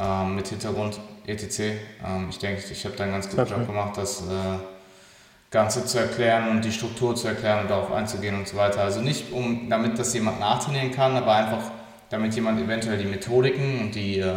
ähm, 0.00 0.34
mit 0.34 0.48
Hintergrund 0.48 0.98
etc. 1.26 1.60
Ähm, 1.60 2.28
ich 2.30 2.38
denke, 2.38 2.62
ich 2.72 2.84
habe 2.86 2.96
da 2.96 3.04
einen 3.04 3.12
ganz 3.12 3.28
guten 3.28 3.46
Job 3.46 3.66
gemacht, 3.66 3.98
das 3.98 4.22
äh, 4.22 4.58
Ganze 5.50 5.84
zu 5.84 5.98
erklären 5.98 6.48
und 6.48 6.64
die 6.64 6.72
Struktur 6.72 7.14
zu 7.14 7.28
erklären 7.28 7.60
und 7.60 7.70
darauf 7.70 7.92
einzugehen 7.92 8.34
und 8.34 8.48
so 8.48 8.56
weiter. 8.56 8.80
Also 8.80 9.02
nicht, 9.02 9.30
um 9.30 9.68
damit 9.68 9.98
das 9.98 10.14
jemand 10.14 10.40
nachtrainieren 10.40 10.90
kann, 10.90 11.16
aber 11.16 11.34
einfach, 11.34 11.70
damit 12.08 12.34
jemand 12.34 12.62
eventuell 12.62 12.96
die 12.96 13.04
Methodiken 13.04 13.80
und 13.82 13.94
die 13.94 14.20
äh, 14.20 14.34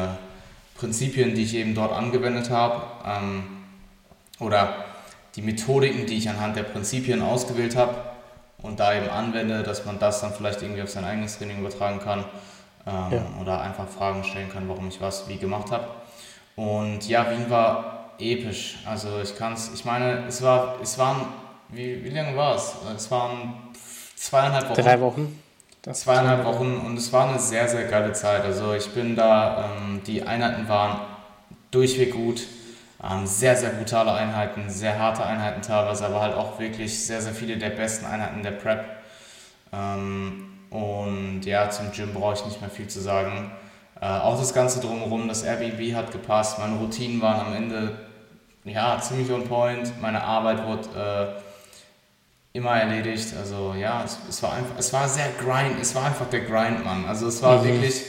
Prinzipien, 0.76 1.34
die 1.34 1.44
ich 1.44 1.56
eben 1.56 1.74
dort 1.74 1.94
angewendet 1.94 2.50
habe, 2.50 2.82
ähm, 3.06 3.44
oder 4.42 4.84
die 5.38 5.42
Methodiken, 5.42 6.08
die 6.08 6.18
ich 6.18 6.28
anhand 6.28 6.58
der 6.58 6.64
Prinzipien 6.64 7.22
ausgewählt 7.22 7.78
habe 7.78 7.96
und 8.62 8.82
da 8.82 8.94
eben 8.94 9.10
anwende, 9.10 9.64
dass 9.64 9.86
man 9.86 9.98
das 9.98 10.20
dann 10.20 10.34
vielleicht 10.34 10.62
irgendwie 10.62 10.82
auf 10.82 10.90
sein 10.90 11.06
eigenes 11.06 11.38
Training 11.38 11.60
übertragen 11.60 12.00
kann 12.00 12.26
ähm, 12.86 13.12
ja. 13.12 13.26
oder 13.42 13.62
einfach 13.62 13.88
Fragen 13.88 14.24
stellen 14.24 14.50
kann, 14.50 14.68
warum 14.68 14.88
ich 14.88 15.02
was 15.02 15.28
wie 15.28 15.38
gemacht 15.38 15.72
habe. 15.72 15.88
Und 16.56 17.08
ja, 17.08 17.30
Wien 17.32 17.50
war 17.50 18.12
episch. 18.20 18.80
Also 18.86 19.20
ich 19.22 19.36
kann 19.36 19.54
es, 19.54 19.72
ich 19.74 19.86
meine, 19.86 20.26
es 20.28 20.42
war, 20.42 20.76
es 20.82 20.98
waren, 20.98 21.26
wie, 21.70 22.04
wie 22.04 22.10
lange 22.10 22.36
war 22.36 22.56
es? 22.56 22.76
Es 22.96 23.10
waren 23.12 23.54
zweieinhalb 24.16 24.70
Wochen. 24.70 24.82
Drei 24.82 25.00
Wochen. 25.00 25.40
Das 25.82 26.02
zweieinhalb 26.02 26.46
Wochen 26.46 26.78
und 26.86 26.96
es 26.96 27.12
war 27.12 27.28
eine 27.28 27.40
sehr, 27.40 27.68
sehr 27.68 27.86
geile 27.86 28.14
Zeit. 28.14 28.44
Also 28.44 28.74
ich 28.74 28.94
bin 28.94 29.16
da, 29.16 29.72
ähm, 29.80 30.02
die 30.06 30.22
Einheiten 30.22 30.68
waren 30.70 31.02
durchweg 31.72 32.14
gut. 32.14 32.44
Ähm, 33.04 33.26
sehr, 33.26 33.56
sehr 33.56 33.72
brutale 33.72 34.14
Einheiten, 34.14 34.70
sehr 34.70 35.00
harte 35.00 35.26
Einheiten 35.26 35.64
teilweise, 35.64 36.06
aber 36.06 36.22
halt 36.22 36.36
auch 36.36 36.60
wirklich 36.60 37.04
sehr, 37.04 37.20
sehr 37.20 37.34
viele 37.34 37.58
der 37.58 37.72
besten 37.72 38.06
Einheiten 38.06 38.44
der 38.44 38.52
Prep. 38.52 38.86
Ähm, 39.74 40.51
und 40.72 41.42
ja, 41.46 41.70
zum 41.70 41.92
Gym 41.92 42.14
brauche 42.14 42.34
ich 42.34 42.46
nicht 42.46 42.62
mehr 42.62 42.70
viel 42.70 42.88
zu 42.88 43.00
sagen. 43.00 43.52
Äh, 44.02 44.06
auch 44.06 44.40
das 44.40 44.54
Ganze 44.54 44.80
drumherum, 44.80 45.28
das 45.28 45.44
Airbnb 45.44 45.96
hat 45.96 46.12
gepasst, 46.12 46.58
meine 46.58 46.78
Routinen 46.78 47.22
waren 47.22 47.46
am 47.46 47.54
Ende 47.54 48.00
ja, 48.64 49.00
ziemlich 49.00 49.32
on 49.32 49.48
point, 49.48 50.02
meine 50.02 50.24
Arbeit 50.24 50.66
wurde 50.66 51.36
äh, 52.54 52.58
immer 52.58 52.72
erledigt. 52.72 53.36
Also 53.38 53.74
ja, 53.78 54.04
es, 54.04 54.18
es, 54.30 54.44
war 54.44 54.54
einfach, 54.54 54.76
es 54.78 54.94
war 54.94 55.08
sehr 55.08 55.30
grind, 55.40 55.80
es 55.82 55.96
war 55.96 56.06
einfach 56.06 56.30
der 56.30 56.42
Grind, 56.42 56.84
Mann. 56.86 57.06
Also 57.08 57.28
es 57.28 57.42
war 57.42 57.60
mhm. 57.60 57.66
wirklich 57.66 58.02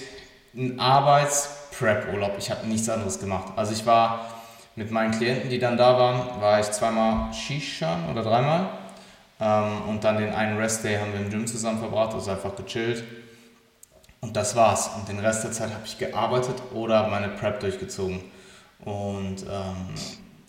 ein 0.55 0.79
Arbeits-Prep-Urlaub. 0.79 2.35
Ich 2.39 2.51
habe 2.51 2.67
nichts 2.67 2.89
anderes 2.89 3.19
gemacht. 3.19 3.53
Also 3.57 3.73
ich 3.73 3.87
war 3.87 4.27
mit 4.77 4.91
meinen 4.91 5.13
Klienten, 5.13 5.51
die 5.51 5.59
dann 5.59 5.77
da 5.77 5.99
waren, 5.99 6.41
war 6.41 6.61
ich 6.61 6.71
zweimal 6.71 7.33
Shishan 7.33 8.11
oder 8.11 8.23
dreimal. 8.23 8.69
Ähm, 9.43 9.89
und 9.89 10.05
dann 10.05 10.19
den 10.19 10.33
einen 10.33 10.57
Rest-Day 10.57 10.99
haben 10.99 11.13
wir 11.13 11.21
im 11.21 11.29
Gym 11.29 11.47
zusammen 11.49 11.81
verbracht, 11.81 12.15
also 12.15 12.31
einfach 12.31 12.55
gechillt. 12.55 13.03
Und 14.21 14.37
das 14.37 14.55
war's. 14.55 14.91
Und 14.97 15.09
den 15.09 15.19
Rest 15.19 15.43
der 15.43 15.51
Zeit 15.51 15.71
habe 15.71 15.83
ich 15.85 15.99
gearbeitet 15.99 16.63
oder 16.73 17.09
meine 17.09 17.29
Prep 17.29 17.59
durchgezogen. 17.59 18.21
Und 18.85 19.43
ähm, 19.43 19.95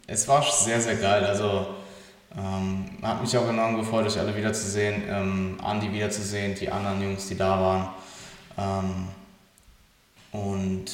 es 0.05 0.27
war 0.27 0.43
sehr, 0.43 0.79
sehr 0.79 0.97
geil. 0.97 1.25
Also 1.25 1.65
ähm, 2.37 2.85
hat 3.01 3.19
mich 3.19 3.35
auch 3.35 3.47
enorm 3.47 3.77
gefreut, 3.77 4.05
euch 4.05 4.19
alle 4.19 4.35
wiederzusehen, 4.35 5.03
ähm, 5.09 5.57
Andi 5.63 5.91
wiederzusehen, 5.91 6.53
die 6.53 6.69
anderen 6.69 7.01
Jungs, 7.01 7.27
die 7.27 7.35
da 7.35 7.59
waren. 7.59 7.89
Ähm, 8.59 9.07
und 10.39 10.85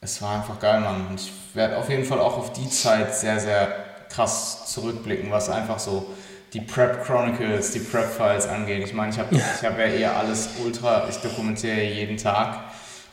es 0.00 0.22
war 0.22 0.36
einfach 0.40 0.58
geil, 0.58 0.80
Mann. 0.80 1.06
Und 1.08 1.20
ich 1.20 1.30
werde 1.52 1.76
auf 1.76 1.90
jeden 1.90 2.06
Fall 2.06 2.18
auch 2.18 2.38
auf 2.38 2.54
die 2.54 2.70
Zeit 2.70 3.14
sehr, 3.14 3.38
sehr 3.38 3.68
krass 4.08 4.72
zurückblicken, 4.72 5.30
was 5.30 5.50
einfach 5.50 5.78
so 5.78 6.06
die 6.52 6.60
Prep 6.60 7.04
Chronicles, 7.04 7.70
die 7.72 7.78
Prep 7.78 8.12
Files 8.12 8.46
angeht. 8.46 8.84
Ich 8.84 8.92
meine, 8.92 9.12
ich 9.12 9.18
habe 9.18 9.34
ich 9.34 9.64
hab 9.64 9.78
ja 9.78 9.86
eher 9.86 10.16
alles 10.16 10.50
ultra, 10.62 11.08
ich 11.08 11.16
dokumentiere 11.16 11.82
jeden 11.82 12.16
Tag. 12.16 12.60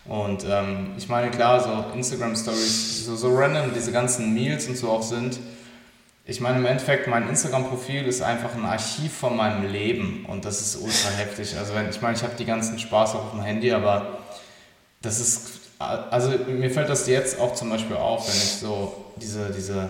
Und 0.06 0.45
ähm, 0.49 0.91
ich 0.97 1.08
meine, 1.08 1.30
klar, 1.30 1.60
so 1.62 1.95
Instagram 1.95 2.36
Stories, 2.36 3.06
so, 3.06 3.15
so 3.15 3.36
random 3.36 3.73
diese 3.73 3.91
ganzen 3.91 4.34
Meals 4.34 4.67
und 4.67 4.75
so 4.75 4.89
auch 4.89 5.04
sind. 5.04 5.39
Ich 6.25 6.41
meine, 6.41 6.58
im 6.58 6.65
Endeffekt, 6.65 7.08
mein 7.08 7.28
Instagram-Profil 7.28 8.06
ist 8.06 8.21
einfach 8.21 8.54
ein 8.56 8.65
Archiv 8.65 9.13
von 9.13 9.36
meinem 9.36 9.71
Leben 9.71 10.25
und 10.28 10.45
das 10.45 10.62
ist 10.62 10.75
ultra 10.75 11.10
heftig. 11.17 11.56
Also, 11.58 11.73
wenn, 11.75 11.89
ich 11.89 12.02
meine, 12.02 12.15
ich 12.15 12.23
habe 12.23 12.34
die 12.38 12.45
ganzen 12.45 12.78
Spaß 12.78 13.15
auch 13.15 13.25
auf 13.25 13.32
dem 13.32 13.41
Handy, 13.41 13.71
aber 13.71 14.19
das 15.02 15.19
ist, 15.19 15.52
also 15.80 16.32
mir 16.47 16.69
fällt 16.69 16.89
das 16.89 17.08
jetzt 17.08 17.39
auch 17.39 17.56
zum 17.56 17.69
Beispiel 17.69 17.95
auf, 17.95 18.28
wenn 18.28 18.36
ich 18.36 18.58
so 18.58 19.06
diese, 19.17 19.49
diese 19.52 19.89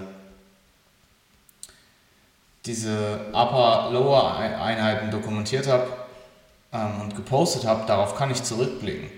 diese 2.66 3.20
Upper-Lower-Einheiten 3.34 5.12
dokumentiert 5.12 5.68
habe 5.68 5.88
ähm, 6.74 7.02
und 7.02 7.16
gepostet 7.16 7.66
habe, 7.66 7.86
darauf 7.88 8.16
kann 8.16 8.32
ich 8.32 8.44
zurückblicken. 8.44 9.10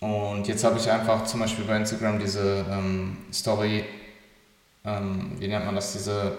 Und 0.00 0.46
jetzt 0.46 0.64
habe 0.64 0.78
ich 0.78 0.90
einfach 0.90 1.24
zum 1.24 1.40
Beispiel 1.40 1.64
bei 1.64 1.76
Instagram 1.76 2.18
diese 2.18 2.64
ähm, 2.70 3.16
Story, 3.32 3.84
ähm, 4.84 5.32
wie 5.38 5.48
nennt 5.48 5.64
man 5.64 5.74
das, 5.74 5.92
diese, 5.92 6.36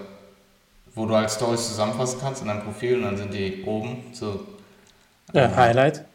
wo 0.93 1.05
du 1.05 1.15
halt 1.15 1.31
Stories 1.31 1.67
zusammenfassen 1.67 2.19
kannst 2.21 2.41
in 2.41 2.47
deinem 2.47 2.63
Profil 2.63 2.97
und 2.97 3.03
dann 3.03 3.17
sind 3.17 3.33
die 3.33 3.63
oben 3.65 4.03
so. 4.13 4.45
Ja, 5.33 5.53
Highlight. 5.55 6.05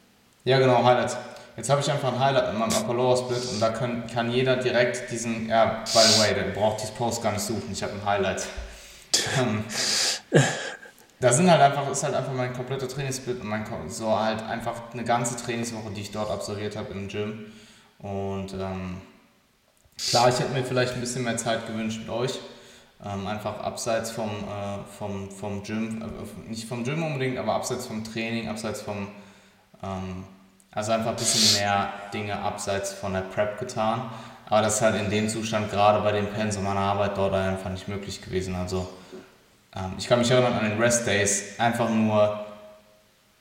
Ja, 0.44 0.58
genau, 0.58 0.84
Highlights. 0.84 1.16
Jetzt 1.56 1.68
habe 1.68 1.80
ich 1.80 1.90
einfach 1.90 2.12
ein 2.14 2.18
Highlight 2.18 2.52
in 2.52 2.58
meinem 2.58 2.72
Upper 2.72 2.94
Lower 2.94 3.16
Split 3.16 3.44
und 3.52 3.60
da 3.60 3.70
können, 3.70 4.06
kann 4.06 4.30
jeder 4.30 4.56
direkt 4.56 5.10
diesen, 5.10 5.48
ja, 5.48 5.82
by 5.84 5.98
the 5.98 6.20
way, 6.20 6.34
der 6.34 6.44
braucht 6.52 6.80
dieses 6.80 6.94
Post 6.94 7.22
gar 7.22 7.32
nicht 7.32 7.42
suchen, 7.42 7.68
ich 7.72 7.82
habe 7.82 7.92
ein 7.92 8.04
Highlight. 8.04 8.46
Da 11.22 11.32
sind 11.32 11.48
halt 11.48 11.60
einfach, 11.60 11.88
ist 11.88 12.02
halt 12.02 12.14
einfach 12.14 12.32
mein 12.32 12.52
kompletter 12.52 12.88
Trainingssplit 12.88 13.40
und 13.40 13.48
mein, 13.48 13.64
so 13.88 14.18
halt 14.18 14.42
einfach 14.42 14.92
eine 14.92 15.04
ganze 15.04 15.36
Trainingswoche, 15.36 15.90
die 15.94 16.00
ich 16.00 16.10
dort 16.10 16.32
absolviert 16.32 16.76
habe 16.76 16.92
im 16.94 17.06
Gym. 17.06 17.52
Und 18.00 18.54
ähm, 18.54 19.00
klar, 19.96 20.28
ich 20.28 20.40
hätte 20.40 20.52
mir 20.52 20.64
vielleicht 20.64 20.94
ein 20.94 21.00
bisschen 21.00 21.22
mehr 21.22 21.36
Zeit 21.36 21.68
gewünscht 21.68 22.00
mit 22.00 22.08
euch. 22.08 22.40
Ähm, 23.04 23.28
einfach 23.28 23.60
abseits 23.60 24.10
vom, 24.10 24.30
äh, 24.30 24.78
vom, 24.98 25.30
vom 25.30 25.62
Gym, 25.62 26.02
äh, 26.02 26.50
nicht 26.50 26.68
vom 26.68 26.82
Gym 26.82 27.04
unbedingt, 27.04 27.38
aber 27.38 27.54
abseits 27.54 27.86
vom 27.86 28.02
Training, 28.02 28.48
abseits 28.48 28.82
vom, 28.82 29.08
ähm, 29.82 30.24
also 30.72 30.90
einfach 30.90 31.10
ein 31.10 31.16
bisschen 31.16 31.60
mehr 31.60 31.92
Dinge 32.12 32.40
abseits 32.40 32.92
von 32.92 33.12
der 33.12 33.20
Prep 33.20 33.60
getan. 33.60 34.10
Aber 34.48 34.62
das 34.62 34.76
ist 34.76 34.82
halt 34.82 34.96
in 34.96 35.10
dem 35.10 35.28
Zustand, 35.28 35.70
gerade 35.70 36.00
bei 36.00 36.12
dem 36.12 36.26
Pensum 36.26 36.64
meiner 36.64 36.80
Arbeit 36.80 37.16
dort 37.16 37.34
einfach 37.34 37.70
nicht 37.70 37.88
möglich 37.88 38.20
gewesen. 38.20 38.54
Also 38.54 38.88
ähm, 39.74 39.92
ich 39.98 40.06
kann 40.06 40.18
mich 40.18 40.30
erinnern 40.30 40.54
an 40.54 40.68
den 40.68 40.78
Rest 40.78 41.06
Days, 41.06 41.58
einfach 41.58 41.88
nur 41.88 42.44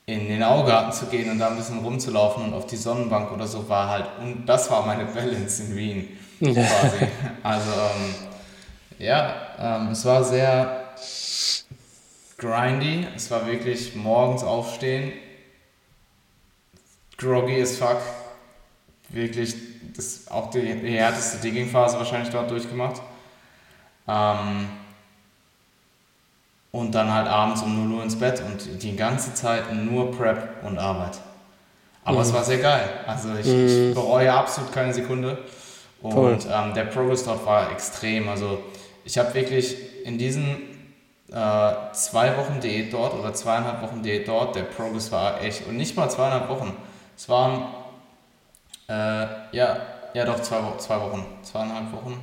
in 0.06 0.28
den 0.28 0.44
Augarten 0.44 0.92
zu 0.92 1.06
gehen 1.06 1.30
und 1.30 1.40
da 1.40 1.50
ein 1.50 1.58
bisschen 1.58 1.80
rumzulaufen 1.80 2.46
und 2.46 2.54
auf 2.54 2.66
die 2.66 2.76
Sonnenbank 2.76 3.32
oder 3.32 3.48
so 3.48 3.68
war 3.70 3.90
halt, 3.90 4.06
und 4.22 4.46
das 4.46 4.70
war 4.70 4.86
meine 4.86 5.06
Balance 5.06 5.64
in 5.64 5.76
Wien 5.76 6.18
quasi. 6.40 7.08
Also 7.44 7.72
ähm, 7.72 8.16
ja, 9.00 9.36
ähm, 9.60 9.90
es 9.92 10.04
war 10.06 10.24
sehr 10.24 10.94
grindy, 12.38 13.08
es 13.16 13.30
war 13.30 13.46
wirklich 13.46 13.96
morgens 13.96 14.44
aufstehen, 14.44 15.14
groggy 17.18 17.62
as 17.62 17.78
fuck, 17.78 18.02
wirklich 19.10 19.56
das, 19.96 20.30
auch 20.30 20.50
die, 20.50 20.62
die 20.62 20.98
härteste 20.98 21.38
Digging-Phase 21.39 21.98
wahrscheinlich 21.98 22.30
dort 22.30 22.50
durchgemacht. 22.50 23.02
Ähm, 24.08 24.70
und 26.72 26.96
dann 26.96 27.13
halt 27.13 27.28
abends 27.28 27.62
um 27.62 27.89
0 27.89 27.98
Uhr 27.98 28.04
ins 28.04 28.17
Bett 28.17 28.41
und 28.41 28.82
die 28.82 28.96
ganze 28.96 29.34
Zeit 29.34 29.73
nur 29.73 30.12
Prep 30.12 30.63
und 30.63 30.77
Arbeit. 30.77 31.19
Aber 32.04 32.17
mhm. 32.17 32.23
es 32.23 32.34
war 32.34 32.44
sehr 32.44 32.60
geil. 32.60 32.88
Also 33.06 33.29
ich, 33.36 33.46
mhm. 33.46 33.90
ich, 33.90 33.94
bereue 33.94 34.32
absolut 34.34 34.71
keine 34.71 34.94
Sekunde. 34.94 35.38
Und 36.02 36.48
ähm, 36.52 36.73
der 36.73 36.86
Progress 36.86 37.23
dort 37.25 37.46
war 37.46 37.71
extrem. 37.71 38.29
Also 38.29 38.63
ich 39.04 39.17
habe 39.17 39.34
wirklich 39.34 39.77
in 40.06 40.17
diesen 40.17 40.71
äh, 41.32 41.73
zwei 41.94 42.36
Wochen 42.38 42.60
Diät 42.60 42.92
dort 42.92 43.13
oder 43.13 43.34
zweieinhalb 43.34 43.82
Wochen 43.82 44.02
Diät 44.02 44.27
dort, 44.27 44.56
der 44.56 44.63
Progress 44.63 45.12
war 45.12 45.42
echt, 45.42 45.67
und 45.67 45.77
nicht 45.77 45.96
mal 45.96 46.10
zweieinhalb 46.10 46.50
Wochen. 46.50 46.75
Es 47.15 47.29
waren, 47.29 47.65
äh, 48.92 49.27
ja, 49.56 49.77
ja 50.13 50.25
doch, 50.25 50.42
zwei, 50.42 50.60
zwei 50.77 51.00
Wochen, 51.00 51.25
zweieinhalb 51.44 51.92
Wochen. 51.94 52.19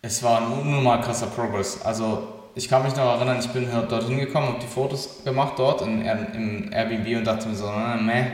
Es 0.00 0.22
war 0.22 0.48
nur 0.48 0.64
mal 0.80 1.00
krasser 1.00 1.26
Progress. 1.26 1.82
Also 1.82 2.28
ich 2.54 2.68
kann 2.68 2.84
mich 2.84 2.94
noch 2.94 3.16
erinnern, 3.16 3.38
ich 3.40 3.48
bin 3.48 3.72
halt 3.72 3.90
dorthin 3.90 4.18
gekommen, 4.18 4.48
habe 4.48 4.60
die 4.60 4.66
Fotos 4.66 5.24
gemacht 5.24 5.54
dort 5.56 5.82
in, 5.82 6.04
im 6.04 6.72
Airbnb 6.72 7.16
und 7.16 7.24
dachte 7.24 7.48
mir 7.48 7.56
so, 7.56 7.66
meh. 7.66 8.26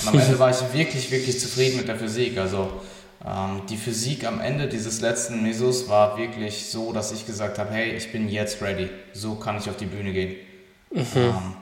Und 0.00 0.08
am 0.08 0.18
Ende 0.18 0.38
war 0.38 0.50
ich 0.50 0.60
wirklich, 0.72 1.10
wirklich 1.10 1.38
zufrieden 1.38 1.76
mit 1.76 1.86
der 1.86 1.96
Physik. 1.96 2.36
Also 2.38 2.80
ähm, 3.24 3.62
die 3.68 3.76
Physik 3.76 4.26
am 4.26 4.40
Ende 4.40 4.66
dieses 4.66 5.00
letzten 5.00 5.42
Mesos 5.42 5.88
war 5.88 6.18
wirklich 6.18 6.66
so, 6.66 6.92
dass 6.92 7.12
ich 7.12 7.26
gesagt 7.26 7.58
habe, 7.58 7.72
hey, 7.72 7.92
ich 7.92 8.10
bin 8.10 8.28
jetzt 8.28 8.60
ready. 8.60 8.90
So 9.12 9.36
kann 9.36 9.58
ich 9.58 9.70
auf 9.70 9.76
die 9.76 9.86
Bühne 9.86 10.12
gehen. 10.12 10.36
Mhm. 10.90 11.04
Ähm, 11.14 11.54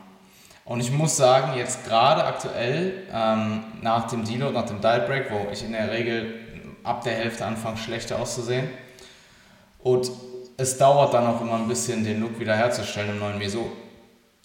und 0.72 0.80
ich 0.80 0.90
muss 0.90 1.18
sagen, 1.18 1.52
jetzt 1.58 1.84
gerade 1.84 2.24
aktuell, 2.24 3.02
ähm, 3.12 3.62
nach 3.82 4.06
dem 4.08 4.24
Deload, 4.24 4.54
nach 4.54 4.64
dem 4.64 4.80
Diet 4.80 5.04
Break, 5.06 5.30
wo 5.30 5.52
ich 5.52 5.62
in 5.62 5.72
der 5.72 5.90
Regel 5.90 6.32
ab 6.82 7.04
der 7.04 7.12
Hälfte 7.12 7.44
anfange, 7.44 7.76
schlechter 7.76 8.18
auszusehen. 8.18 8.68
Und 9.80 10.10
es 10.56 10.78
dauert 10.78 11.12
dann 11.12 11.26
auch 11.26 11.42
immer 11.42 11.56
ein 11.56 11.68
bisschen, 11.68 12.04
den 12.04 12.22
Look 12.22 12.40
wieder 12.40 12.56
herzustellen 12.56 13.10
im 13.10 13.18
neuen 13.18 13.36
Meso. 13.36 13.70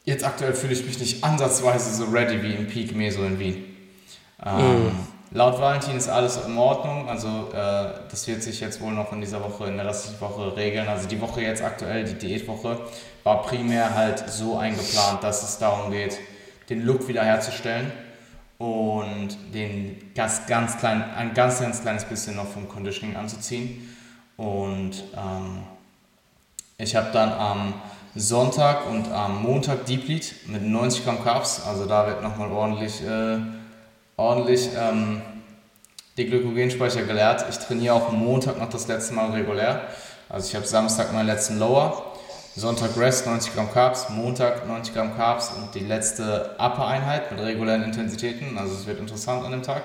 Jetzt 0.04 0.26
aktuell 0.26 0.54
fühle 0.54 0.74
ich 0.74 0.86
mich 0.86 1.00
nicht 1.00 1.24
ansatzweise 1.24 1.96
so 1.96 2.12
ready 2.12 2.44
wie 2.44 2.56
im 2.56 2.68
Peak 2.68 2.94
Meso 2.94 3.24
in 3.24 3.40
Wien. 3.40 3.64
Ähm, 4.46 4.88
mm. 4.88 5.08
Laut 5.32 5.60
Valentin 5.60 5.98
ist 5.98 6.08
alles 6.08 6.38
in 6.46 6.58
Ordnung. 6.58 7.10
Also 7.10 7.28
äh, 7.54 7.90
das 8.10 8.28
wird 8.28 8.44
sich 8.44 8.60
jetzt 8.62 8.80
wohl 8.80 8.94
noch 8.94 9.12
in 9.12 9.20
dieser 9.20 9.44
Woche, 9.44 9.66
in 9.66 9.78
der 9.78 9.86
restlichen 9.86 10.22
Woche 10.22 10.56
regeln. 10.56 10.88
Also 10.88 11.08
die 11.08 11.20
Woche 11.20 11.42
jetzt 11.42 11.62
aktuell, 11.62 12.06
die 12.06 12.14
Diätwoche, 12.14 12.80
war 13.24 13.42
primär 13.42 13.94
halt 13.94 14.30
so 14.30 14.58
eingeplant, 14.58 15.22
dass 15.24 15.44
es 15.44 15.58
darum 15.58 15.92
geht, 15.92 16.18
den 16.70 16.86
Look 16.86 17.08
wiederherzustellen 17.08 17.92
und 18.58 19.38
den 19.54 20.14
ganz, 20.16 20.48
ganz 20.48 20.78
klein, 20.78 21.04
ein 21.16 21.34
ganz, 21.34 21.60
ganz 21.60 21.82
kleines 21.82 22.06
bisschen 22.06 22.38
noch 22.38 22.48
vom 22.48 22.70
Conditioning 22.70 23.18
anzuziehen. 23.18 23.94
Und 24.38 25.04
ähm, 25.16 25.64
ich 26.78 26.96
habe 26.96 27.10
dann 27.12 27.34
am 27.34 27.74
Sonntag 28.16 28.88
und 28.90 29.12
am 29.12 29.44
Montag 29.44 29.86
Deep 29.86 30.08
Lead 30.08 30.36
mit 30.48 30.64
90 30.64 31.04
Gramm 31.04 31.24
Carbs. 31.24 31.64
Also 31.66 31.86
da 31.86 32.08
wird 32.08 32.24
nochmal 32.24 32.52
ordentlich, 32.52 33.02
äh, 33.04 33.40
ordentlich 34.18 34.70
ähm, 34.76 35.22
die 36.18 36.26
Glykogenspeicher 36.26 37.04
geleert. 37.04 37.46
Ich 37.50 37.58
trainiere 37.60 37.94
auch 37.94 38.12
Montag 38.12 38.58
noch 38.58 38.70
das 38.70 38.88
letzte 38.88 39.14
Mal 39.14 39.32
regulär. 39.32 39.88
Also 40.28 40.50
ich 40.50 40.56
habe 40.56 40.66
Samstag 40.66 41.14
meinen 41.14 41.28
letzten 41.28 41.60
Lower, 41.60 42.14
Sonntag 42.56 42.98
Rest 42.98 43.28
90 43.28 43.54
Gramm 43.54 43.72
Carbs, 43.72 44.10
Montag 44.10 44.68
90 44.68 44.94
Gramm 44.94 45.16
Carbs 45.16 45.52
und 45.52 45.74
die 45.76 45.86
letzte 45.86 46.56
Upper-Einheit 46.58 47.32
mit 47.32 47.40
regulären 47.40 47.84
Intensitäten. 47.84 48.58
Also 48.58 48.74
es 48.74 48.88
wird 48.88 49.00
interessant 49.00 49.46
an 49.46 49.52
dem 49.52 49.62
Tag. 49.62 49.84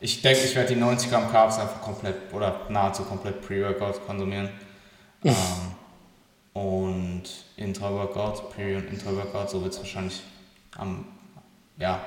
Ich 0.00 0.22
denke, 0.22 0.44
ich 0.44 0.54
werde 0.54 0.72
die 0.74 0.80
90 0.80 1.10
Gramm 1.10 1.30
Carbs 1.30 1.58
einfach 1.58 1.80
komplett 1.80 2.32
oder 2.32 2.60
nahezu 2.68 3.02
komplett 3.02 3.42
Pre-Workout 3.42 4.06
konsumieren. 4.06 4.48
ähm, 5.24 5.34
und 6.52 7.22
Intra-Workout, 7.56 8.50
Pre- 8.50 8.76
und 8.76 8.88
Intra-Workout, 8.88 9.50
so 9.50 9.62
wird 9.62 9.72
es 9.72 9.80
wahrscheinlich 9.80 10.22
am, 10.78 11.04
ja, 11.78 12.00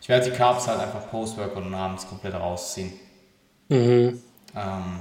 ich 0.00 0.08
werde 0.08 0.30
die 0.30 0.36
Carbs 0.36 0.66
halt 0.66 0.80
einfach 0.80 1.10
Post-Workout 1.10 1.64
und 1.64 1.74
abends 1.74 2.06
komplett 2.06 2.34
rausziehen. 2.34 2.92
Mhm. 3.68 4.22
Ähm, 4.56 5.00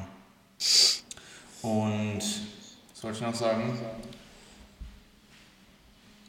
und 1.61 2.21
was 2.21 3.03
wollte 3.03 3.17
ich 3.17 3.23
noch 3.23 3.35
sagen? 3.35 3.79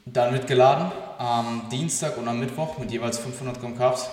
Dann 0.07 0.33
wird 0.33 0.47
geladen 0.47 0.91
am 1.19 1.69
Dienstag 1.71 2.17
und 2.17 2.27
am 2.27 2.41
Mittwoch 2.41 2.79
mit 2.79 2.91
jeweils 2.91 3.19
500 3.19 3.61
Gramm 3.61 3.77
Carbs. 3.77 4.09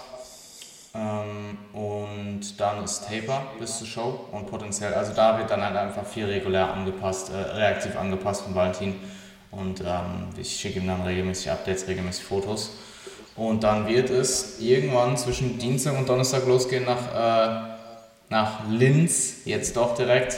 Ähm, 0.93 1.58
und 1.74 2.60
dann 2.60 2.84
ist 2.84 3.08
Taper 3.08 3.43
bis 3.60 3.78
zur 3.78 3.88
Show 3.88 4.28
und 4.32 4.47
potenziell, 4.47 4.93
also 4.93 5.14
da 5.14 5.38
wird 5.38 5.49
dann 5.51 5.62
halt 5.62 5.76
einfach 5.76 6.05
viel 6.05 6.26
regulär 6.26 6.74
angepasst, 6.74 7.30
äh, 7.30 7.36
reaktiv 7.36 7.95
angepasst 7.95 8.41
von 8.41 8.55
Valentin. 8.55 8.95
Und 9.51 9.82
ähm, 9.82 10.30
ich 10.38 10.60
schicke 10.60 10.80
ihm 10.80 10.88
dann 10.88 11.03
regelmäßig 11.03 11.51
Updates, 11.51 11.88
regelmäßig 11.88 12.26
Fotos. 12.26 12.72
Und 13.38 13.63
dann 13.63 13.88
wird 13.88 14.09
es 14.09 14.59
irgendwann 14.59 15.15
zwischen 15.15 15.59
Dienstag 15.59 15.95
und 15.97 16.09
Donnerstag 16.09 16.47
losgehen 16.47 16.85
nach, 16.85 17.13
äh, 17.13 17.75
nach 18.29 18.67
Linz, 18.69 19.45
jetzt 19.45 19.77
doch 19.77 19.95
direkt. 19.95 20.38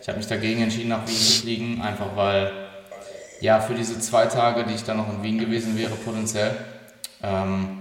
Ich 0.00 0.08
habe 0.08 0.18
mich 0.18 0.28
dagegen 0.28 0.62
entschieden, 0.62 0.90
nach 0.90 1.06
Wien 1.06 1.16
zu 1.16 1.42
fliegen, 1.42 1.82
einfach 1.82 2.14
weil, 2.14 2.52
ja, 3.40 3.60
für 3.60 3.74
diese 3.74 3.98
zwei 3.98 4.26
Tage, 4.26 4.64
die 4.64 4.74
ich 4.74 4.84
dann 4.84 4.98
noch 4.98 5.12
in 5.12 5.24
Wien 5.24 5.38
gewesen 5.38 5.76
wäre, 5.76 5.96
potenziell, 5.96 6.56
ähm, 7.22 7.78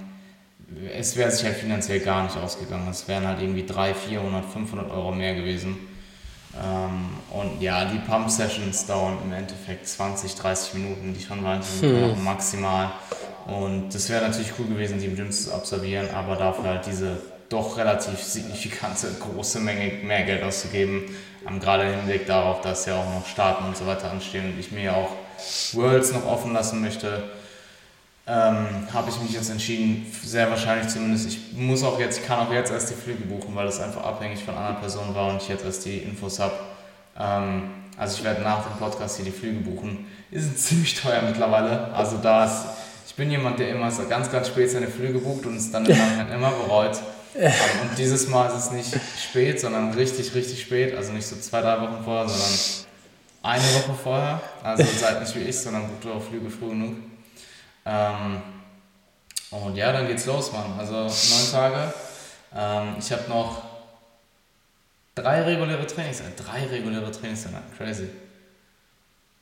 es 0.98 1.16
wäre 1.16 1.30
sich 1.30 1.46
halt 1.46 1.58
finanziell 1.58 2.00
gar 2.00 2.24
nicht 2.24 2.36
ausgegangen. 2.36 2.88
Es 2.90 3.08
wären 3.08 3.28
halt 3.28 3.42
irgendwie 3.42 3.66
300, 3.68 3.96
400, 3.96 4.46
500 4.46 4.90
Euro 4.90 5.12
mehr 5.12 5.36
gewesen. 5.36 5.78
Ähm, 6.56 7.10
und 7.30 7.62
ja, 7.62 7.86
die 7.86 8.00
Pump-Sessions 8.00 8.88
dauern 8.88 9.18
im 9.24 9.32
Endeffekt 9.32 9.88
20, 9.88 10.36
30 10.36 10.74
Minuten, 10.76 11.14
die 11.14 11.24
schon 11.24 11.44
wahnsinnig 11.44 12.16
hm. 12.16 12.24
maximal. 12.24 12.92
Und 13.46 13.94
das 13.94 14.10
wäre 14.10 14.28
natürlich 14.28 14.54
cool 14.60 14.68
gewesen, 14.68 15.00
die 15.00 15.06
im 15.06 15.16
Gym 15.16 15.32
zu 15.32 15.54
absolvieren, 15.54 16.10
aber 16.14 16.36
dafür 16.36 16.66
halt 16.66 16.86
diese 16.86 17.18
doch 17.50 17.78
relativ 17.78 18.22
signifikante 18.22 19.08
große 19.20 19.60
Menge 19.60 20.04
mehr 20.04 20.24
Geld 20.24 20.44
auszugeben, 20.44 21.04
ähm, 21.48 21.60
gerade 21.60 21.84
im 21.84 22.00
Hinblick 22.00 22.26
darauf, 22.26 22.62
dass 22.62 22.86
ja 22.88 22.96
auch 22.96 23.14
noch 23.14 23.28
Staaten 23.28 23.66
und 23.66 23.78
so 23.78 23.86
weiter 23.86 24.10
anstehen 24.10 24.46
und 24.54 24.60
ich 24.60 24.72
mir 24.72 24.96
auch 24.96 25.12
Worlds 25.74 26.12
noch 26.14 26.26
offen 26.26 26.54
lassen 26.54 26.82
möchte 26.82 27.24
ähm, 28.28 28.88
habe 28.92 29.10
ich 29.10 29.22
mich 29.22 29.34
jetzt 29.34 29.52
entschieden, 29.52 30.12
sehr 30.24 30.50
wahrscheinlich 30.50 30.88
zumindest, 30.88 31.28
ich 31.28 31.54
muss 31.54 31.84
auch 31.84 32.00
jetzt, 32.00 32.22
ich 32.22 32.26
kann 32.26 32.40
auch 32.40 32.52
jetzt 32.52 32.72
erst 32.72 32.90
die 32.90 32.96
Flüge 32.96 33.24
buchen, 33.24 33.56
weil 33.56 33.68
das 33.68 33.80
einfach 33.80 34.04
abhängig 34.04 34.44
von 34.44 34.56
anderen 34.56 34.78
Personen 34.78 35.14
war 35.14 35.30
und 35.30 35.42
ich 35.42 35.48
jetzt 35.48 35.64
erst 35.64 35.86
die 35.86 36.00
Infos 36.00 36.40
habe. 36.40 36.54
Ähm, 37.20 37.70
also 37.98 38.18
ich 38.18 38.24
werde 38.24 38.42
nach 38.42 38.66
dem 38.66 38.78
Podcast 38.78 39.18
hier 39.18 39.26
die 39.26 39.32
Flüge 39.32 39.60
buchen. 39.60 40.08
Die 40.32 40.40
sind 40.40 40.58
ziemlich 40.60 41.00
teuer 41.00 41.22
mittlerweile. 41.22 41.94
Also 41.94 42.18
da 42.18 42.46
ist, 42.46 42.66
ich 43.06 43.16
bin 43.16 43.30
jemand, 43.30 43.60
der 43.60 43.70
immer 43.70 43.92
ganz, 44.10 44.32
ganz 44.32 44.48
spät 44.48 44.72
seine 44.72 44.88
Flüge 44.88 45.20
bucht 45.20 45.46
und 45.46 45.56
es 45.56 45.72
dann 45.72 45.86
im 45.86 45.98
Nachhinein 45.98 46.32
immer 46.32 46.52
bereut. 46.52 47.00
Und 47.36 47.98
dieses 47.98 48.30
Mal 48.30 48.48
ist 48.48 48.56
es 48.56 48.72
nicht 48.72 48.98
spät, 49.22 49.60
sondern 49.60 49.94
richtig, 49.94 50.34
richtig 50.34 50.62
spät. 50.62 50.96
Also 50.96 51.12
nicht 51.12 51.28
so 51.28 51.36
zwei, 51.36 51.60
drei 51.60 51.82
Wochen 51.82 52.02
vorher, 52.02 52.30
sondern 52.30 52.50
eine 53.44 53.64
Woche 53.64 53.94
vorher. 54.02 54.42
Also 54.64 54.86
seid 55.00 55.20
nicht 55.20 55.36
wie 55.36 55.42
ich, 55.42 55.60
sondern 55.60 55.88
bucht 55.90 56.06
eure 56.06 56.22
Flüge 56.22 56.50
früh 56.50 56.70
genug. 56.70 56.96
Ähm, 57.86 58.42
und 59.52 59.76
ja, 59.76 59.92
dann 59.92 60.08
geht's 60.08 60.26
los, 60.26 60.54
Mann. 60.54 60.80
Also 60.80 60.94
neun 60.94 61.52
Tage. 61.52 61.94
Ähm, 62.56 62.96
ich 63.00 63.12
habe 63.12 63.24
noch 63.28 63.64
drei 65.14 65.44
reguläre 65.44 65.86
Trainings, 65.86 66.22
drei 66.38 66.66
reguläre 66.68 67.12
Trainings, 67.12 67.46
crazy. 67.78 68.10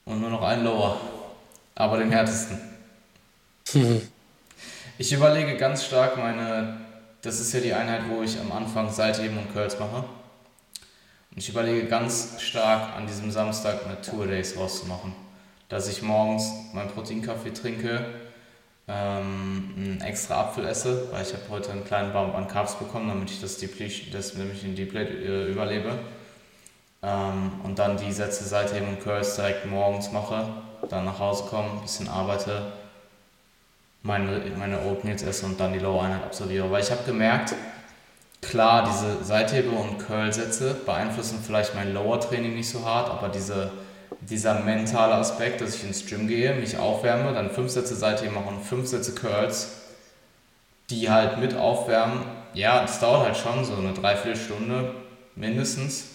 Und 0.06 0.20
nur 0.20 0.32
noch 0.32 0.42
ein 0.42 0.64
Lower, 0.64 1.00
aber 1.76 2.00
den 2.00 2.12
härtesten. 2.12 2.73
Ich 5.00 5.12
überlege 5.12 5.58
ganz 5.58 5.86
stark 5.86 6.18
meine, 6.18 6.78
das 7.24 7.40
ist 7.40 7.52
ja 7.52 7.60
die 7.60 7.74
Einheit, 7.74 8.02
wo 8.10 8.22
ich 8.22 8.40
am 8.40 8.52
Anfang 8.52 8.92
Seitheben 8.92 9.40
und 9.40 9.52
Curls 9.52 9.80
mache. 9.80 10.04
Und 11.32 11.38
ich 11.38 11.50
überlege 11.50 11.88
ganz 11.88 12.40
stark 12.40 12.96
an 12.96 13.08
diesem 13.08 13.32
Samstag 13.32 13.86
eine 13.86 14.00
Tour 14.02 14.28
Days 14.28 14.56
rauszumachen. 14.56 15.14
Dass 15.68 15.90
ich 15.90 16.04
morgens 16.04 16.48
meinen 16.74 16.90
Proteinkaffee 16.90 17.50
trinke, 17.50 18.06
ähm, 18.88 19.74
einen 19.76 20.02
extra 20.02 20.42
Apfel 20.42 20.68
esse, 20.68 21.12
weil 21.12 21.24
ich 21.24 21.34
habe 21.34 21.44
heute 21.50 21.72
einen 21.72 21.86
kleinen 21.86 22.14
Baum 22.14 22.36
an 22.36 22.48
Carbs 22.48 22.76
bekommen, 22.76 23.08
damit 23.08 23.32
ich 23.32 23.42
das 23.42 23.58
Deplete, 23.58 24.12
das 24.12 24.36
nämlich 24.36 24.62
den 24.62 24.76
Deplete 24.76 25.12
äh, 25.12 25.52
überlebe. 25.52 25.98
Ähm, 27.02 27.52
und 27.64 27.80
dann 27.80 27.98
die 27.98 28.12
Sätze 28.12 28.44
Seitheben 28.44 28.90
und 28.90 29.02
Curls 29.02 29.36
direkt 29.36 29.66
morgens 29.66 30.12
mache, 30.12 30.48
dann 30.88 31.06
nach 31.06 31.18
Hause 31.18 31.46
komme, 31.46 31.72
ein 31.72 31.82
bisschen 31.82 32.08
arbeite, 32.08 32.74
meine, 34.04 34.42
meine 34.58 34.80
Oatmeals 34.82 35.24
esse 35.24 35.46
und 35.46 35.60
dann 35.60 35.74
die 35.74 35.80
Low-Einheit 35.80 36.24
absolviere. 36.24 36.70
Weil 36.70 36.84
ich 36.84 36.92
habe 36.92 37.04
gemerkt, 37.04 37.56
klar, 38.42 38.84
diese 38.84 39.24
Seithebe- 39.24 39.72
und 39.72 39.98
Curl-Sätze 40.00 40.76
beeinflussen 40.86 41.40
vielleicht 41.46 41.74
mein 41.74 41.94
Lower-Training 41.94 42.54
nicht 42.54 42.70
so 42.70 42.86
hart, 42.86 43.10
aber 43.10 43.30
diese 43.30 43.72
dieser 44.30 44.60
mentale 44.60 45.16
Aspekt, 45.16 45.62
dass 45.62 45.76
ich 45.76 45.84
ins 45.84 46.06
Gym 46.06 46.28
gehe, 46.28 46.54
mich 46.56 46.78
aufwärme, 46.78 47.34
dann 47.34 47.52
fünf 47.52 47.72
Sätze 47.72 47.96
Seitheben 47.96 48.34
mache 48.34 48.50
und 48.50 48.64
fünf 48.64 48.88
Sätze 48.88 49.14
Curls, 49.14 49.82
die 50.90 51.10
halt 51.10 51.40
mit 51.40 51.56
aufwärmen, 51.56 52.24
ja, 52.54 52.82
das 52.82 53.00
dauert 53.00 53.26
halt 53.26 53.38
schon 53.38 53.64
so 53.66 53.76
eine 53.76 53.94
Dreiviertelstunde 53.94 54.94
mindestens. 55.36 56.10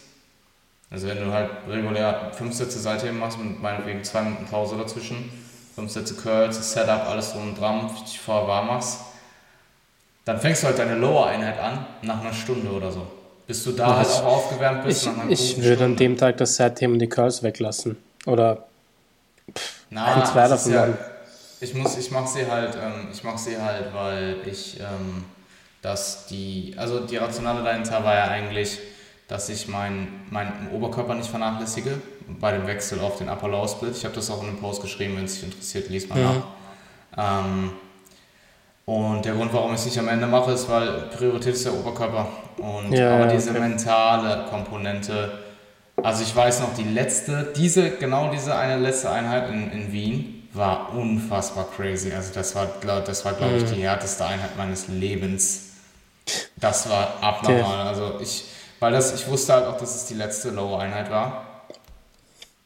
Also 0.90 1.08
wenn 1.08 1.22
du 1.22 1.32
halt 1.32 1.50
regulär 1.68 2.32
fünf 2.32 2.54
Sätze 2.54 2.78
Seitheben 2.78 3.18
machst 3.18 3.38
mit 3.38 3.60
meinetwegen 3.60 4.04
zwei 4.04 4.22
Minuten 4.22 4.46
Pause 4.46 4.76
dazwischen, 4.76 5.30
fünf 5.78 5.92
Sätze 5.92 6.14
Curls, 6.14 6.72
Setup, 6.72 7.08
alles 7.08 7.32
drum 7.32 7.50
und 7.50 7.60
dran, 7.60 7.88
dich 8.04 8.18
vorher 8.18 8.48
warm 8.48 8.66
machst, 8.66 8.98
dann 10.24 10.40
fängst 10.40 10.62
du 10.62 10.66
halt 10.66 10.78
deine 10.78 10.96
Lower-Einheit 10.96 11.58
an 11.60 11.86
nach 12.02 12.20
einer 12.20 12.32
Stunde 12.32 12.68
oder 12.70 12.90
so. 12.90 13.06
Bis 13.46 13.62
du 13.62 13.70
da 13.70 13.96
halt 13.96 14.08
auch 14.08 14.24
aufgewärmt 14.24 14.84
bist. 14.84 15.08
Ich, 15.28 15.56
ich 15.56 15.64
würde 15.64 15.84
an 15.84 15.96
dem 15.96 16.16
Tag 16.16 16.36
das 16.38 16.56
Set-Thema 16.56 16.94
und 16.94 16.98
die 16.98 17.08
Curls 17.08 17.44
weglassen. 17.44 17.96
Oder 18.26 18.66
pff, 19.56 19.84
Na, 19.90 20.24
zwei 20.24 20.48
davon 20.48 20.72
ja, 20.72 20.88
Ich 21.60 21.72
muss, 21.74 21.96
ich 21.96 22.10
mache 22.10 22.26
sie 22.26 22.50
halt, 22.50 22.74
ähm, 22.74 23.08
ich 23.12 23.22
mache 23.22 23.38
sie 23.38 23.56
halt, 23.56 23.94
weil 23.94 24.36
ich, 24.46 24.80
ähm, 24.80 25.24
dass 25.80 26.26
die, 26.26 26.74
also 26.76 27.06
die 27.06 27.16
Rationale 27.18 27.62
dahinter 27.62 28.02
war 28.02 28.16
ja 28.16 28.24
eigentlich, 28.24 28.78
dass 29.28 29.48
ich 29.48 29.68
meinen 29.68 30.26
mein 30.30 30.70
Oberkörper 30.72 31.14
nicht 31.14 31.30
vernachlässige 31.30 31.92
bei 32.40 32.52
dem 32.52 32.66
Wechsel 32.66 33.00
auf 33.00 33.18
den 33.18 33.28
Upper 33.28 33.48
Low 33.48 33.66
Split. 33.66 33.96
Ich 33.96 34.04
habe 34.04 34.14
das 34.14 34.30
auch 34.30 34.42
in 34.42 34.48
einem 34.48 34.58
Post 34.58 34.82
geschrieben, 34.82 35.16
wenn 35.16 35.24
es 35.24 35.34
dich 35.34 35.44
interessiert, 35.44 35.88
lies 35.88 36.08
mal 36.08 36.18
mhm. 36.18 36.24
nach. 36.24 37.44
Ähm, 37.44 37.70
und 38.84 39.24
der 39.24 39.34
Grund, 39.34 39.52
warum 39.52 39.74
ich 39.74 39.80
es 39.80 39.86
nicht 39.86 39.98
am 39.98 40.08
Ende 40.08 40.26
mache, 40.26 40.52
ist, 40.52 40.68
weil 40.68 41.08
Priorität 41.14 41.54
ist 41.54 41.64
der 41.66 41.74
Oberkörper. 41.74 42.26
Und 42.56 42.92
ja, 42.92 43.16
aber 43.16 43.26
diese 43.26 43.50
okay. 43.50 43.60
mentale 43.60 44.46
Komponente, 44.48 45.30
also 46.02 46.22
ich 46.22 46.34
weiß 46.34 46.60
noch, 46.60 46.74
die 46.74 46.84
letzte, 46.84 47.52
diese, 47.54 47.90
genau 47.90 48.30
diese 48.30 48.56
eine 48.56 48.80
letzte 48.80 49.10
Einheit 49.10 49.50
in, 49.50 49.70
in 49.72 49.92
Wien 49.92 50.48
war 50.54 50.94
unfassbar 50.94 51.68
crazy. 51.76 52.12
Also 52.12 52.32
das 52.32 52.54
war, 52.54 52.66
das 53.04 53.24
war 53.24 53.34
glaube 53.34 53.58
ich, 53.58 53.64
mhm. 53.64 53.74
die 53.74 53.82
härteste 53.82 54.24
Einheit 54.24 54.56
meines 54.56 54.88
Lebens. 54.88 55.72
Das 56.56 56.88
war 56.88 57.14
abnormal. 57.20 57.80
Okay. 57.80 57.88
Also 57.88 58.20
ich, 58.20 58.44
weil 58.80 58.92
das, 58.92 59.14
ich 59.14 59.28
wusste 59.28 59.52
halt 59.52 59.66
auch, 59.66 59.76
dass 59.76 59.94
es 59.94 60.06
die 60.06 60.14
letzte 60.14 60.50
Low-Einheit 60.50 61.10
war. 61.10 61.47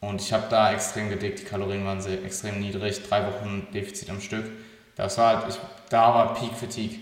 Und 0.07 0.21
ich 0.21 0.33
habe 0.33 0.43
da 0.49 0.73
extrem 0.73 1.09
gedickt, 1.09 1.39
die 1.39 1.43
Kalorien 1.45 1.85
waren 1.85 2.01
sehr, 2.01 2.23
extrem 2.25 2.59
niedrig, 2.59 3.07
drei 3.07 3.25
Wochen 3.25 3.67
Defizit 3.73 4.09
am 4.09 4.19
Stück. 4.19 4.43
Das 4.97 5.17
war 5.17 5.37
halt, 5.37 5.45
ich, 5.49 5.55
da 5.89 6.13
war 6.13 6.33
Peak 6.33 6.53
Fatigue. 6.53 6.99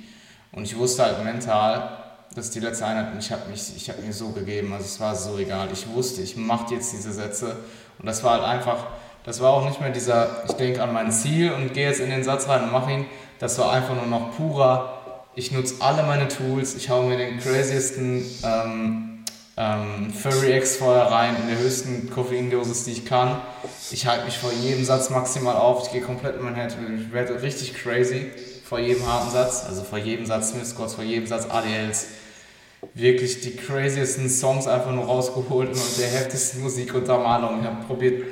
Und 0.52 0.66
ich 0.66 0.78
wusste 0.78 1.04
halt 1.04 1.24
mental, 1.24 1.98
das 2.36 2.46
ist 2.46 2.56
die 2.56 2.60
letzte 2.60 2.86
Einheit 2.86 3.12
und 3.12 3.20
ich 3.20 3.32
habe 3.32 3.42
hab 3.52 4.04
mir 4.04 4.14
so 4.14 4.30
gegeben, 4.30 4.72
also 4.72 4.86
es 4.86 5.00
war 5.00 5.16
so 5.16 5.38
egal. 5.40 5.70
Ich 5.74 5.88
wusste, 5.90 6.22
ich 6.22 6.38
mache 6.38 6.76
jetzt 6.76 6.94
diese 6.94 7.12
Sätze 7.12 7.58
und 7.98 8.06
das 8.06 8.24
war 8.24 8.34
halt 8.34 8.44
einfach, 8.44 8.86
das 9.24 9.42
war 9.42 9.52
auch 9.52 9.66
nicht 9.66 9.82
mehr 9.82 9.90
dieser, 9.90 10.44
ich 10.46 10.54
denke 10.54 10.84
an 10.84 10.94
mein 10.94 11.12
Ziel 11.12 11.52
und 11.54 11.74
gehe 11.74 11.88
jetzt 11.88 12.02
in 12.02 12.10
den 12.10 12.24
Satz 12.24 12.48
rein 12.48 12.64
und 12.66 12.72
mache 12.72 12.92
ihn. 12.92 13.06
Das 13.40 13.58
war 13.58 13.72
einfach 13.72 13.96
nur 13.96 14.06
noch 14.06 14.36
purer, 14.38 15.26
ich 15.34 15.52
nutze 15.52 15.76
alle 15.80 16.04
meine 16.04 16.28
Tools, 16.28 16.76
ich 16.76 16.90
haue 16.90 17.06
mir 17.06 17.18
den 17.18 17.40
craziesten 17.40 18.24
ähm, 18.44 19.11
ähm, 19.62 20.12
Furry 20.12 20.58
X 20.58 20.78
vorher 20.78 21.06
rein, 21.06 21.36
in 21.40 21.48
der 21.48 21.60
höchsten 21.60 22.10
Koffeindosis, 22.10 22.86
die 22.86 22.92
ich 22.94 23.06
kann. 23.06 23.40
Ich 23.92 24.08
halte 24.08 24.26
mich 24.26 24.38
vor 24.38 24.52
jedem 24.52 24.84
Satz 24.84 25.12
maximal 25.12 25.56
auf, 25.56 25.86
ich 25.86 25.92
gehe 25.92 26.02
komplett 26.02 26.38
in 26.38 26.44
mein 26.44 26.56
Head, 26.56 26.76
ich 26.98 27.14
werde 27.14 27.42
richtig 27.42 27.76
crazy 27.76 28.32
vor 28.66 28.80
jedem 28.80 29.06
harten 29.06 29.30
Satz, 29.30 29.66
also 29.68 29.84
vor 29.84 30.00
jedem 30.00 30.26
Satz 30.26 30.50
Smith 30.50 30.70
Squats, 30.70 30.96
vor 30.96 31.04
jedem 31.04 31.28
Satz 31.28 31.46
ADLs 31.48 32.08
wirklich 32.96 33.42
die 33.42 33.56
craziesten 33.56 34.28
Songs 34.28 34.68
einfach 34.68 34.92
nur 34.92 35.06
rausgeholt 35.06 35.70
und 35.70 36.00
der 36.00 36.08
heftigsten 36.08 36.62
Musikuntermalung. 36.64 37.60
Ich 37.60 37.68
habe 37.68 37.84
probiert, 37.86 38.24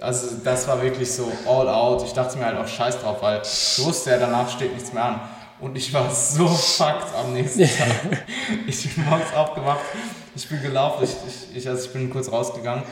also 0.00 0.28
das 0.42 0.66
war 0.66 0.80
wirklich 0.80 1.12
so 1.12 1.30
all 1.46 1.68
out. 1.68 2.02
Ich 2.04 2.12
dachte 2.12 2.38
mir 2.38 2.46
halt 2.46 2.56
auch 2.56 2.66
scheiß 2.66 3.00
drauf, 3.00 3.18
weil 3.20 3.42
ich 3.42 3.84
wusste 3.84 4.10
ja, 4.10 4.18
danach 4.18 4.48
steht 4.48 4.72
nichts 4.72 4.94
mehr 4.94 5.04
an. 5.04 5.20
Und 5.60 5.76
ich 5.76 5.92
war 5.92 6.08
so 6.10 6.46
fucked 6.46 7.14
am 7.14 7.34
nächsten 7.34 7.62
Tag. 7.78 8.24
Ich 8.66 8.94
bin 8.94 9.04
morgens 9.04 9.34
aufgewacht, 9.34 9.80
ich 10.38 10.48
bin 10.48 10.62
gelaufen, 10.62 11.04
ich, 11.04 11.56
ich, 11.56 11.68
also 11.68 11.84
ich 11.84 11.92
bin 11.92 12.08
kurz 12.10 12.30
rausgegangen. 12.30 12.84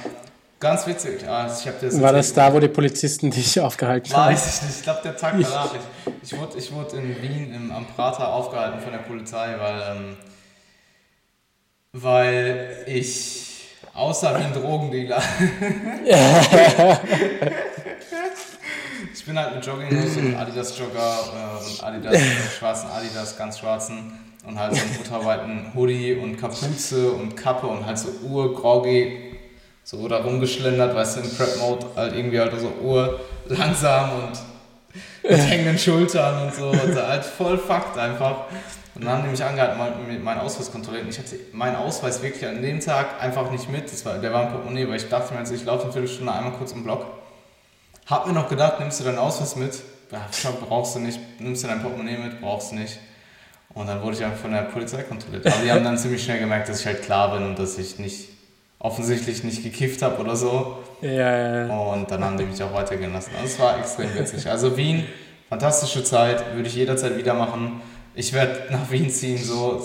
Ganz 0.59 0.85
witzig. 0.87 1.29
Also 1.29 1.69
ich 1.69 1.75
das 1.81 2.01
war 2.01 2.13
das 2.13 2.33
da, 2.33 2.53
wo 2.53 2.59
die 2.59 2.67
Polizisten 2.67 3.31
dich 3.31 3.61
aufgehalten 3.61 4.13
haben? 4.13 4.33
Weiß 4.33 4.57
ich 4.57 4.63
nicht. 4.63 4.79
Ich 4.79 4.83
glaube, 4.83 5.01
der 5.05 5.17
Tag 5.17 5.35
danach. 5.41 5.71
Ich, 5.75 6.33
ich, 6.33 6.39
wurde, 6.39 6.59
ich 6.59 6.73
wurde 6.73 6.97
in 6.97 7.23
Wien 7.23 7.55
im, 7.55 7.71
am 7.71 7.87
Prater 7.87 8.33
aufgehalten 8.33 8.81
von 8.81 8.91
der 8.91 8.99
Polizei, 9.01 9.55
weil 9.59 9.83
ähm, 9.97 10.17
weil 11.93 12.85
ich 12.87 13.77
außer 13.95 14.39
wie 14.39 14.43
ein 14.43 14.53
Drogendealer. 14.53 15.23
ich 19.15 19.25
bin 19.25 19.39
halt 19.39 19.55
mit 19.55 19.65
Jogginghose 19.65 20.19
und 20.21 20.35
Adidas 20.35 20.77
Jogger 20.79 21.19
äh, 21.33 21.65
und 21.65 21.85
Adidas 21.85 22.15
äh, 22.15 22.25
schwarzen 22.59 22.91
Adidas, 22.91 23.37
ganz 23.37 23.59
schwarzen 23.59 24.26
und 24.47 24.59
halt 24.59 24.75
so 24.75 24.83
einen 24.83 24.97
ultraweiten 24.99 25.73
Hoodie 25.75 26.15
und 26.15 26.37
Kapuze 26.39 27.11
und 27.11 27.37
Kappe 27.37 27.67
und 27.67 27.85
halt 27.85 27.99
so 27.99 28.09
urgroggy 28.29 29.27
so 29.87 30.09
da 30.09 30.17
rumgeschlendert, 30.19 30.97
weißt 30.97 31.17
du, 31.17 31.21
im 31.21 31.31
Prep-Mode 31.31 31.87
halt 31.95 32.17
irgendwie 32.17 32.41
halt 32.41 32.53
so 32.59 32.73
urlangsam 32.83 34.11
und 34.17 34.39
mit 35.23 35.49
hängenden 35.49 35.79
Schultern 35.79 36.43
und 36.43 36.55
so 36.55 36.71
und 36.71 36.97
halt 36.97 37.25
voll 37.25 37.57
fucked 37.57 37.97
einfach. 37.97 38.47
Und 38.97 39.05
dann 39.05 39.13
haben 39.13 39.23
die 39.25 39.29
mich 39.29 39.45
angehalten, 39.45 40.25
meinen 40.25 40.41
Ausweis 40.41 40.73
kontrolliert. 40.73 41.05
Und 41.05 41.11
ich 41.11 41.19
hatte 41.19 41.39
meinen 41.53 41.77
Ausweis 41.77 42.21
wirklich 42.21 42.45
an 42.45 42.61
dem 42.63 42.81
Tag 42.81 43.23
einfach 43.23 43.49
nicht 43.53 43.71
mit. 43.71 43.85
Das 43.85 44.05
war, 44.05 44.19
der 44.19 44.33
war 44.33 44.47
im 44.47 44.53
Portemonnaie, 44.53 44.89
weil 44.89 44.97
ich 44.97 45.09
dachte 45.09 45.35
mir, 45.35 45.43
ich 45.43 45.65
laufe 45.65 45.85
eine 45.85 45.93
Viertelstunde 45.93 46.33
einmal 46.33 46.55
kurz 46.55 46.73
im 46.73 46.83
Block. 46.83 47.07
Hab 48.07 48.27
mir 48.27 48.33
noch 48.33 48.49
gedacht, 48.49 48.81
nimmst 48.81 48.99
du 48.99 49.05
deinen 49.05 49.19
Ausweis 49.19 49.55
mit? 49.55 49.79
Ja, 50.11 50.27
brauchst 50.67 50.97
du 50.97 51.01
nicht. 51.01 51.21
Nimmst 51.39 51.63
du 51.63 51.69
dein 51.69 51.83
Portemonnaie 51.83 52.17
mit? 52.17 52.41
Brauchst 52.41 52.73
du 52.73 52.77
nicht. 52.77 52.99
Und 53.75 53.87
dann 53.87 54.03
wurde 54.03 54.17
ich 54.17 54.25
einfach 54.25 54.39
von 54.39 54.53
der 54.53 54.63
Polizei 54.63 55.03
kontrolliert. 55.03 55.47
Aber 55.47 55.63
die 55.63 55.71
haben 55.71 55.85
dann 55.85 55.99
ziemlich 55.99 56.25
schnell 56.25 56.39
gemerkt, 56.39 56.69
dass 56.69 56.81
ich 56.81 56.87
halt 56.87 57.03
klar 57.03 57.37
bin 57.37 57.47
und 57.47 57.59
dass 57.59 57.77
ich 57.79 57.99
nicht 57.99 58.29
offensichtlich 58.79 59.45
nicht 59.45 59.63
gekifft 59.63 60.03
habe 60.03 60.23
oder 60.23 60.37
so. 60.37 60.79
Ja, 61.01 61.11
ja, 61.11 61.67
ja. 61.67 61.77
Und 61.77 62.11
dann 62.11 62.25
haben 62.25 62.39
die 62.39 62.45
mich 62.45 62.63
auch 62.63 62.73
weitergehen 62.73 63.13
lassen. 63.13 63.31
Also 63.35 63.47
es 63.47 63.59
war 63.59 63.79
extrem 63.79 64.15
witzig. 64.15 64.49
Also 64.49 64.77
Wien, 64.77 65.05
fantastische 65.49 66.05
Zeit, 66.05 66.55
würde 66.55 66.69
ich 66.69 66.75
jederzeit 66.75 67.17
wieder 67.19 67.35
machen. 67.35 67.81
Ich 68.15 68.33
werde 68.33 68.65
nach 68.71 68.91
Wien 68.91 69.11
ziehen, 69.11 69.37
so 69.37 69.83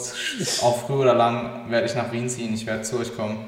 auf 0.61 0.81
früh 0.85 0.93
oder 0.93 1.13
lang 1.13 1.69
werde 1.69 1.87
ich 1.87 1.95
nach 1.95 2.11
Wien 2.13 2.29
ziehen, 2.29 2.53
ich 2.53 2.65
werde 2.65 2.83
zu 2.83 2.99
euch 2.99 3.15
kommen. 3.15 3.45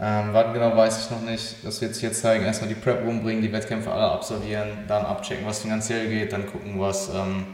Ähm, 0.00 0.28
wann 0.32 0.52
genau 0.52 0.76
weiß 0.76 1.04
ich 1.04 1.10
noch 1.10 1.20
nicht. 1.20 1.56
Das 1.64 1.80
wird 1.80 1.94
sich 1.94 2.04
jetzt 2.04 2.22
zeigen. 2.22 2.44
Erstmal 2.44 2.68
die 2.68 2.76
Prep 2.76 3.04
rumbringen, 3.04 3.42
die 3.42 3.52
Wettkämpfe 3.52 3.90
alle 3.90 4.10
absolvieren, 4.10 4.68
dann 4.88 5.04
abchecken, 5.04 5.44
was 5.46 5.60
finanziell 5.60 6.08
geht, 6.08 6.32
dann 6.32 6.46
gucken, 6.46 6.78
was, 6.80 7.08
ähm, 7.08 7.46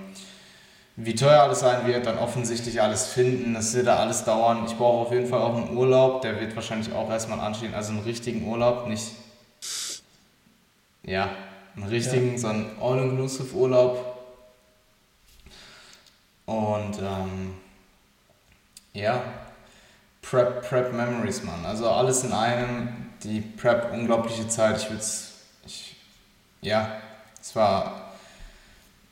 wie 1.01 1.15
teuer 1.15 1.43
alles 1.45 1.61
sein 1.61 1.87
wird, 1.87 2.07
dann 2.07 2.19
offensichtlich 2.19 2.83
alles 2.83 3.07
finden. 3.07 3.55
Das 3.55 3.73
wird 3.73 3.87
da 3.87 3.99
alles 3.99 4.25
dauern. 4.25 4.65
Ich 4.67 4.77
brauche 4.77 5.07
auf 5.07 5.13
jeden 5.13 5.29
Fall 5.29 5.41
auch 5.41 5.55
einen 5.55 5.77
Urlaub, 5.77 6.23
der 6.23 6.41
wird 6.41 6.57
wahrscheinlich 6.57 6.93
auch 6.93 7.09
erstmal 7.09 7.39
anstehen. 7.39 7.73
Also 7.73 7.93
einen 7.93 8.03
richtigen 8.03 8.45
Urlaub, 8.49 8.89
nicht. 8.89 9.13
Ja, 11.05 11.31
einen 11.77 11.87
richtigen, 11.87 12.33
ja. 12.33 12.39
so 12.39 12.49
einen 12.49 12.77
All-Inclusive 12.81 13.55
Urlaub 13.55 14.19
und 16.47 16.99
ähm, 16.99 17.55
ja, 18.93 19.23
Prep, 20.21 20.69
Prep 20.69 20.93
Memories, 20.93 21.45
Mann. 21.45 21.65
Also 21.65 21.89
alles 21.89 22.25
in 22.25 22.33
einem, 22.33 22.89
die 23.23 23.41
Prep, 23.41 23.93
unglaubliche 23.93 24.49
Zeit. 24.49 24.79
Ich 24.79 24.91
würde 24.91 25.01
es, 25.01 25.33
ja, 26.61 26.91
es 27.41 27.55
war 27.55 28.08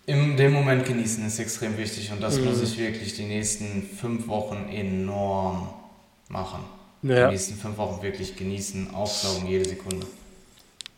in 0.07 0.37
dem 0.37 0.53
Moment 0.53 0.87
genießen 0.87 1.27
ist 1.27 1.39
extrem 1.41 1.77
wichtig 1.77 2.13
und 2.13 2.23
das 2.23 2.39
mhm. 2.39 2.47
muss 2.47 2.63
ich 2.63 2.79
wirklich 2.79 3.15
die 3.15 3.25
nächsten 3.25 3.83
fünf 3.83 4.29
Wochen 4.29 4.69
enorm 4.71 5.69
machen. 6.29 6.65
Ja. 7.03 7.27
Die 7.27 7.33
nächsten 7.33 7.55
fünf 7.57 7.77
Wochen 7.77 8.03
wirklich 8.03 8.37
genießen, 8.37 8.95
aufsaugen 8.95 9.49
jede 9.49 9.69
Sekunde. 9.69 10.07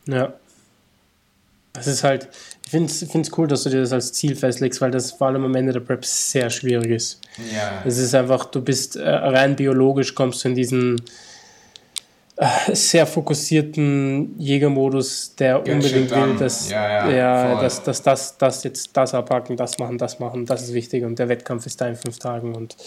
Ja. 0.05 0.33
Es 1.73 1.87
ist 1.87 2.03
halt, 2.03 2.29
ich 2.65 2.71
finde 2.71 2.91
es 2.91 3.37
cool, 3.37 3.47
dass 3.47 3.63
du 3.63 3.69
dir 3.69 3.81
das 3.81 3.93
als 3.93 4.13
Ziel 4.13 4.35
festlegst, 4.35 4.81
weil 4.81 4.91
das 4.91 5.11
vor 5.11 5.27
allem 5.27 5.45
am 5.45 5.55
Ende 5.55 5.71
der 5.71 5.79
Prep 5.79 6.03
sehr 6.03 6.49
schwierig 6.49 6.91
ist. 6.91 7.21
Ja. 7.53 7.83
Es 7.85 7.97
ist 7.97 8.13
einfach, 8.15 8.45
du 8.45 8.61
bist 8.61 8.95
äh, 8.95 9.07
rein 9.07 9.55
biologisch, 9.55 10.15
kommst 10.15 10.43
du 10.43 10.49
in 10.49 10.55
diesen 10.55 11.01
sehr 12.73 13.05
fokussierten 13.05 14.39
Jägermodus, 14.39 15.35
der 15.35 15.59
Get 15.59 15.75
unbedingt 15.75 16.11
will, 16.11 16.35
dass, 16.37 16.69
ja, 16.69 16.89
ja, 16.89 17.11
ja 17.11 17.61
dass, 17.61 17.83
dass 17.83 18.01
das, 18.01 18.37
das 18.37 18.63
jetzt 18.63 18.95
das 18.95 19.13
abpacken, 19.13 19.57
das 19.57 19.77
machen, 19.77 19.97
das 19.97 20.19
machen, 20.19 20.45
das 20.45 20.63
ist 20.63 20.73
wichtig 20.73 21.03
und 21.03 21.19
der 21.19 21.27
Wettkampf 21.27 21.65
ist 21.65 21.81
da 21.81 21.87
in 21.87 21.95
fünf 21.95 22.17
Tagen 22.19 22.55
und 22.55 22.77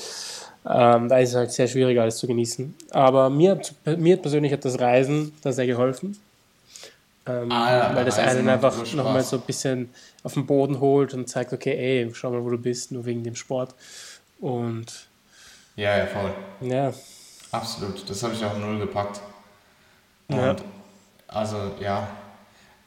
ähm, 0.64 1.08
da 1.08 1.18
ist 1.18 1.30
es 1.30 1.34
halt 1.34 1.52
sehr 1.52 1.68
schwierig, 1.68 1.98
alles 2.00 2.16
zu 2.16 2.26
genießen. 2.26 2.74
Aber 2.90 3.28
mir, 3.28 3.60
mir 3.98 4.16
persönlich 4.16 4.52
hat 4.52 4.64
das 4.64 4.80
Reisen 4.80 5.32
da 5.42 5.52
sehr 5.52 5.66
geholfen 5.66 6.16
ähm, 7.26 7.52
ah, 7.52 7.94
weil 7.94 8.04
das 8.04 8.18
einen 8.18 8.48
einfach 8.48 8.74
nochmal 8.94 9.22
so 9.22 9.36
ein 9.36 9.42
bisschen 9.42 9.90
auf 10.24 10.34
den 10.34 10.46
Boden 10.46 10.80
holt 10.80 11.14
und 11.14 11.28
zeigt, 11.28 11.52
okay, 11.52 11.76
ey, 11.76 12.10
schau 12.14 12.30
mal, 12.30 12.44
wo 12.44 12.50
du 12.50 12.58
bist, 12.58 12.90
nur 12.90 13.04
wegen 13.04 13.22
dem 13.22 13.36
Sport. 13.36 13.74
Und. 14.40 15.06
Ja, 15.76 15.98
ja, 15.98 16.06
voll. 16.06 16.32
Ja. 16.60 16.92
Absolut. 17.52 18.08
Das 18.08 18.22
habe 18.22 18.34
ich 18.34 18.44
auch 18.44 18.56
null 18.58 18.78
gepackt. 18.78 19.20
Und 20.32 20.40
ja. 20.40 20.56
also, 21.28 21.56
ja. 21.80 22.08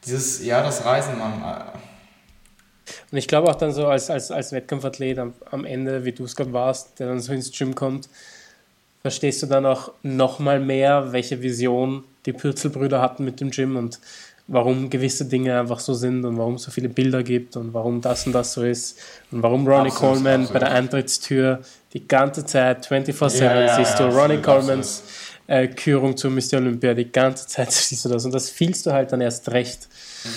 Dieses, 0.04 0.44
ja, 0.44 0.62
das 0.62 0.84
Reisen, 0.84 1.18
man. 1.18 1.32
Äh, 1.32 1.78
und 3.10 3.18
ich 3.18 3.26
glaube 3.26 3.48
auch 3.48 3.56
dann 3.56 3.72
so 3.72 3.86
als, 3.86 4.10
als, 4.10 4.30
als 4.30 4.52
Wettkampfathlet 4.52 5.18
am, 5.18 5.34
am 5.50 5.64
Ende, 5.64 6.04
wie 6.04 6.12
du 6.12 6.24
es 6.24 6.36
gerade 6.36 6.52
warst, 6.52 6.98
der 7.00 7.08
dann 7.08 7.20
so 7.20 7.32
ins 7.32 7.50
Gym 7.50 7.74
kommt, 7.74 8.08
verstehst 9.02 9.42
du 9.42 9.46
dann 9.46 9.66
auch 9.66 9.92
nochmal 10.02 10.60
mehr, 10.60 11.12
welche 11.12 11.42
Vision 11.42 12.04
die 12.26 12.32
Pürzelbrüder 12.32 13.00
hatten 13.00 13.24
mit 13.24 13.40
dem 13.40 13.50
Gym 13.50 13.76
und 13.76 14.00
warum 14.48 14.90
gewisse 14.90 15.24
Dinge 15.26 15.58
einfach 15.58 15.80
so 15.80 15.94
sind 15.94 16.24
und 16.24 16.38
warum 16.38 16.54
es 16.54 16.62
so 16.62 16.70
viele 16.70 16.88
Bilder 16.88 17.22
gibt 17.22 17.56
und 17.56 17.74
warum 17.74 18.00
das 18.00 18.26
und 18.26 18.32
das 18.32 18.52
so 18.52 18.62
ist 18.62 18.98
und 19.32 19.42
warum 19.42 19.66
Ronnie 19.66 19.90
absolut, 19.90 20.14
Coleman 20.14 20.42
absolut. 20.42 20.52
bei 20.52 20.58
der 20.60 20.70
Eintrittstür 20.76 21.60
die 21.92 22.06
ganze 22.06 22.44
Zeit 22.44 22.86
24-7 22.86 23.42
ja, 23.42 23.60
ja, 23.60 23.76
siehst 23.76 23.98
du 23.98 24.04
ja, 24.04 24.10
Ronnie 24.10 24.38
Colemans 24.38 25.02
äh, 25.46 25.68
Kürung 25.68 26.16
zur 26.16 26.30
Mr. 26.30 26.54
Olympia, 26.54 26.94
die 26.94 27.10
ganze 27.10 27.46
Zeit 27.46 27.72
siehst 27.72 28.04
du 28.04 28.08
das 28.08 28.24
und 28.24 28.32
das 28.32 28.50
fühlst 28.50 28.86
du 28.86 28.92
halt 28.92 29.12
dann 29.12 29.20
erst 29.20 29.50
recht 29.50 29.88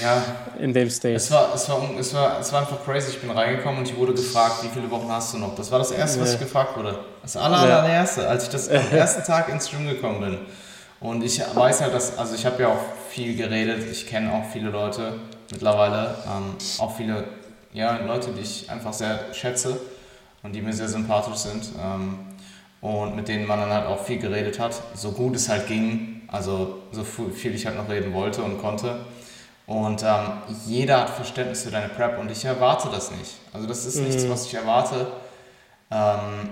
ja. 0.01 0.23
in 0.59 0.73
dem 0.73 0.89
State. 0.89 1.15
Es 1.15 1.31
war, 1.31 1.53
es, 1.53 1.67
war, 1.67 1.81
es, 1.97 2.13
war, 2.13 2.39
es 2.39 2.53
war 2.53 2.61
einfach 2.61 2.83
crazy, 2.83 3.11
ich 3.11 3.19
bin 3.19 3.31
reingekommen 3.31 3.79
und 3.79 3.89
ich 3.89 3.95
wurde 3.95 4.13
gefragt, 4.13 4.63
wie 4.63 4.69
viele 4.69 4.89
Wochen 4.91 5.09
hast 5.09 5.33
du 5.33 5.39
noch? 5.39 5.55
Das 5.55 5.71
war 5.71 5.79
das 5.79 5.91
Erste, 5.91 6.21
was 6.21 6.33
ich 6.33 6.39
gefragt 6.39 6.77
wurde. 6.77 6.99
Das 7.21 7.35
aller, 7.35 7.57
allererste, 7.57 8.27
als 8.27 8.43
ich 8.43 8.49
das 8.49 8.69
am 8.69 8.81
ersten 8.91 9.23
Tag 9.23 9.49
ins 9.49 9.69
Gym 9.69 9.87
gekommen 9.87 10.21
bin. 10.21 10.37
Und 10.99 11.23
ich 11.23 11.39
weiß 11.39 11.81
halt, 11.81 11.93
dass, 11.93 12.17
also 12.17 12.35
ich 12.35 12.45
habe 12.45 12.61
ja 12.61 12.69
auch 12.69 12.81
viel 13.09 13.35
geredet, 13.35 13.89
ich 13.89 14.05
kenne 14.05 14.31
auch 14.33 14.43
viele 14.51 14.69
Leute 14.69 15.13
mittlerweile, 15.51 16.15
ähm, 16.25 16.55
auch 16.77 16.95
viele 16.95 17.23
ja, 17.73 17.97
Leute, 18.05 18.31
die 18.31 18.41
ich 18.41 18.69
einfach 18.69 18.91
sehr 18.91 19.33
schätze 19.33 19.79
und 20.43 20.53
die 20.53 20.61
mir 20.61 20.73
sehr 20.73 20.89
sympathisch 20.89 21.37
sind 21.37 21.69
ähm, 21.81 22.19
und 22.81 23.15
mit 23.15 23.27
denen 23.27 23.45
man 23.45 23.59
dann 23.59 23.71
halt 23.71 23.87
auch 23.87 24.03
viel 24.03 24.19
geredet 24.19 24.59
hat, 24.59 24.81
so 24.95 25.11
gut 25.11 25.35
es 25.35 25.49
halt 25.49 25.67
ging, 25.67 26.21
also 26.27 26.79
so 26.91 27.03
viel 27.03 27.53
ich 27.53 27.65
halt 27.65 27.77
noch 27.77 27.89
reden 27.89 28.13
wollte 28.13 28.43
und 28.43 28.59
konnte. 28.59 29.05
Und 29.67 30.01
ähm, 30.01 30.31
jeder 30.65 31.01
hat 31.01 31.09
Verständnis 31.09 31.63
für 31.63 31.71
deine 31.71 31.89
Prep 31.89 32.17
und 32.17 32.31
ich 32.31 32.43
erwarte 32.43 32.89
das 32.89 33.11
nicht. 33.11 33.35
Also 33.53 33.67
das 33.67 33.85
ist 33.85 33.97
mhm. 33.97 34.05
nichts, 34.05 34.27
was 34.27 34.45
ich 34.47 34.53
erwarte. 34.55 35.07
Ähm, 35.91 36.49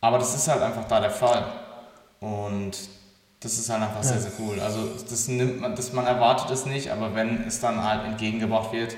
aber 0.00 0.18
das 0.18 0.34
ist 0.34 0.48
halt 0.48 0.62
einfach 0.62 0.86
da 0.88 1.00
der 1.00 1.10
Fall. 1.10 1.44
Und 2.20 2.78
das 3.40 3.58
ist 3.58 3.68
halt 3.68 3.82
einfach 3.82 4.02
sehr, 4.02 4.20
sehr 4.20 4.32
cool. 4.38 4.58
Also 4.60 4.88
das 5.08 5.28
nimmt 5.28 5.60
man, 5.60 5.76
das, 5.76 5.92
man 5.92 6.06
erwartet 6.06 6.50
es 6.50 6.64
nicht, 6.64 6.90
aber 6.90 7.14
wenn 7.14 7.46
es 7.46 7.60
dann 7.60 7.82
halt 7.82 8.04
entgegengebracht 8.06 8.72
wird 8.72 8.96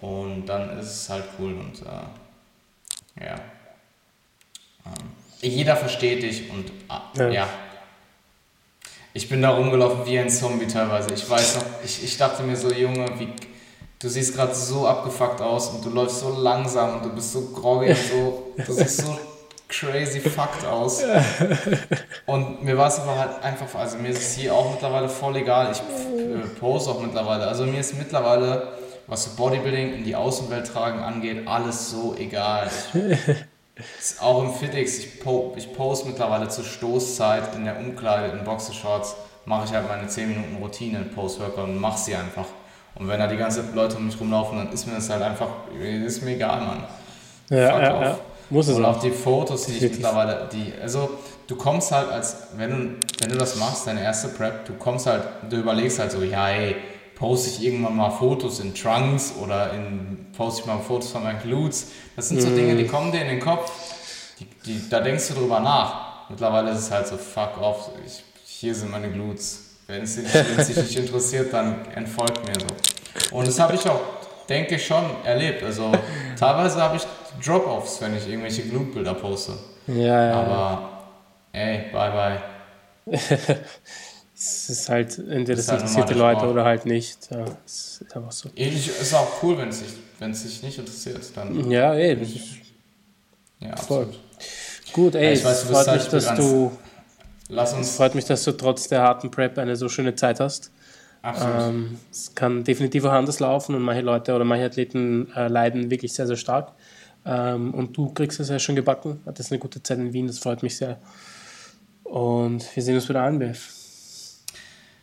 und 0.00 0.46
dann 0.46 0.78
ist 0.78 0.86
es 0.86 1.10
halt 1.10 1.24
cool 1.38 1.54
und 1.54 1.82
äh, 1.82 3.24
ja. 3.26 3.34
Jeder 5.40 5.76
versteht 5.76 6.22
dich 6.22 6.50
und 6.50 6.70
ah, 6.88 7.02
ja. 7.16 7.28
ja. 7.28 7.48
Ich 9.12 9.28
bin 9.28 9.42
da 9.42 9.50
rumgelaufen 9.50 10.06
wie 10.06 10.18
ein 10.18 10.30
Zombie 10.30 10.66
teilweise. 10.66 11.12
Ich 11.12 11.28
weiß 11.28 11.56
noch, 11.56 11.64
ich, 11.84 12.04
ich 12.04 12.16
dachte 12.16 12.44
mir 12.44 12.56
so, 12.56 12.72
Junge, 12.72 13.06
wie, 13.18 13.28
du 13.98 14.08
siehst 14.08 14.36
gerade 14.36 14.54
so 14.54 14.86
abgefuckt 14.86 15.40
aus 15.40 15.68
und 15.70 15.84
du 15.84 15.90
läufst 15.90 16.20
so 16.20 16.30
langsam 16.40 16.96
und 16.96 17.04
du 17.04 17.08
bist 17.10 17.32
so 17.32 17.40
groggy 17.52 17.90
und 17.90 17.96
so, 17.96 18.54
du 18.64 18.72
siehst 18.72 18.98
so 18.98 19.18
crazy 19.68 20.20
fucked 20.20 20.64
aus. 20.64 21.02
Und 22.26 22.62
mir 22.62 22.76
war 22.76 22.88
es 22.88 23.00
aber 23.00 23.18
halt 23.18 23.42
einfach, 23.42 23.74
also 23.74 23.98
mir 23.98 24.10
ist 24.10 24.18
es 24.18 24.34
hier 24.34 24.54
auch 24.54 24.72
mittlerweile 24.72 25.08
voll 25.08 25.36
egal. 25.36 25.72
Ich 25.72 25.78
äh, 25.78 26.46
pose 26.60 26.90
auch 26.90 27.00
mittlerweile. 27.00 27.48
Also 27.48 27.64
mir 27.64 27.80
ist 27.80 27.96
mittlerweile, 27.98 28.74
was 29.08 29.24
so 29.24 29.30
Bodybuilding 29.36 29.94
in 29.94 30.04
die 30.04 30.14
Außenwelt 30.14 30.68
tragen 30.68 31.00
angeht, 31.00 31.48
alles 31.48 31.90
so 31.90 32.14
egal. 32.16 32.70
Ich, 33.80 34.20
auch 34.20 34.42
im 34.42 34.52
Fitix, 34.52 34.98
ich, 34.98 35.20
po, 35.20 35.52
ich 35.56 35.72
pose 35.72 36.06
mittlerweile 36.06 36.48
zur 36.48 36.64
Stoßzeit 36.64 37.54
in 37.54 37.64
der 37.64 37.78
Umkleide 37.78 38.36
in 38.36 38.44
Boxershorts, 38.44 39.16
mache 39.44 39.66
ich 39.66 39.72
halt 39.72 39.88
meine 39.88 40.06
10 40.06 40.28
Minuten 40.28 40.56
Routine 40.62 40.98
in 40.98 41.10
Post-Workout 41.10 41.64
und 41.64 41.80
mache 41.80 41.98
sie 41.98 42.14
einfach. 42.14 42.46
Und 42.94 43.08
wenn 43.08 43.18
da 43.18 43.26
die 43.26 43.36
ganzen 43.36 43.74
Leute 43.74 43.96
um 43.96 44.06
mich 44.06 44.20
rumlaufen, 44.20 44.58
dann 44.58 44.72
ist 44.72 44.86
mir 44.86 44.94
das 44.94 45.08
halt 45.08 45.22
einfach, 45.22 45.48
ist 45.80 46.22
mir 46.22 46.32
egal, 46.32 46.60
Mann. 46.60 46.84
Ja, 47.50 47.70
Fuck 47.72 47.82
ja, 47.82 48.02
ja. 48.02 48.18
Muss 48.50 48.66
es 48.66 48.76
Und 48.76 48.84
auch 48.84 49.00
die 49.00 49.12
Fotos, 49.12 49.66
die 49.66 49.76
ich 49.76 49.82
mittlerweile, 49.82 50.48
die, 50.52 50.72
also 50.82 51.10
du 51.46 51.54
kommst 51.54 51.92
halt 51.92 52.10
als, 52.10 52.48
wenn 52.56 52.70
du, 52.70 53.06
wenn 53.20 53.30
du 53.30 53.38
das 53.38 53.56
machst, 53.56 53.86
deine 53.86 54.02
erste 54.02 54.28
Prep, 54.28 54.64
du 54.64 54.74
kommst 54.74 55.06
halt, 55.06 55.22
du 55.48 55.56
überlegst 55.56 56.00
halt 56.00 56.10
so, 56.10 56.22
ja 56.22 56.48
ey, 56.48 56.76
poste 57.20 57.50
ich 57.50 57.66
irgendwann 57.66 57.96
mal 57.96 58.10
Fotos 58.10 58.60
in 58.60 58.74
Trunks 58.74 59.34
oder 59.40 59.74
in, 59.74 60.26
poste 60.34 60.62
ich 60.62 60.66
mal 60.66 60.78
Fotos 60.78 61.12
von 61.12 61.22
meinen 61.22 61.40
Glutes. 61.40 61.88
Das 62.16 62.28
sind 62.28 62.40
so 62.40 62.48
mm. 62.48 62.56
Dinge, 62.56 62.76
die 62.76 62.86
kommen 62.86 63.12
dir 63.12 63.20
in 63.20 63.28
den 63.28 63.40
Kopf, 63.40 63.70
die, 64.40 64.46
die, 64.64 64.88
da 64.88 65.00
denkst 65.00 65.28
du 65.28 65.34
drüber 65.34 65.60
nach. 65.60 66.30
Mittlerweile 66.30 66.70
ist 66.70 66.78
es 66.78 66.90
halt 66.90 67.06
so, 67.06 67.18
fuck 67.18 67.60
off, 67.60 67.90
ich, 68.06 68.24
hier 68.46 68.74
sind 68.74 68.90
meine 68.90 69.10
Glutes. 69.10 69.66
Wenn 69.86 70.02
es 70.02 70.16
dich 70.16 70.76
nicht 70.76 70.96
interessiert, 70.96 71.52
dann 71.52 71.84
entfolgt 71.94 72.46
mir 72.46 72.54
so. 72.58 73.36
Und 73.36 73.46
das 73.46 73.58
habe 73.60 73.74
ich 73.74 73.86
auch, 73.86 74.00
denke 74.48 74.76
ich, 74.76 74.86
schon 74.86 75.04
erlebt. 75.24 75.62
Also 75.62 75.92
teilweise 76.38 76.80
habe 76.80 76.96
ich 76.96 77.06
Drop-Offs, 77.44 78.00
wenn 78.00 78.16
ich 78.16 78.26
irgendwelche 78.28 78.62
Glutbilder 78.62 79.14
poste. 79.14 79.52
Ja, 79.88 80.26
ja. 80.26 80.34
Aber 80.40 80.90
ey, 81.52 81.90
bye 81.92 82.40
bye. 83.06 83.18
es 84.42 84.70
ist 84.70 84.88
halt, 84.88 85.18
entweder 85.18 85.56
das, 85.56 85.66
das 85.66 85.82
interessiert 85.82 86.08
die 86.08 86.14
Leute 86.14 86.46
oder 86.46 86.64
halt 86.64 86.86
nicht. 86.86 87.30
Ja, 87.30 87.44
es 87.66 88.00
ist 88.00 88.16
einfach 88.16 88.32
so. 88.32 88.48
Es 88.56 88.88
ist 88.88 89.14
auch 89.14 89.42
cool, 89.42 89.58
wenn 89.58 89.68
es 89.68 89.80
sich, 89.80 89.88
wenn 90.18 90.30
es 90.30 90.42
sich 90.42 90.62
nicht 90.62 90.78
interessiert. 90.78 91.20
Dann 91.34 91.70
ja, 91.70 91.92
ist, 91.92 92.36
ja, 93.58 93.76
voll. 93.76 94.04
Absolut. 94.04 94.18
Gut, 94.94 95.14
ey, 95.14 95.34
ja, 95.34 95.44
weiß, 95.44 95.62
es 95.64 95.70
freut 95.70 95.92
mich, 95.92 96.08
dass 96.08 96.34
du. 96.36 96.72
Lass 97.50 97.74
uns. 97.74 97.88
Es 97.88 97.96
freut 97.96 98.14
mich, 98.14 98.24
dass 98.24 98.42
du 98.44 98.52
trotz 98.52 98.88
der 98.88 99.02
harten 99.02 99.30
Prep 99.30 99.58
eine 99.58 99.76
so 99.76 99.90
schöne 99.90 100.14
Zeit 100.14 100.40
hast. 100.40 100.70
Absolut. 101.20 101.60
Ähm, 101.60 101.98
es 102.10 102.34
kann 102.34 102.64
definitiv 102.64 103.04
auch 103.04 103.12
anders 103.12 103.40
laufen 103.40 103.74
und 103.74 103.82
manche 103.82 104.00
Leute 104.00 104.34
oder 104.34 104.46
manche 104.46 104.64
Athleten 104.64 105.30
äh, 105.36 105.48
leiden 105.48 105.90
wirklich 105.90 106.14
sehr, 106.14 106.26
sehr 106.26 106.36
stark. 106.36 106.72
Ähm, 107.26 107.74
und 107.74 107.94
du 107.94 108.10
kriegst 108.14 108.40
es 108.40 108.48
ja 108.48 108.58
schon 108.58 108.74
gebacken. 108.74 109.20
Hattest 109.26 109.52
eine 109.52 109.58
gute 109.58 109.82
Zeit 109.82 109.98
in 109.98 110.14
Wien, 110.14 110.28
das 110.28 110.38
freut 110.38 110.62
mich 110.62 110.78
sehr. 110.78 110.98
Und 112.04 112.64
wir 112.74 112.82
sehen 112.82 112.94
uns 112.94 113.06
bei 113.06 113.12
der 113.12 113.24
ANBF. 113.24 113.79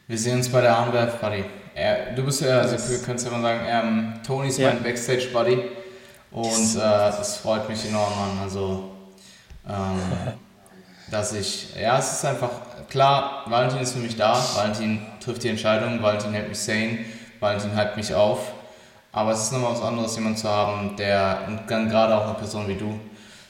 Wir 0.10 0.18
sehen 0.18 0.38
uns 0.38 0.48
bei 0.48 0.62
der 0.62 0.78
ANBF, 0.78 1.20
Buddy. 1.20 1.44
Er, 1.76 2.14
du 2.14 2.24
bist 2.24 2.40
ja, 2.40 2.62
also 2.62 2.78
wir 2.90 3.00
können 3.00 3.18
es 3.18 3.26
ja 3.26 3.30
mal 3.30 3.42
sagen, 3.42 3.60
ähm, 3.68 4.14
Tony 4.26 4.48
ist 4.48 4.58
ja. 4.58 4.70
mein 4.70 4.82
Backstage-Buddy. 4.82 5.64
Und 6.32 6.76
äh, 6.76 6.80
das 6.80 7.40
freut 7.40 7.68
mich 7.68 7.86
enorm 7.90 8.14
an. 8.14 8.40
Also, 8.42 8.92
ähm, 9.68 10.34
dass 11.12 11.34
ich, 11.34 11.76
ja, 11.76 12.00
es 12.00 12.14
ist 12.14 12.24
einfach 12.24 12.52
klar, 12.90 13.44
Valentin 13.48 13.82
ist 13.82 13.92
für 13.92 14.00
mich 14.00 14.16
da. 14.16 14.42
Valentin 14.56 15.06
trifft 15.20 15.44
die 15.44 15.50
Entscheidung, 15.50 16.02
Valentin 16.02 16.32
hält 16.32 16.48
mich 16.48 16.60
sane, 16.60 17.00
Valentin 17.42 17.78
hypt 17.78 17.98
mich 17.98 18.16
auf. 18.16 18.54
Aber 19.12 19.32
es 19.32 19.44
ist 19.44 19.52
nochmal 19.52 19.74
was 19.74 19.82
anderes, 19.82 20.16
jemanden 20.16 20.38
zu 20.38 20.48
haben, 20.48 20.96
der, 20.96 21.40
und 21.50 21.70
dann 21.70 21.90
gerade 21.90 22.16
auch 22.16 22.28
eine 22.28 22.36
Person 22.36 22.66
wie 22.70 22.76
du, 22.76 22.98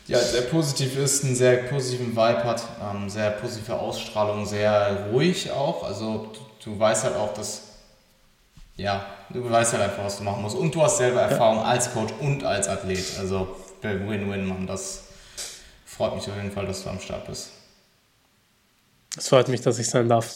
die 0.07 0.15
halt 0.15 0.25
sehr 0.25 0.41
positiv 0.41 0.97
ist, 0.97 1.23
einen 1.23 1.35
sehr 1.35 1.57
positiven 1.57 2.13
Vibe 2.15 2.43
hat, 2.45 2.63
ähm, 2.81 3.07
sehr 3.11 3.29
positive 3.29 3.77
Ausstrahlung, 3.77 4.43
sehr 4.47 5.09
ruhig 5.11 5.51
auch. 5.51 5.83
Also 5.83 6.31
du, 6.67 6.79
weißt 6.79 7.05
halt 7.05 7.15
auch, 7.15 7.33
dass, 7.33 7.61
ja, 8.75 9.05
du 9.29 9.49
weißt 9.49 9.73
halt 9.73 9.83
einfach, 9.83 10.03
was 10.03 10.17
du 10.17 10.23
machen 10.23 10.41
musst. 10.41 10.55
Und 10.55 10.73
du 10.75 10.81
hast 10.81 10.97
selber 10.97 11.21
Erfahrung 11.21 11.59
als 11.59 11.93
Coach 11.93 12.13
und 12.19 12.43
als 12.43 12.67
Athlet. 12.67 13.17
Also 13.19 13.55
Win-Win, 13.81 14.45
Mann. 14.45 14.67
Das 14.67 15.03
freut 15.85 16.15
mich 16.15 16.27
auf 16.27 16.35
jeden 16.35 16.51
Fall, 16.51 16.65
dass 16.65 16.83
du 16.83 16.89
am 16.89 16.99
Start 16.99 17.25
bist. 17.27 17.49
Es 19.17 19.29
freut 19.29 19.47
mich, 19.47 19.61
dass 19.61 19.79
ich 19.79 19.89
sein 19.89 20.07
darf. 20.07 20.31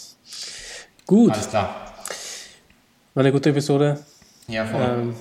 Gut. 1.05 1.33
Alles 1.33 1.49
klar. 1.49 1.93
War 3.13 3.21
eine 3.21 3.31
gute 3.31 3.49
Episode. 3.49 3.99
Ja, 4.47 4.65
voll. 4.65 4.81
Ähm, 4.81 5.15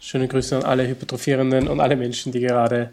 schöne 0.00 0.28
Grüße 0.28 0.56
an 0.56 0.64
alle 0.64 0.86
Hypertrophierenden 0.86 1.68
und 1.68 1.80
alle 1.80 1.96
Menschen, 1.96 2.32
die 2.32 2.40
gerade 2.40 2.90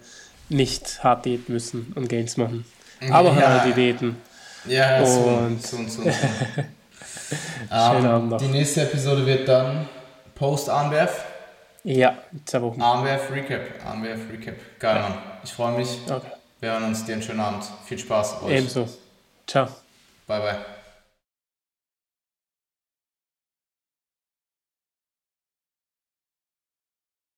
nicht 0.50 1.04
hart 1.04 1.26
diäten 1.26 1.54
müssen 1.54 1.92
und 1.96 2.08
Gains 2.08 2.38
machen. 2.38 2.66
Aber 3.10 3.34
ja. 3.34 3.48
halt 3.48 3.66
die 3.66 3.74
Diäten. 3.74 4.18
Ja, 4.66 5.00
und 5.00 5.08
so 5.66 5.78
und 5.78 5.92
so. 5.92 6.04
so. 6.04 6.10
Schönen 7.70 8.06
Abend 8.06 8.30
noch. 8.30 8.38
Die 8.38 8.48
nächste 8.48 8.82
Episode 8.84 9.26
wird 9.26 9.48
dann 9.48 9.88
Post-Armwerf. 10.36 11.26
Ja, 11.84 12.18
zwei 12.46 12.62
Wochen. 12.62 12.82
Armwerf 12.82 13.30
Recap. 13.32 13.62
Armwerf 13.86 14.20
Recap. 14.32 14.56
Geil, 14.80 14.96
ja. 14.96 15.02
Mann. 15.02 15.18
Ich 15.44 15.52
freue 15.52 15.78
mich. 15.78 16.00
Okay. 16.06 16.28
Wir 16.62 16.72
hören 16.72 16.86
uns. 16.86 17.04
Dir 17.06 17.14
einen 17.14 17.22
schönen 17.22 17.42
Abend. 17.42 17.66
Viel 17.86 18.00
Spaß. 18.00 18.42
Euch. 18.44 18.52
Ebenso. 18.52 18.88
Ciao. 19.46 19.68
Bye, 20.28 20.40
bye. 20.40 20.83